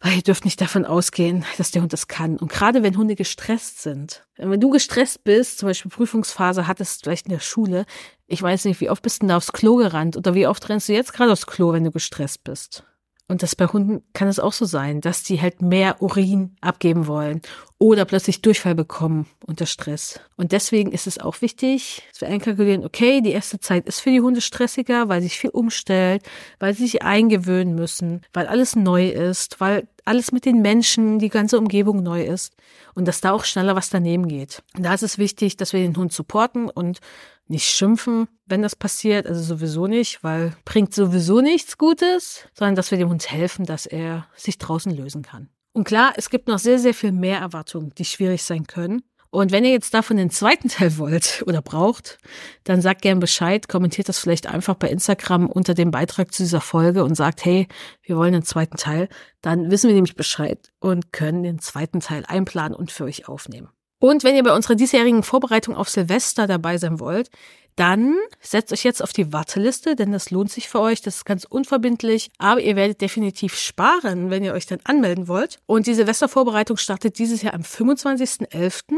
Weil 0.01 0.17
ihr 0.17 0.23
dürft 0.23 0.45
nicht 0.45 0.61
davon 0.61 0.85
ausgehen, 0.85 1.45
dass 1.57 1.71
der 1.71 1.83
Hund 1.83 1.93
das 1.93 2.07
kann. 2.07 2.37
Und 2.37 2.53
gerade 2.53 2.83
wenn 2.83 2.99
Hunde 2.99 3.17
gestresst 3.17 3.83
sind, 3.83 4.27
wenn 4.37 4.61
du 4.61 4.71
gestresst 4.71 5.25
bist, 5.25 5.59
zum 5.59 5.69
Beispiel 5.69 5.91
Prüfungsphase 5.91 6.67
hattest, 6.67 7.05
vielleicht 7.05 7.27
in 7.27 7.33
der 7.33 7.41
Schule, 7.41 7.87
ich 8.27 8.43
weiß 8.43 8.67
nicht, 8.67 8.81
wie 8.81 8.91
oft 8.91 9.03
bist 9.03 9.23
du 9.23 9.27
da 9.27 9.39
aufs 9.39 9.53
Klo 9.53 9.77
gerannt 9.77 10.17
oder 10.17 10.35
wie 10.35 10.47
oft 10.47 10.69
rennst 10.69 10.89
du 10.89 10.93
jetzt 10.93 11.15
gerade 11.15 11.33
aufs 11.33 11.47
Klo, 11.47 11.73
wenn 11.73 11.85
du 11.85 11.91
gestresst 11.91 12.45
bist? 12.45 12.85
Und 13.29 13.43
das 13.43 13.57
bei 13.57 13.67
Hunden 13.67 14.03
kann 14.13 14.29
es 14.29 14.39
auch 14.39 14.53
so 14.53 14.67
sein, 14.67 15.01
dass 15.01 15.23
die 15.23 15.41
halt 15.41 15.61
mehr 15.61 16.01
Urin 16.01 16.57
abgeben 16.61 17.07
wollen 17.07 17.43
oder 17.79 18.07
plötzlich 18.07 18.41
Durchfall 18.41 18.75
bekommen 18.75 19.27
unter 19.45 19.67
Stress. 19.67 20.19
Und 20.37 20.53
deswegen 20.53 20.93
ist 20.93 21.07
es 21.07 21.19
auch 21.19 21.43
wichtig, 21.43 22.03
wir 22.19 22.29
einkalkulieren, 22.29 22.85
okay, 22.85 23.21
die 23.21 23.33
erste 23.33 23.61
Zeit 23.61 23.87
ist 23.87 24.01
für 24.01 24.11
die 24.11 24.23
Hunde 24.23 24.41
stressiger, 24.41 25.09
weil 25.09 25.21
sich 25.21 25.39
viel 25.39 25.51
umstellt, 25.51 26.23
weil 26.59 26.75
sie 26.75 26.85
sich 26.85 27.03
eingewöhnen 27.03 27.75
müssen, 27.75 28.23
weil 28.33 28.47
alles 28.47 28.77
neu 28.77 29.09
ist, 29.09 29.61
weil 29.61 29.87
alles 30.07 30.33
mit 30.33 30.47
den 30.47 30.63
Menschen, 30.63 31.19
die 31.19 31.29
ganze 31.29 31.59
Umgebung 31.59 32.03
neu 32.03 32.25
ist 32.25 32.55
und 32.95 33.07
dass 33.07 33.21
da 33.21 33.33
auch 33.33 33.45
schneller 33.45 33.77
was 33.77 33.91
daneben 33.91 34.27
geht. 34.27 34.63
Und 34.75 34.85
da 34.85 34.95
ist 34.95 35.03
es 35.03 35.19
wichtig, 35.19 35.57
dass 35.57 35.73
wir 35.73 35.81
den 35.81 35.97
Hund 35.97 36.13
supporten 36.13 36.71
und 36.71 37.01
nicht 37.49 37.67
schimpfen, 37.67 38.29
wenn 38.47 38.63
das 38.63 38.75
passiert, 38.75 39.27
also 39.27 39.43
sowieso 39.43 39.87
nicht, 39.87 40.25
weil 40.25 40.57
bringt 40.65 40.95
sowieso 40.95 41.41
nichts 41.41 41.77
Gutes, 41.79 42.49
sondern 42.55 42.75
dass 42.75 42.91
wir 42.91 42.99
dem 42.99 43.11
Hund 43.11 43.31
helfen, 43.31 43.67
dass 43.67 43.87
er 43.87 44.27
sich 44.35 44.59
draußen 44.59 44.97
lösen 44.97 45.23
kann. 45.23 45.51
Und 45.77 45.85
klar, 45.85 46.15
es 46.17 46.31
gibt 46.31 46.49
noch 46.49 46.59
sehr, 46.59 46.79
sehr 46.79 46.95
viel 46.95 47.13
mehr 47.13 47.39
Erwartungen, 47.39 47.93
die 47.99 48.07
schwierig 48.07 48.43
sein 48.43 48.67
können. 48.67 49.03
Und 49.29 49.53
wenn 49.53 49.63
ihr 49.63 49.73
jetzt 49.73 49.93
davon 49.93 50.17
den 50.17 50.31
zweiten 50.31 50.71
Teil 50.71 50.97
wollt 50.97 51.45
oder 51.47 51.61
braucht, 51.61 52.17
dann 52.65 52.81
sagt 52.81 53.03
gern 53.03 53.21
Bescheid, 53.21 53.69
kommentiert 53.69 54.09
das 54.09 54.19
vielleicht 54.19 54.47
einfach 54.47 54.77
bei 54.77 54.89
Instagram 54.89 55.51
unter 55.51 55.75
dem 55.75 55.91
Beitrag 55.91 56.33
zu 56.33 56.45
dieser 56.45 56.63
Folge 56.63 57.05
und 57.05 57.15
sagt, 57.15 57.45
hey, 57.45 57.69
wir 58.01 58.17
wollen 58.17 58.33
den 58.33 58.43
zweiten 58.43 58.79
Teil. 58.79 59.11
Dann 59.43 59.71
wissen 59.71 59.89
wir 59.89 59.95
nämlich 59.95 60.17
Bescheid 60.17 60.73
und 60.81 61.13
können 61.13 61.43
den 61.43 61.59
zweiten 61.59 62.01
Teil 62.01 62.25
einplanen 62.27 62.75
und 62.75 62.91
für 62.91 63.05
euch 63.05 63.29
aufnehmen. 63.29 63.69
Und 63.99 64.25
wenn 64.25 64.35
ihr 64.35 64.45
bei 64.45 64.57
unserer 64.57 64.77
diesjährigen 64.77 65.23
Vorbereitung 65.23 65.77
auf 65.77 65.91
Silvester 65.91 66.47
dabei 66.47 66.79
sein 66.79 67.01
wollt, 67.01 67.29
dann 67.77 68.17
setzt 68.41 68.73
euch 68.73 68.85
jetzt 68.85 69.03
auf 69.03 69.13
die 69.13 69.33
Warteliste, 69.33 69.97
denn 69.97 70.11
das 70.11 70.31
lohnt 70.31 70.51
sich 70.51 70.69
für 70.69 70.81
euch. 70.81 71.03
Das 71.03 71.17
ist 71.17 71.25
ganz 71.27 71.45
unverbindlich, 71.45 72.31
aber 72.39 72.61
ihr 72.61 72.75
werdet 72.75 73.03
definitiv 73.03 73.55
sparen, 73.55 74.31
wenn 74.31 74.43
ihr 74.43 74.55
euch 74.55 74.67
dann 74.67 74.81
anmelden 74.85 75.29
wollt. 75.29 75.61
Und 75.67 75.87
die 75.87 75.95
Silvestervorbereitung 75.95 76.79
startet 76.79 77.19
dieses 77.19 77.43
Jahr 77.43 77.55
am 77.55 77.61
25.11. 77.61 78.95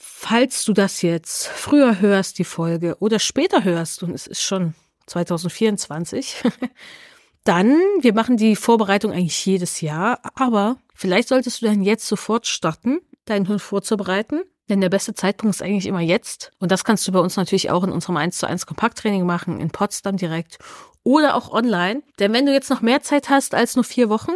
Falls 0.00 0.64
du 0.66 0.74
das 0.74 1.00
jetzt 1.00 1.46
früher 1.46 2.00
hörst, 2.00 2.38
die 2.38 2.44
Folge, 2.44 2.96
oder 3.00 3.18
später 3.18 3.64
hörst, 3.64 4.02
und 4.02 4.14
es 4.14 4.26
ist 4.26 4.42
schon 4.42 4.74
2024, 5.06 6.42
dann, 7.44 7.70
wir 8.00 8.12
machen 8.12 8.36
die 8.36 8.54
Vorbereitung 8.54 9.12
eigentlich 9.12 9.46
jedes 9.46 9.80
Jahr, 9.80 10.20
aber 10.34 10.76
vielleicht 10.94 11.28
solltest 11.28 11.62
du 11.62 11.66
dann 11.66 11.82
jetzt 11.82 12.06
sofort 12.06 12.46
starten 12.46 13.00
deinen 13.24 13.48
Hund 13.48 13.62
vorzubereiten. 13.62 14.42
Denn 14.70 14.80
der 14.80 14.88
beste 14.88 15.14
Zeitpunkt 15.14 15.56
ist 15.56 15.62
eigentlich 15.62 15.86
immer 15.86 16.00
jetzt. 16.00 16.52
Und 16.60 16.70
das 16.70 16.84
kannst 16.84 17.06
du 17.06 17.12
bei 17.12 17.18
uns 17.18 17.36
natürlich 17.36 17.70
auch 17.70 17.82
in 17.82 17.90
unserem 17.90 18.16
1 18.16 18.38
zu 18.38 18.46
1 18.46 18.66
Kompakttraining 18.66 19.26
machen, 19.26 19.60
in 19.60 19.70
Potsdam 19.70 20.16
direkt 20.16 20.58
oder 21.02 21.34
auch 21.34 21.50
online. 21.50 22.02
Denn 22.20 22.32
wenn 22.32 22.46
du 22.46 22.52
jetzt 22.52 22.70
noch 22.70 22.80
mehr 22.80 23.02
Zeit 23.02 23.30
hast 23.30 23.52
als 23.52 23.74
nur 23.74 23.84
vier 23.84 24.08
Wochen, 24.08 24.32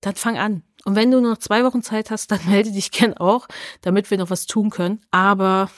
dann 0.00 0.16
fang 0.16 0.38
an. 0.38 0.64
Und 0.84 0.96
wenn 0.96 1.12
du 1.12 1.20
nur 1.20 1.30
noch 1.30 1.38
zwei 1.38 1.62
Wochen 1.64 1.82
Zeit 1.82 2.10
hast, 2.10 2.30
dann 2.32 2.40
melde 2.46 2.72
dich 2.72 2.90
gern 2.90 3.14
auch, 3.14 3.46
damit 3.80 4.10
wir 4.10 4.18
noch 4.18 4.30
was 4.30 4.46
tun 4.46 4.70
können. 4.70 5.00
Aber 5.12 5.70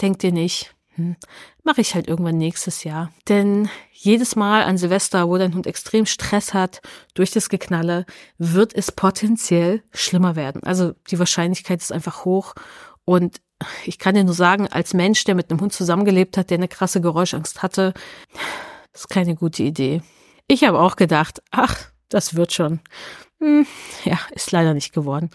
denk 0.00 0.20
dir 0.20 0.30
nicht, 0.30 0.76
hm, 0.94 1.16
mache 1.64 1.80
ich 1.80 1.96
halt 1.96 2.06
irgendwann 2.06 2.38
nächstes 2.38 2.84
Jahr. 2.84 3.10
Denn 3.28 3.68
jedes 3.92 4.36
Mal 4.36 4.62
an 4.62 4.78
Silvester, 4.78 5.28
wo 5.28 5.38
dein 5.38 5.54
Hund 5.54 5.66
extrem 5.66 6.06
Stress 6.06 6.54
hat 6.54 6.82
durch 7.14 7.32
das 7.32 7.48
Geknalle, 7.48 8.06
wird 8.38 8.74
es 8.74 8.92
potenziell 8.92 9.82
schlimmer 9.92 10.36
werden. 10.36 10.62
Also 10.62 10.92
die 11.10 11.18
Wahrscheinlichkeit 11.18 11.80
ist 11.80 11.92
einfach 11.92 12.24
hoch. 12.24 12.54
Und 13.08 13.40
ich 13.86 13.98
kann 13.98 14.14
dir 14.14 14.22
nur 14.22 14.34
sagen, 14.34 14.68
als 14.68 14.92
Mensch, 14.92 15.24
der 15.24 15.34
mit 15.34 15.50
einem 15.50 15.62
Hund 15.62 15.72
zusammengelebt 15.72 16.36
hat, 16.36 16.50
der 16.50 16.58
eine 16.58 16.68
krasse 16.68 17.00
Geräuschangst 17.00 17.62
hatte, 17.62 17.94
ist 18.92 19.08
keine 19.08 19.34
gute 19.34 19.62
Idee. 19.62 20.02
Ich 20.46 20.62
habe 20.64 20.78
auch 20.78 20.94
gedacht, 20.94 21.42
ach, 21.50 21.74
das 22.10 22.34
wird 22.34 22.52
schon. 22.52 22.80
Hm, 23.40 23.66
ja, 24.04 24.18
ist 24.32 24.52
leider 24.52 24.74
nicht 24.74 24.92
geworden. 24.92 25.30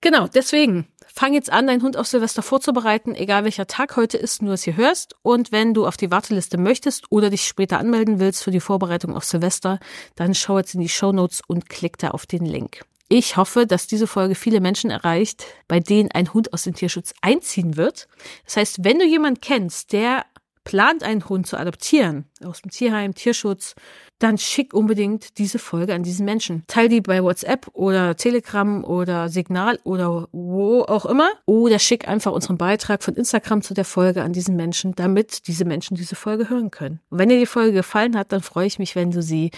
Genau, 0.00 0.28
deswegen 0.28 0.86
fang 1.12 1.34
jetzt 1.34 1.50
an, 1.50 1.66
deinen 1.66 1.82
Hund 1.82 1.96
auf 1.96 2.06
Silvester 2.06 2.42
vorzubereiten, 2.42 3.16
egal 3.16 3.42
welcher 3.42 3.66
Tag 3.66 3.96
heute 3.96 4.16
ist, 4.16 4.40
nur 4.40 4.52
dass 4.52 4.64
ihr 4.64 4.76
hörst. 4.76 5.16
Und 5.22 5.50
wenn 5.50 5.74
du 5.74 5.84
auf 5.84 5.96
die 5.96 6.12
Warteliste 6.12 6.58
möchtest 6.58 7.10
oder 7.10 7.28
dich 7.28 7.42
später 7.42 7.80
anmelden 7.80 8.20
willst 8.20 8.44
für 8.44 8.52
die 8.52 8.60
Vorbereitung 8.60 9.16
auf 9.16 9.24
Silvester, 9.24 9.80
dann 10.14 10.32
schau 10.32 10.58
jetzt 10.58 10.74
in 10.74 10.80
die 10.80 10.88
Show 10.88 11.10
Notes 11.10 11.40
und 11.44 11.68
klick 11.68 11.98
da 11.98 12.10
auf 12.10 12.24
den 12.24 12.46
Link. 12.46 12.84
Ich 13.08 13.38
hoffe, 13.38 13.66
dass 13.66 13.86
diese 13.86 14.06
Folge 14.06 14.34
viele 14.34 14.60
Menschen 14.60 14.90
erreicht, 14.90 15.44
bei 15.66 15.80
denen 15.80 16.10
ein 16.12 16.34
Hund 16.34 16.52
aus 16.52 16.64
dem 16.64 16.74
Tierschutz 16.74 17.14
einziehen 17.22 17.76
wird. 17.78 18.06
Das 18.44 18.58
heißt, 18.58 18.84
wenn 18.84 18.98
du 18.98 19.06
jemanden 19.06 19.40
kennst, 19.40 19.92
der 19.92 20.26
plant, 20.68 21.02
einen 21.02 21.26
Hund 21.26 21.46
zu 21.46 21.56
adoptieren, 21.56 22.26
aus 22.44 22.60
dem 22.60 22.70
Tierheim, 22.70 23.14
Tierschutz, 23.14 23.74
dann 24.18 24.36
schick 24.36 24.74
unbedingt 24.74 25.38
diese 25.38 25.58
Folge 25.58 25.94
an 25.94 26.02
diesen 26.02 26.26
Menschen. 26.26 26.64
Teil 26.66 26.90
die 26.90 27.00
bei 27.00 27.22
WhatsApp 27.22 27.68
oder 27.72 28.14
Telegram 28.16 28.84
oder 28.84 29.30
Signal 29.30 29.78
oder 29.84 30.28
wo 30.32 30.82
auch 30.82 31.06
immer. 31.06 31.30
Oder 31.46 31.78
schick 31.78 32.06
einfach 32.06 32.32
unseren 32.32 32.58
Beitrag 32.58 33.02
von 33.02 33.14
Instagram 33.14 33.62
zu 33.62 33.72
der 33.72 33.86
Folge 33.86 34.22
an 34.22 34.34
diesen 34.34 34.56
Menschen, 34.56 34.94
damit 34.94 35.46
diese 35.46 35.64
Menschen 35.64 35.96
diese 35.96 36.16
Folge 36.16 36.50
hören 36.50 36.70
können. 36.70 37.00
Und 37.08 37.18
wenn 37.18 37.30
dir 37.30 37.38
die 37.38 37.46
Folge 37.46 37.72
gefallen 37.72 38.14
hat, 38.18 38.32
dann 38.32 38.42
freue 38.42 38.66
ich 38.66 38.78
mich, 38.78 38.94
wenn 38.94 39.10
du 39.10 39.22
sie 39.22 39.50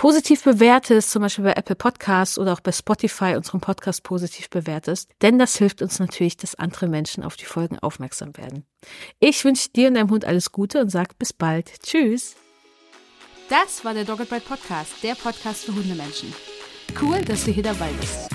positiv 0.00 0.44
bewertest, 0.44 1.10
zum 1.10 1.20
Beispiel 1.20 1.44
bei 1.44 1.52
Apple 1.52 1.76
Podcasts 1.76 2.38
oder 2.38 2.54
auch 2.54 2.60
bei 2.60 2.72
Spotify 2.72 3.34
unseren 3.36 3.60
Podcast 3.60 4.02
positiv 4.02 4.48
bewertest, 4.48 5.10
denn 5.20 5.38
das 5.38 5.58
hilft 5.58 5.82
uns 5.82 5.98
natürlich, 5.98 6.38
dass 6.38 6.54
andere 6.54 6.88
Menschen 6.88 7.22
auf 7.22 7.36
die 7.36 7.44
Folgen 7.44 7.78
aufmerksam 7.78 8.34
werden. 8.38 8.64
Ich 9.18 9.44
wünsche 9.44 9.68
dir 9.68 9.88
und 9.88 9.96
deinem 9.96 10.08
Hund 10.08 10.24
alles 10.24 10.52
Gute 10.52 10.80
und 10.80 10.88
sag 10.88 11.18
bis 11.18 11.34
bald. 11.34 11.82
Tschüss. 11.82 12.34
Das 13.50 13.84
war 13.84 13.92
der 13.92 14.04
Dogged 14.04 14.30
Bite 14.30 14.40
Podcast, 14.40 14.92
der 15.02 15.16
Podcast 15.16 15.66
für 15.66 15.74
Hundemenschen. 15.74 16.32
Cool, 16.98 17.20
dass 17.20 17.44
du 17.44 17.50
hier 17.50 17.64
dabei 17.64 17.90
bist. 18.00 18.30